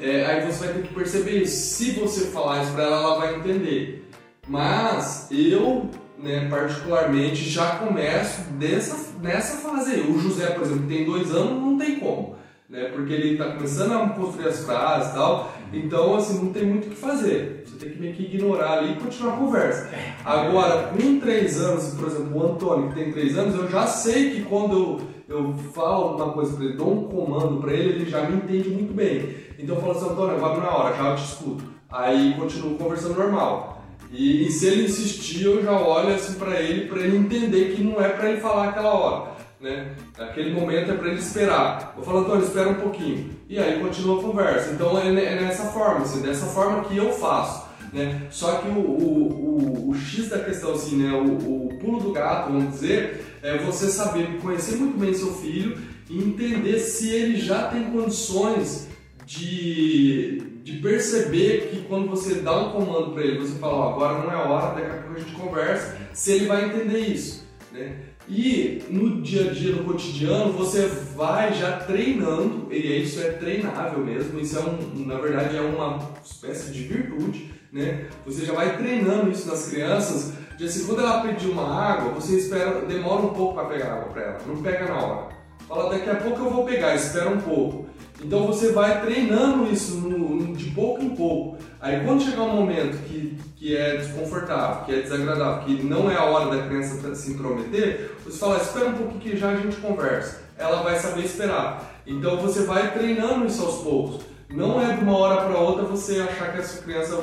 é, 0.00 0.26
aí 0.26 0.44
você 0.44 0.66
vai 0.66 0.74
ter 0.74 0.82
que 0.82 0.94
perceber 0.94 1.42
isso. 1.42 1.74
Se 1.74 1.92
você 1.92 2.26
falar 2.26 2.62
isso 2.62 2.72
para 2.72 2.84
ela, 2.84 2.96
ela 2.96 3.18
vai 3.18 3.36
entender. 3.36 4.08
Mas 4.46 5.28
eu, 5.30 5.88
né, 6.18 6.46
particularmente, 6.50 7.48
já 7.48 7.76
começo 7.76 8.42
dessa, 8.52 9.14
nessa 9.22 9.56
fase 9.56 9.92
aí. 9.92 10.00
O 10.10 10.18
José, 10.20 10.50
por 10.50 10.62
exemplo, 10.62 10.86
tem 10.86 11.04
2 11.06 11.30
anos, 11.34 11.62
não 11.62 11.78
tem 11.78 11.98
como 11.98 12.36
né? 12.74 12.90
Porque 12.92 13.12
ele 13.12 13.32
está 13.32 13.52
começando 13.52 13.92
a 13.92 14.08
construir 14.08 14.48
as 14.48 14.64
frases 14.64 15.12
e 15.12 15.14
tal. 15.14 15.52
Então, 15.72 16.16
assim, 16.16 16.44
não 16.44 16.52
tem 16.52 16.66
muito 16.66 16.86
o 16.86 16.90
que 16.90 16.96
fazer. 16.96 17.62
Você 17.64 17.76
tem 17.76 17.90
que 17.90 18.00
meio 18.00 18.14
que 18.14 18.24
ignorar 18.24 18.78
ali 18.78 18.92
e 18.92 18.96
continuar 18.96 19.34
a 19.34 19.36
conversa. 19.36 19.90
Agora, 20.24 20.88
com 20.88 21.20
três 21.20 21.60
anos, 21.60 21.94
por 21.94 22.08
exemplo, 22.08 22.36
o 22.36 22.52
Antônio, 22.52 22.88
que 22.88 22.94
tem 22.94 23.12
três 23.12 23.36
anos, 23.38 23.54
eu 23.54 23.68
já 23.68 23.86
sei 23.86 24.30
que 24.30 24.42
quando 24.42 24.76
eu, 24.76 25.00
eu 25.28 25.54
falo 25.72 26.04
alguma 26.04 26.32
coisa 26.32 26.54
para 26.54 26.64
ele, 26.64 26.76
dou 26.76 26.92
um 26.92 27.04
comando 27.04 27.60
para 27.60 27.72
ele, 27.72 28.00
ele 28.00 28.10
já 28.10 28.22
me 28.22 28.36
entende 28.36 28.68
muito 28.68 28.92
bem. 28.92 29.34
Então 29.58 29.76
eu 29.76 29.80
falo 29.80 29.92
assim, 29.92 30.10
Antônio, 30.10 30.36
agora 30.36 30.66
é 30.66 30.70
hora, 30.70 30.96
já 30.96 31.14
te 31.14 31.24
escuto. 31.24 31.64
Aí 31.90 32.34
continuo 32.38 32.76
conversando 32.76 33.18
normal. 33.18 33.82
E, 34.10 34.46
e 34.46 34.50
se 34.50 34.66
ele 34.66 34.84
insistir, 34.84 35.44
eu 35.44 35.62
já 35.62 35.72
olho 35.72 36.14
assim 36.14 36.38
para 36.38 36.60
ele, 36.60 36.88
para 36.88 37.00
ele 37.00 37.16
entender 37.16 37.74
que 37.74 37.82
não 37.82 38.00
é 38.00 38.08
para 38.08 38.30
ele 38.30 38.40
falar 38.40 38.68
aquela 38.68 38.92
hora 38.94 39.34
né? 39.64 39.92
Aquele 40.18 40.52
momento 40.52 40.92
é 40.92 40.94
para 40.94 41.08
ele 41.08 41.18
esperar. 41.18 41.94
Eu 41.96 42.04
falo, 42.04 42.18
Antônio, 42.18 42.44
espera 42.44 42.68
um 42.68 42.74
pouquinho. 42.74 43.30
E 43.48 43.58
aí 43.58 43.80
continua 43.80 44.20
a 44.20 44.22
conversa. 44.22 44.72
Então 44.72 44.96
é, 44.98 45.08
é 45.08 45.40
nessa 45.40 45.64
forma, 45.64 46.02
assim, 46.02 46.20
dessa 46.20 46.46
forma 46.46 46.84
que 46.84 46.96
eu 46.96 47.10
faço. 47.10 47.63
Né? 47.94 48.26
Só 48.28 48.56
que 48.56 48.68
o, 48.68 48.80
o, 48.80 49.86
o, 49.86 49.90
o 49.90 49.94
X 49.94 50.28
da 50.28 50.40
questão, 50.40 50.72
assim, 50.72 50.96
né? 50.96 51.12
O, 51.12 51.66
o, 51.66 51.78
pulo 51.78 52.00
do 52.00 52.12
gato, 52.12 52.50
vamos 52.50 52.72
dizer, 52.72 53.24
é 53.40 53.58
você 53.58 53.86
saber 53.86 54.38
conhecer 54.40 54.76
muito 54.76 54.98
bem 54.98 55.14
seu 55.14 55.32
filho 55.34 55.78
e 56.10 56.18
entender 56.18 56.80
se 56.80 57.10
ele 57.10 57.36
já 57.36 57.68
tem 57.68 57.84
condições 57.90 58.88
de, 59.24 60.38
de 60.62 60.72
perceber 60.78 61.68
que 61.70 61.82
quando 61.82 62.08
você 62.08 62.36
dá 62.36 62.58
um 62.58 62.72
comando 62.72 63.12
para 63.12 63.22
ele, 63.22 63.38
você 63.38 63.58
fala, 63.58 63.90
agora 63.90 64.18
não 64.18 64.32
é 64.32 64.36
hora, 64.36 64.74
daqui 64.74 64.90
a 64.90 65.02
pouco 65.02 65.16
a 65.16 65.20
gente 65.20 65.32
conversa, 65.32 65.96
se 66.12 66.32
ele 66.32 66.46
vai 66.46 66.64
entender 66.64 66.98
isso. 66.98 67.46
Né? 67.70 67.96
E 68.28 68.82
no 68.88 69.20
dia 69.20 69.50
a 69.50 69.52
dia, 69.52 69.74
no 69.74 69.84
cotidiano, 69.84 70.52
você 70.52 70.86
vai 71.14 71.52
já 71.52 71.78
treinando, 71.78 72.72
e 72.72 73.02
isso 73.02 73.20
é 73.20 73.32
treinável 73.32 73.98
mesmo, 74.02 74.40
isso 74.40 74.58
é 74.58 74.62
um, 74.62 75.06
na 75.06 75.18
verdade 75.18 75.56
é 75.56 75.60
uma 75.60 75.98
espécie 76.24 76.72
de 76.72 76.84
virtude, 76.84 77.52
né? 77.70 78.06
Você 78.24 78.46
já 78.46 78.54
vai 78.54 78.78
treinando 78.78 79.30
isso 79.30 79.46
nas 79.46 79.68
crianças, 79.68 80.32
de 80.56 80.64
assim, 80.64 80.86
quando 80.86 81.00
ela 81.00 81.20
pedir 81.20 81.48
uma 81.48 81.68
água, 81.68 82.12
você 82.12 82.36
espera, 82.36 82.80
demora 82.82 83.22
um 83.22 83.34
pouco 83.34 83.54
para 83.54 83.68
pegar 83.68 83.92
água 83.92 84.12
para 84.12 84.22
ela, 84.22 84.38
não 84.46 84.62
pega 84.62 84.86
na 84.86 84.98
hora. 84.98 85.28
Fala, 85.68 85.90
daqui 85.90 86.08
a 86.08 86.16
pouco 86.16 86.40
eu 86.40 86.50
vou 86.50 86.64
pegar, 86.64 86.94
espera 86.94 87.28
um 87.28 87.40
pouco. 87.40 87.86
Então 88.22 88.46
você 88.46 88.72
vai 88.72 89.02
treinando 89.02 89.70
isso 89.70 89.96
no, 89.96 90.33
pouco 90.74 91.02
em 91.02 91.10
pouco. 91.10 91.58
Aí 91.80 92.04
quando 92.04 92.22
chegar 92.22 92.42
um 92.42 92.56
momento 92.56 92.96
que, 93.04 93.38
que 93.56 93.76
é 93.76 93.96
desconfortável, 93.96 94.84
que 94.84 94.92
é 94.92 95.00
desagradável, 95.00 95.64
que 95.64 95.82
não 95.82 96.10
é 96.10 96.16
a 96.16 96.24
hora 96.24 96.54
da 96.54 96.66
criança 96.66 97.14
se 97.14 97.32
intrometer, 97.32 98.12
você 98.24 98.38
fala, 98.38 98.56
espera 98.58 98.88
um 98.88 98.94
pouco 98.94 99.18
que 99.18 99.36
já 99.36 99.50
a 99.50 99.56
gente 99.56 99.76
conversa. 99.76 100.42
Ela 100.58 100.82
vai 100.82 100.98
saber 100.98 101.24
esperar. 101.24 102.00
Então 102.06 102.36
você 102.38 102.64
vai 102.64 102.92
treinando 102.92 103.46
isso 103.46 103.64
aos 103.64 103.82
poucos. 103.82 104.24
Não 104.50 104.80
é 104.80 104.94
de 104.94 105.02
uma 105.02 105.16
hora 105.16 105.44
para 105.46 105.58
outra 105.58 105.84
você 105.84 106.20
achar 106.20 106.52
que 106.52 106.58
essa 106.58 106.82
criança 106.82 107.18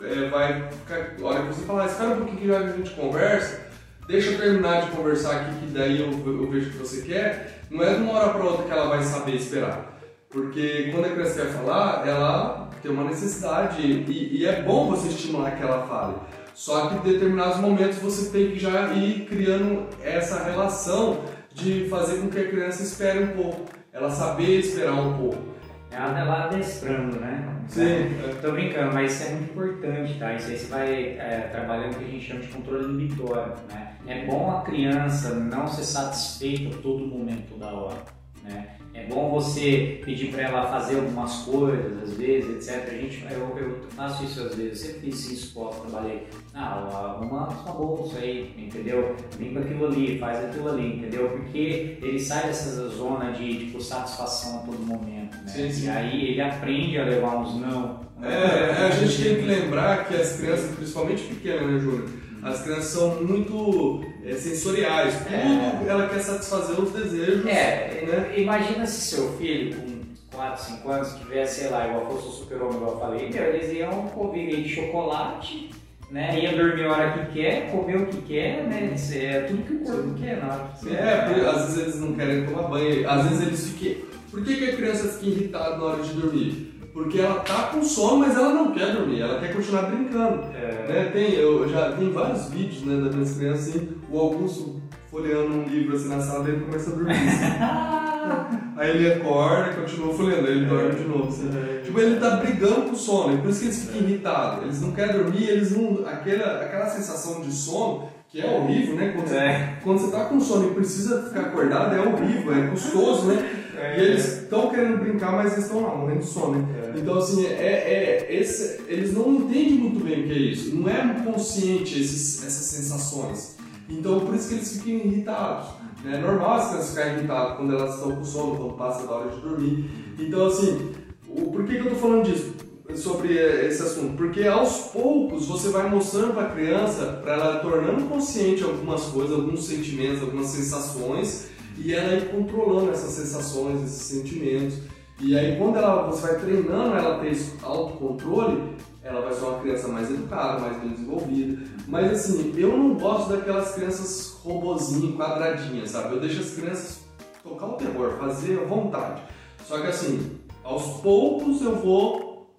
é, 0.00 0.28
vai 0.28 0.68
ficar. 0.70 1.16
A 1.20 1.26
hora 1.26 1.42
que 1.42 1.48
você 1.48 1.64
falar, 1.64 1.86
espera 1.86 2.10
um 2.10 2.16
pouquinho 2.16 2.38
que 2.38 2.46
já 2.46 2.58
a 2.58 2.68
gente 2.68 2.90
conversa, 2.90 3.60
deixa 4.06 4.30
eu 4.30 4.38
terminar 4.38 4.82
de 4.82 4.90
conversar 4.90 5.36
aqui, 5.36 5.60
que 5.60 5.66
daí 5.72 6.00
eu, 6.00 6.10
eu 6.10 6.50
vejo 6.50 6.68
o 6.68 6.72
que 6.72 6.78
você 6.78 7.02
quer, 7.02 7.62
não 7.70 7.82
é 7.82 7.94
de 7.94 8.02
uma 8.02 8.12
hora 8.12 8.28
para 8.30 8.44
outra 8.44 8.64
que 8.64 8.70
ela 8.70 8.88
vai 8.88 9.02
saber 9.02 9.34
esperar. 9.34 9.95
Porque 10.30 10.90
quando 10.92 11.06
a 11.06 11.10
criança 11.10 11.42
quer 11.42 11.52
falar, 11.52 12.06
ela 12.06 12.70
tem 12.82 12.90
uma 12.90 13.04
necessidade 13.04 13.80
e, 13.82 14.38
e 14.38 14.46
é 14.46 14.62
bom 14.62 14.90
você 14.90 15.08
estimular 15.08 15.56
que 15.56 15.62
ela 15.62 15.86
fale. 15.86 16.16
Só 16.54 16.88
que 16.88 16.94
em 16.96 17.12
determinados 17.12 17.58
momentos 17.58 17.98
você 17.98 18.30
tem 18.30 18.52
que 18.52 18.58
já 18.58 18.92
ir 18.94 19.26
criando 19.26 19.86
essa 20.02 20.42
relação 20.42 21.22
de 21.52 21.86
fazer 21.88 22.20
com 22.20 22.28
que 22.28 22.38
a 22.38 22.48
criança 22.48 22.82
espere 22.82 23.24
um 23.24 23.28
pouco, 23.28 23.64
ela 23.92 24.10
saber 24.10 24.60
esperar 24.60 24.94
um 24.94 25.16
pouco. 25.18 25.56
Ela 25.90 26.12
vai 26.12 26.42
adestrando, 26.42 27.18
né? 27.18 27.56
Sim. 27.68 27.82
É, 27.82 28.34
tô 28.42 28.52
brincando, 28.52 28.92
mas 28.92 29.12
isso 29.12 29.24
é 29.24 29.34
muito 29.34 29.50
importante, 29.50 30.18
tá? 30.18 30.34
Isso 30.34 30.50
aí 30.50 30.58
você 30.58 30.66
vai 30.66 31.04
é, 31.18 31.48
trabalhando 31.50 31.94
o 31.94 31.98
que 31.98 32.04
a 32.04 32.08
gente 32.08 32.26
chama 32.26 32.40
de 32.40 32.48
controle 32.48 32.84
inibitório, 32.84 33.54
né? 33.70 33.96
É 34.06 34.24
bom 34.26 34.50
a 34.50 34.62
criança 34.62 35.34
não 35.34 35.66
ser 35.66 35.84
satisfeita 35.84 36.76
a 36.76 36.82
todo 36.82 37.06
momento, 37.06 37.50
toda 37.50 37.66
hora, 37.66 37.98
né? 38.42 38.76
É 38.96 39.06
bom 39.08 39.30
você 39.30 40.00
pedir 40.02 40.32
para 40.32 40.42
ela 40.44 40.66
fazer 40.66 40.96
algumas 40.96 41.42
coisas, 41.42 42.02
às 42.02 42.16
vezes, 42.16 42.68
etc. 42.68 42.88
A 42.88 42.94
gente, 42.94 43.26
eu, 43.30 43.58
eu 43.58 43.80
faço 43.90 44.24
isso 44.24 44.40
às 44.40 44.54
vezes, 44.54 44.84
eu 44.84 44.92
sempre 44.94 45.10
fiz 45.10 45.30
isso 45.30 45.54
quando 45.54 45.82
trabalhei. 45.82 46.26
Ah, 46.54 47.18
arruma 47.18 47.54
sua 47.62 47.72
bolsa 47.72 48.18
aí, 48.18 48.54
entendeu? 48.56 49.14
Limpa 49.38 49.60
aquilo 49.60 49.86
ali, 49.86 50.18
faz 50.18 50.44
aquilo 50.46 50.70
ali, 50.70 50.96
entendeu? 50.96 51.28
Porque 51.28 51.98
ele 52.00 52.18
sai 52.18 52.46
dessa 52.46 52.88
zona 52.88 53.32
de 53.32 53.66
tipo, 53.66 53.82
satisfação 53.82 54.60
a 54.60 54.62
todo 54.62 54.78
momento, 54.78 55.36
né? 55.36 55.46
Sim, 55.46 55.70
sim. 55.70 55.86
E 55.86 55.90
aí 55.90 56.30
ele 56.30 56.40
aprende 56.40 56.98
a 56.98 57.04
levar 57.04 57.36
uns 57.36 57.54
não. 57.60 58.00
É, 58.22 58.86
a 58.86 58.90
gente 58.92 59.22
tem 59.22 59.36
que 59.36 59.42
lembrar 59.42 60.08
que 60.08 60.14
as 60.14 60.38
crianças, 60.38 60.74
principalmente 60.74 61.22
pequenas, 61.24 61.70
né, 61.70 61.78
Júnior? 61.78 62.08
As 62.42 62.62
crianças 62.62 62.84
são 62.86 63.22
muito 63.22 64.02
é, 64.02 64.15
sensoriais, 64.34 65.14
tudo 65.18 65.34
É. 65.34 65.86
ela 65.88 66.08
quer 66.08 66.20
satisfazer 66.20 66.80
os 66.80 66.90
desejos. 66.90 67.46
É, 67.46 68.04
né? 68.06 68.34
imagina 68.36 68.86
se 68.86 69.14
seu 69.14 69.32
filho 69.38 69.76
com 69.76 69.96
4, 70.36 70.64
5 70.64 70.90
anos 70.90 71.14
tivesse, 71.14 71.60
sei 71.60 71.70
lá, 71.70 71.86
igual 71.86 72.06
fosse 72.10 72.28
o 72.28 72.30
super-homem, 72.32 72.76
igual 72.76 72.92
eu 72.92 73.00
falei, 73.00 73.30
meu, 73.30 73.42
eles 73.44 73.72
iam 73.72 74.02
comer 74.08 74.62
de 74.62 74.68
chocolate, 74.68 75.70
né? 76.10 76.38
Ia 76.38 76.52
dormir 76.56 76.84
a 76.84 76.90
hora 76.92 77.12
que 77.12 77.32
quer, 77.40 77.70
comer 77.70 77.96
o 77.96 78.06
que 78.06 78.20
quer, 78.22 78.64
né? 78.64 78.92
Isso 78.94 79.14
É 79.14 79.40
tudo 79.42 79.62
que 79.62 79.72
o 79.74 79.78
corpo 79.80 80.14
quer, 80.14 80.42
não. 80.42 80.92
É, 80.92 81.16
porque 81.22 81.40
às 81.40 81.62
vezes 81.62 81.78
eles 81.78 82.00
não 82.00 82.12
querem 82.14 82.44
tomar 82.46 82.68
banho, 82.68 83.08
às 83.10 83.28
vezes 83.28 83.46
eles 83.46 83.68
ficam. 83.68 84.06
Por 84.30 84.44
que, 84.44 84.56
que 84.56 84.64
a 84.70 84.76
criança 84.76 85.08
fica 85.08 85.26
irritada 85.26 85.76
na 85.78 85.84
hora 85.84 86.02
de 86.02 86.12
dormir? 86.12 86.65
Porque 86.96 87.18
ela 87.18 87.40
tá 87.40 87.64
com 87.64 87.82
sono, 87.82 88.20
mas 88.20 88.34
ela 88.34 88.54
não 88.54 88.72
quer 88.72 88.94
dormir, 88.94 89.20
ela 89.20 89.38
quer 89.38 89.52
continuar 89.52 89.82
brincando. 89.82 90.44
É. 90.54 90.86
Né? 90.88 91.10
Tem, 91.12 91.34
eu 91.34 91.68
já 91.68 91.92
tem 91.92 92.10
vários 92.10 92.48
vídeos 92.48 92.84
né, 92.84 93.04
das 93.04 93.14
minhas 93.14 93.36
crianças 93.36 93.68
assim, 93.68 93.88
o 94.10 94.18
Augusto 94.18 94.80
folheando 95.10 95.56
um 95.56 95.64
livro 95.64 95.94
assim 95.94 96.08
na 96.08 96.20
sala 96.20 96.44
dele 96.44 96.64
começa 96.64 96.90
a 96.90 96.94
dormir. 96.94 97.12
assim. 97.12 98.56
Aí 98.78 98.90
ele 98.90 99.12
acorda 99.12 99.72
e 99.72 99.74
continua 99.74 100.14
folheando, 100.14 100.48
ele 100.48 100.64
dorme 100.64 100.94
de 100.94 101.04
novo. 101.04 101.28
assim. 101.28 101.50
Tipo, 101.84 102.00
ele 102.00 102.18
tá 102.18 102.36
brigando 102.36 102.82
com 102.82 102.92
o 102.92 102.96
sono, 102.96 103.34
e 103.34 103.38
por 103.42 103.50
isso 103.50 103.60
que 103.60 103.66
eles 103.66 103.84
ficam 103.84 104.00
irritados. 104.00 104.62
Eles 104.64 104.80
não 104.80 104.92
querem 104.92 105.22
dormir, 105.22 105.50
eles 105.50 105.76
não. 105.76 106.06
Aquela, 106.06 106.62
aquela 106.62 106.86
sensação 106.86 107.42
de 107.42 107.52
sono, 107.52 108.08
que 108.26 108.40
é 108.40 108.46
horrível, 108.46 108.96
né? 108.96 109.12
Quando, 109.14 109.34
É. 109.34 109.58
Você, 109.58 109.84
quando 109.84 109.98
você 109.98 110.10
tá 110.10 110.24
com 110.24 110.40
sono 110.40 110.70
e 110.70 110.74
precisa 110.74 111.22
ficar 111.24 111.40
acordado, 111.40 111.94
é 111.94 112.00
horrível, 112.00 112.54
é 112.54 112.68
custoso, 112.68 113.26
né? 113.26 113.65
E 113.94 114.00
eles 114.00 114.42
estão 114.42 114.70
querendo 114.70 114.98
brincar, 114.98 115.32
mas 115.32 115.52
eles 115.52 115.64
estão 115.66 115.82
lá, 115.82 115.94
morrendo 115.94 116.20
de 116.20 116.26
sono. 116.26 116.58
né? 116.62 116.92
É. 116.94 116.98
Então, 116.98 117.18
assim, 117.18 117.46
é, 117.46 117.50
é, 117.50 118.26
esse, 118.40 118.80
eles 118.88 119.12
não 119.12 119.34
entendem 119.34 119.74
muito 119.74 120.02
bem 120.04 120.22
o 120.22 120.26
que 120.26 120.32
é 120.32 120.38
isso. 120.38 120.74
Não 120.74 120.88
é 120.88 121.22
consciente 121.24 122.00
esses, 122.00 122.44
essas 122.44 122.64
sensações. 122.66 123.56
Então, 123.88 124.20
por 124.20 124.34
isso 124.34 124.48
que 124.48 124.54
eles 124.54 124.72
ficam 124.72 124.94
irritados. 124.94 125.68
né? 126.04 126.16
É 126.16 126.18
normal 126.20 126.54
as 126.54 126.68
crianças 126.68 126.90
ficarem 126.90 127.18
irritadas 127.18 127.56
quando 127.56 127.72
elas 127.74 127.94
estão 127.94 128.16
com 128.16 128.24
sono, 128.24 128.56
quando 128.56 128.72
passa 128.74 129.06
da 129.06 129.12
hora 129.14 129.30
de 129.30 129.40
dormir. 129.40 129.90
Então, 130.18 130.46
assim, 130.46 130.90
o, 131.28 131.50
por 131.50 131.64
que, 131.64 131.74
que 131.74 131.86
eu 131.86 131.90
tô 131.90 131.96
falando 131.96 132.24
disso? 132.24 132.54
Sobre 132.94 133.36
eh, 133.36 133.66
esse 133.66 133.82
assunto? 133.82 134.16
Porque 134.16 134.46
aos 134.46 134.90
poucos 134.92 135.46
você 135.46 135.68
vai 135.70 135.90
mostrando 135.90 136.32
para 136.34 136.44
a 136.44 136.50
criança, 136.50 137.20
para 137.22 137.34
ela 137.34 137.58
tornando 137.58 138.04
consciente 138.04 138.62
algumas 138.62 139.02
coisas, 139.06 139.32
alguns 139.34 139.66
sentimentos, 139.66 140.22
algumas 140.22 140.46
sensações, 140.46 141.48
e 141.78 141.94
ela 141.94 142.14
ir 142.14 142.28
controlando 142.30 142.90
essas 142.90 143.10
sensações, 143.10 143.82
esses 143.82 144.02
sentimentos. 144.02 144.78
E 145.20 145.36
aí, 145.36 145.56
quando 145.58 145.76
ela, 145.76 146.02
você 146.02 146.26
vai 146.26 146.40
treinando 146.40 146.96
ela 146.96 147.16
a 147.16 147.20
ter 147.20 147.32
esse 147.32 147.54
autocontrole, 147.62 148.76
ela 149.02 149.20
vai 149.20 149.32
ser 149.32 149.44
uma 149.44 149.60
criança 149.60 149.88
mais 149.88 150.10
educada, 150.10 150.60
mais 150.60 150.78
bem 150.78 150.90
desenvolvida. 150.90 151.62
Mas 151.86 152.12
assim, 152.12 152.52
eu 152.56 152.76
não 152.76 152.94
gosto 152.94 153.30
daquelas 153.30 153.74
crianças 153.74 154.38
robozinho, 154.42 155.16
quadradinhas, 155.16 155.90
sabe? 155.90 156.14
Eu 156.14 156.20
deixo 156.20 156.40
as 156.40 156.50
crianças 156.50 157.00
tocar 157.42 157.66
o 157.66 157.72
terror, 157.74 158.16
fazer 158.18 158.58
à 158.58 158.64
vontade. 158.64 159.22
Só 159.64 159.78
que 159.78 159.86
assim, 159.86 160.38
aos 160.64 161.00
poucos 161.00 161.62
eu 161.62 161.76
vou 161.76 162.54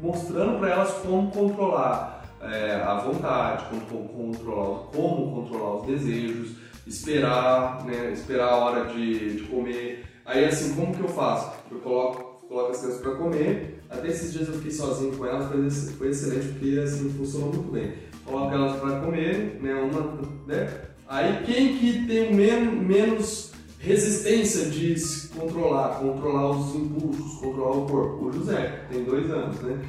mostrando 0.00 0.58
para 0.58 0.70
elas 0.70 0.90
como 1.02 1.30
controlar 1.30 2.24
é, 2.40 2.82
a 2.82 2.94
vontade, 2.94 3.66
como, 3.68 4.08
como 4.08 4.32
controlar, 4.32 4.78
como 4.94 5.42
controlar 5.42 5.76
os 5.76 5.86
desejos, 5.86 6.56
esperar, 6.90 7.84
né? 7.86 8.10
Esperar 8.12 8.48
a 8.48 8.56
hora 8.56 8.92
de, 8.92 9.36
de 9.36 9.42
comer. 9.44 10.04
Aí 10.26 10.44
assim, 10.44 10.74
como 10.74 10.94
que 10.94 11.00
eu 11.00 11.08
faço? 11.08 11.52
Eu 11.70 11.78
coloco, 11.78 12.46
coloco 12.46 12.72
as 12.72 12.78
crianças 12.78 13.00
para 13.00 13.14
comer. 13.14 13.80
Até 13.88 14.08
esses 14.08 14.32
dias 14.32 14.48
eu 14.48 14.54
fiquei 14.54 14.70
sozinho 14.70 15.16
com 15.16 15.24
elas, 15.24 15.48
foi, 15.48 15.70
foi 15.70 16.08
excelente 16.08 16.48
porque 16.48 16.80
assim 16.80 17.10
funcionou 17.10 17.52
muito 17.52 17.72
bem. 17.72 17.94
Coloco 18.24 18.54
elas 18.54 18.80
para 18.80 19.00
comer, 19.00 19.58
né? 19.62 19.74
Uma, 19.74 20.18
né? 20.46 20.80
Aí 21.08 21.44
quem 21.44 21.78
que 21.78 22.06
tem 22.06 22.34
men 22.34 22.66
menos 22.66 23.52
resistência 23.78 24.66
de 24.66 24.98
se 24.98 25.28
controlar, 25.28 26.00
controlar 26.00 26.50
os 26.50 26.74
impulsos, 26.74 27.40
controlar 27.40 27.76
o 27.76 27.86
corpo? 27.86 28.26
O 28.26 28.32
José, 28.32 28.84
tem 28.90 29.04
dois 29.04 29.30
anos, 29.30 29.58
né? 29.60 29.80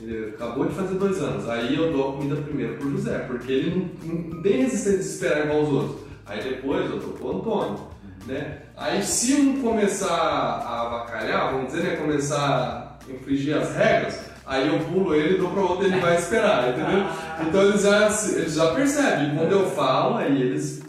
Ele 0.00 0.30
acabou 0.30 0.66
de 0.66 0.74
fazer 0.74 0.94
dois 0.94 1.20
anos. 1.20 1.48
Aí 1.48 1.74
eu 1.74 1.92
dou 1.92 2.10
a 2.10 2.12
comida 2.12 2.36
primeiro 2.36 2.76
pro 2.76 2.90
José, 2.90 3.18
porque 3.20 3.50
ele 3.50 3.90
não, 4.04 4.14
não 4.14 4.42
tem 4.42 4.62
resistência 4.62 4.98
de 4.98 5.04
esperar 5.04 5.46
igual 5.46 5.62
os 5.62 5.68
outros. 5.72 6.07
Aí 6.28 6.42
depois 6.42 6.90
eu 6.90 6.98
dou 6.98 7.12
pro 7.12 7.38
Antônio, 7.38 7.78
né? 8.26 8.58
Aí 8.76 9.02
se 9.02 9.34
um 9.34 9.62
começar 9.62 10.12
a 10.12 10.82
avacalhar, 10.82 11.52
vamos 11.52 11.72
dizer, 11.72 11.84
né? 11.84 11.96
Começar 11.96 12.98
a 13.08 13.12
infringir 13.12 13.56
as 13.56 13.74
regras, 13.74 14.20
aí 14.46 14.68
eu 14.68 14.78
pulo 14.80 15.14
ele 15.14 15.36
e 15.36 15.38
dou 15.38 15.50
pra 15.50 15.62
outro 15.62 15.86
ele 15.86 15.98
vai 16.00 16.16
esperar, 16.16 16.68
entendeu? 16.68 17.04
Então 17.40 17.62
eles 17.62 17.82
já, 17.82 18.06
eles 18.36 18.54
já 18.54 18.74
percebem. 18.74 19.36
Quando 19.36 19.52
eu 19.52 19.70
falo, 19.70 20.16
aí 20.18 20.40
eles 20.42 20.82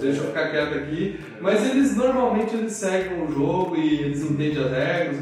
deixam 0.00 0.24
eu 0.24 0.28
ficar 0.28 0.50
quieto 0.50 0.74
aqui. 0.74 1.20
Mas 1.40 1.68
eles 1.68 1.94
normalmente 1.94 2.56
eles 2.56 2.72
seguem 2.72 3.22
o 3.22 3.32
jogo 3.32 3.76
e 3.76 4.00
eles 4.00 4.22
entendem 4.22 4.64
as 4.64 4.70
regras. 4.70 5.18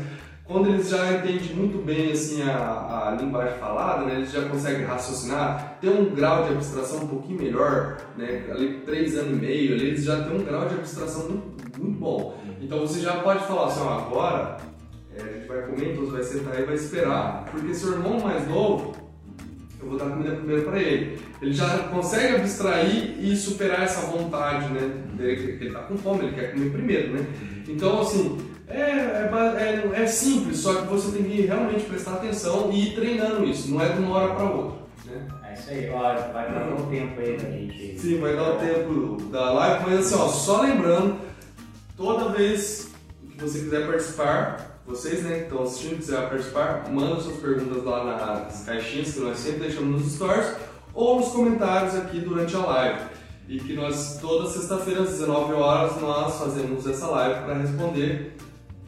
Quando 0.46 0.68
eles 0.68 0.88
já 0.88 1.12
entendem 1.12 1.56
muito 1.56 1.84
bem 1.84 2.12
assim 2.12 2.40
a, 2.42 3.08
a 3.08 3.16
linguagem 3.20 3.58
falada, 3.58 4.04
né, 4.04 4.14
eles 4.14 4.30
já 4.30 4.42
conseguem 4.42 4.84
raciocinar, 4.84 5.76
tem 5.80 5.90
um 5.90 6.14
grau 6.14 6.44
de 6.44 6.54
abstração 6.54 7.02
um 7.02 7.08
pouquinho 7.08 7.42
melhor, 7.42 7.96
né, 8.16 8.44
ali 8.50 8.80
três 8.86 9.18
anos 9.18 9.38
e 9.38 9.40
meio, 9.40 9.74
ali, 9.74 9.88
eles 9.88 10.04
já 10.04 10.22
têm 10.22 10.36
um 10.38 10.44
grau 10.44 10.68
de 10.68 10.74
abstração 10.74 11.28
muito, 11.28 11.80
muito 11.80 11.98
bom. 11.98 12.38
Então 12.60 12.78
você 12.78 13.00
já 13.00 13.14
pode 13.14 13.44
falar 13.44 13.66
assim, 13.66 13.80
ó, 13.80 13.98
agora 13.98 14.58
é, 15.16 15.20
a 15.20 15.32
gente 15.32 15.48
vai 15.48 15.62
comer, 15.62 15.92
então 15.92 16.04
você 16.04 16.12
vai 16.12 16.22
sentar 16.22 16.60
e 16.60 16.64
vai 16.64 16.74
esperar, 16.76 17.44
porque 17.50 17.74
seu 17.74 17.92
irmão 17.94 18.20
mais 18.20 18.46
novo, 18.48 18.94
eu 19.80 19.88
vou 19.88 19.98
dar 19.98 20.10
comida 20.10 20.36
primeiro 20.36 20.62
para 20.62 20.80
ele. 20.80 21.18
Ele 21.42 21.52
já 21.52 21.78
consegue 21.88 22.36
abstrair 22.36 23.16
e 23.18 23.36
superar 23.36 23.82
essa 23.82 24.06
vontade, 24.06 24.72
né? 24.72 24.80
Dele, 25.14 25.58
que 25.58 25.64
ele 25.64 25.72
tá 25.72 25.80
com 25.80 25.96
fome, 25.96 26.24
ele 26.24 26.34
quer 26.34 26.52
comer 26.52 26.70
primeiro, 26.70 27.12
né? 27.12 27.26
Então, 27.68 28.00
assim, 28.00 28.38
é, 28.68 28.80
é, 28.80 29.92
é, 29.94 30.02
é 30.02 30.06
simples, 30.06 30.58
só 30.58 30.74
que 30.74 30.88
você 30.88 31.16
tem 31.16 31.24
que 31.24 31.42
realmente 31.42 31.84
prestar 31.84 32.14
atenção 32.14 32.70
e 32.72 32.88
ir 32.88 32.94
treinando 32.94 33.44
isso, 33.44 33.70
não 33.70 33.80
é 33.80 33.88
de 33.90 34.00
uma 34.00 34.16
hora 34.16 34.34
para 34.34 34.44
outra. 34.44 34.78
Né? 35.04 35.26
É 35.48 35.54
isso 35.54 35.70
aí, 35.70 35.90
ó, 35.90 36.32
vai 36.32 36.52
dar 36.52 36.72
um 36.72 36.86
tempo 36.86 37.20
aí 37.20 37.36
da 37.36 37.50
gente. 37.50 37.98
Sim, 37.98 38.20
vai 38.20 38.34
dar 38.34 38.54
o 38.54 38.58
tempo 38.58 39.22
da 39.30 39.52
live, 39.52 39.84
mas 39.88 40.06
assim, 40.06 40.14
ó, 40.16 40.28
só 40.28 40.62
lembrando, 40.62 41.16
toda 41.96 42.30
vez 42.30 42.90
que 43.30 43.42
você 43.42 43.60
quiser 43.60 43.86
participar, 43.86 44.80
vocês 44.86 45.22
né, 45.22 45.38
que 45.38 45.42
estão 45.44 45.62
assistindo, 45.62 45.96
quiser 45.96 46.28
participar, 46.28 46.88
manda 46.90 47.20
suas 47.20 47.38
perguntas 47.38 47.84
lá 47.84 48.04
nas 48.04 48.64
caixinhas 48.64 49.12
que 49.12 49.20
nós 49.20 49.38
sempre 49.38 49.60
deixamos 49.60 50.02
nos 50.02 50.14
stories 50.14 50.54
ou 50.94 51.20
nos 51.20 51.28
comentários 51.28 51.94
aqui 51.94 52.20
durante 52.20 52.54
a 52.56 52.60
live. 52.60 53.00
E 53.48 53.60
que 53.60 53.74
nós, 53.74 54.18
toda 54.20 54.48
sexta-feira 54.48 55.02
às 55.02 55.10
19 55.10 55.52
horas, 55.52 56.00
nós 56.00 56.36
fazemos 56.36 56.86
essa 56.86 57.06
live 57.06 57.44
para 57.44 57.54
responder, 57.54 58.36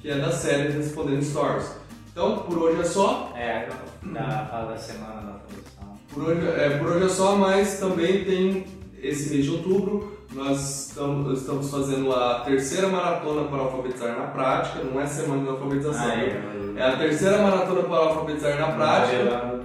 que 0.01 0.11
é 0.11 0.18
da 0.18 0.30
série 0.30 0.70
Respondendo 0.70 1.22
Stories. 1.22 1.76
Então, 2.12 2.38
por 2.38 2.59
hoje 2.59 2.80
é 2.80 2.84
só. 2.84 3.32
É, 3.36 3.68
da 4.03 4.46
fala 4.51 4.72
da 4.72 4.76
semana 4.76 5.20
da 5.20 5.32
produção. 5.38 5.99
Por 6.12 6.22
hoje, 6.24 6.49
é, 6.49 6.78
por 6.78 6.88
hoje 6.88 7.07
é 7.07 7.09
só, 7.09 7.36
mas 7.36 7.78
também 7.78 8.24
tem 8.24 8.66
esse 9.03 9.30
mês 9.30 9.44
de 9.44 9.51
outubro. 9.51 10.18
Nós 10.32 10.88
estamos, 10.88 11.70
fazendo 11.70 12.12
a 12.12 12.40
terceira 12.40 12.88
maratona 12.88 13.49
para 13.49 13.59
alfabetizar 13.59 14.18
na 14.18 14.26
prática, 14.26 14.84
não 14.84 15.01
é 15.01 15.07
semana 15.07 15.42
de 15.42 15.49
alfabetização. 15.49 16.07
Ah, 16.07 16.14
é, 16.14 16.42
É 16.76 16.82
a 16.82 16.96
terceira 16.96 17.38
maratona 17.38 17.82
para 17.82 17.96
alfabetizar 17.96 18.59
na 18.59 18.72
prática. 18.72 19.61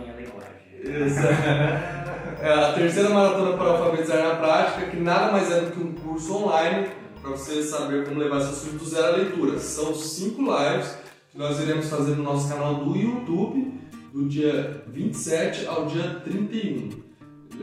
Isso. 0.84 1.19
É 2.43 2.51
a 2.51 2.73
terceira 2.73 3.07
maratona 3.07 3.55
para 3.55 3.69
alfabetizar 3.69 4.21
na 4.21 4.36
prática, 4.36 4.88
que 4.88 4.97
nada 4.97 5.31
mais 5.31 5.49
é 5.49 5.61
do 5.61 5.71
que 5.71 5.81
um 5.81 5.93
curso 5.93 6.43
online 6.43 6.89
para 7.24 7.32
você 7.32 7.63
saber 7.63 8.05
como 8.05 8.19
levar 8.19 8.39
esse 8.39 8.49
assunto 8.49 8.84
do 8.84 8.86
zero 8.86 9.07
à 9.07 9.17
leitura. 9.17 9.57
São 9.57 9.95
cinco 9.95 10.41
lives 10.41 10.93
que 11.32 11.38
nós 11.38 11.57
iremos 11.61 11.89
fazer 11.89 12.17
no 12.17 12.24
nosso 12.24 12.49
canal 12.49 12.76
do 12.76 12.95
YouTube 12.97 13.74
do 14.13 14.28
dia 14.28 14.84
27 14.88 15.65
ao 15.65 15.86
dia 15.86 16.21
31. 16.26 16.89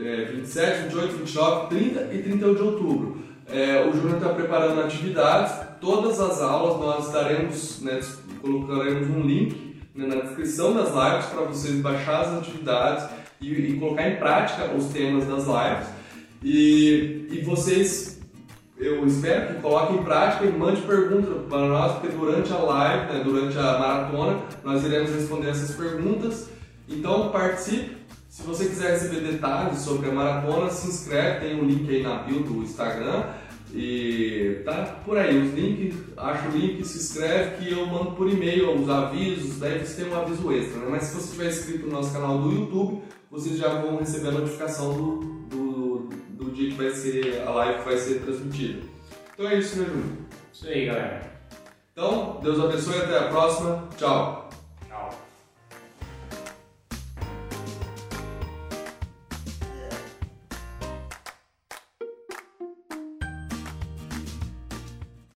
É, 0.03 0.25
27, 0.25 0.83
28, 0.85 1.17
29, 1.17 1.67
30 1.67 2.13
e 2.13 2.23
31 2.23 2.55
de 2.55 2.61
outubro. 2.61 3.17
É, 3.47 3.87
o 3.87 3.93
Júnior 3.93 4.15
está 4.15 4.29
preparando 4.29 4.81
atividades, 4.81 5.53
todas 5.79 6.19
as 6.19 6.41
aulas 6.41 6.79
nós 6.79 7.07
estaremos, 7.07 7.81
né, 7.81 7.99
colocaremos 8.41 9.09
um 9.09 9.21
link 9.21 9.75
né, 9.93 10.07
na 10.07 10.21
descrição 10.21 10.73
das 10.73 10.87
lives 10.89 11.25
para 11.27 11.41
vocês 11.43 11.75
baixar 11.81 12.21
as 12.21 12.39
atividades 12.39 13.09
e, 13.39 13.51
e, 13.51 13.77
colocar 13.77 14.09
em 14.09 14.15
prática 14.15 14.73
os 14.73 14.85
temas 14.85 15.27
das 15.27 15.45
lives. 15.45 15.87
E, 16.41 17.27
e 17.29 17.41
vocês 17.43 18.10
eu 18.81 19.05
espero 19.05 19.53
que 19.53 19.61
coloquem 19.61 19.97
em 19.97 20.03
prática 20.03 20.43
e 20.43 20.51
mande 20.51 20.81
perguntas 20.81 21.45
para 21.47 21.67
nós, 21.67 21.99
porque 21.99 22.07
durante 22.07 22.51
a 22.51 22.57
live, 22.57 23.13
né, 23.13 23.21
durante 23.23 23.55
a 23.55 23.77
maratona, 23.77 24.41
nós 24.63 24.83
iremos 24.83 25.11
responder 25.11 25.49
essas 25.49 25.75
perguntas. 25.75 26.49
Então 26.89 27.29
participe. 27.29 28.01
Se 28.27 28.41
você 28.43 28.65
quiser 28.65 28.91
receber 28.91 29.19
detalhes 29.19 29.79
sobre 29.79 30.09
a 30.09 30.13
maratona, 30.13 30.71
se 30.71 30.87
inscreve, 30.87 31.45
tem 31.45 31.61
um 31.61 31.65
link 31.65 31.87
aí 31.89 32.01
na 32.01 32.23
bio 32.23 32.41
do 32.41 32.63
Instagram. 32.63 33.25
E 33.73 34.61
tá 34.65 34.99
por 35.05 35.17
aí, 35.17 35.37
os 35.37 35.53
links, 35.53 35.95
acha 36.17 36.49
o 36.49 36.51
link, 36.51 36.83
se 36.83 36.97
inscreve 36.97 37.57
que 37.57 37.71
eu 37.71 37.85
mando 37.85 38.11
por 38.11 38.29
e-mail 38.29 38.75
os 38.77 38.89
avisos, 38.89 39.59
daí 39.59 39.79
você 39.79 40.03
tem 40.03 40.11
um 40.11 40.19
aviso 40.19 40.51
extra, 40.51 40.79
né? 40.79 40.87
Mas 40.89 41.03
se 41.03 41.15
você 41.15 41.25
estiver 41.25 41.49
inscrito 41.49 41.87
no 41.87 41.93
nosso 41.93 42.11
canal 42.11 42.39
do 42.39 42.51
YouTube, 42.51 43.01
vocês 43.29 43.57
já 43.57 43.69
vão 43.69 43.97
receber 43.97 44.29
a 44.29 44.31
notificação 44.31 44.93
do, 44.93 45.15
do, 45.49 46.09
do 46.43 46.51
dia 46.51 46.71
que 46.71 46.75
vai 46.75 46.89
ser, 46.91 47.43
a 47.45 47.51
live 47.51 47.83
vai 47.83 47.97
ser 47.97 48.21
transmitida. 48.21 48.81
Então 49.33 49.47
é 49.47 49.59
isso, 49.59 49.77
meu 49.77 49.85
Júnior? 49.85 50.17
Isso 50.51 50.67
aí, 50.67 50.85
galera. 50.85 51.31
Então, 51.91 52.39
Deus 52.41 52.59
abençoe, 52.59 52.97
até 52.97 53.17
a 53.19 53.27
próxima. 53.27 53.87
Tchau! 53.97 54.40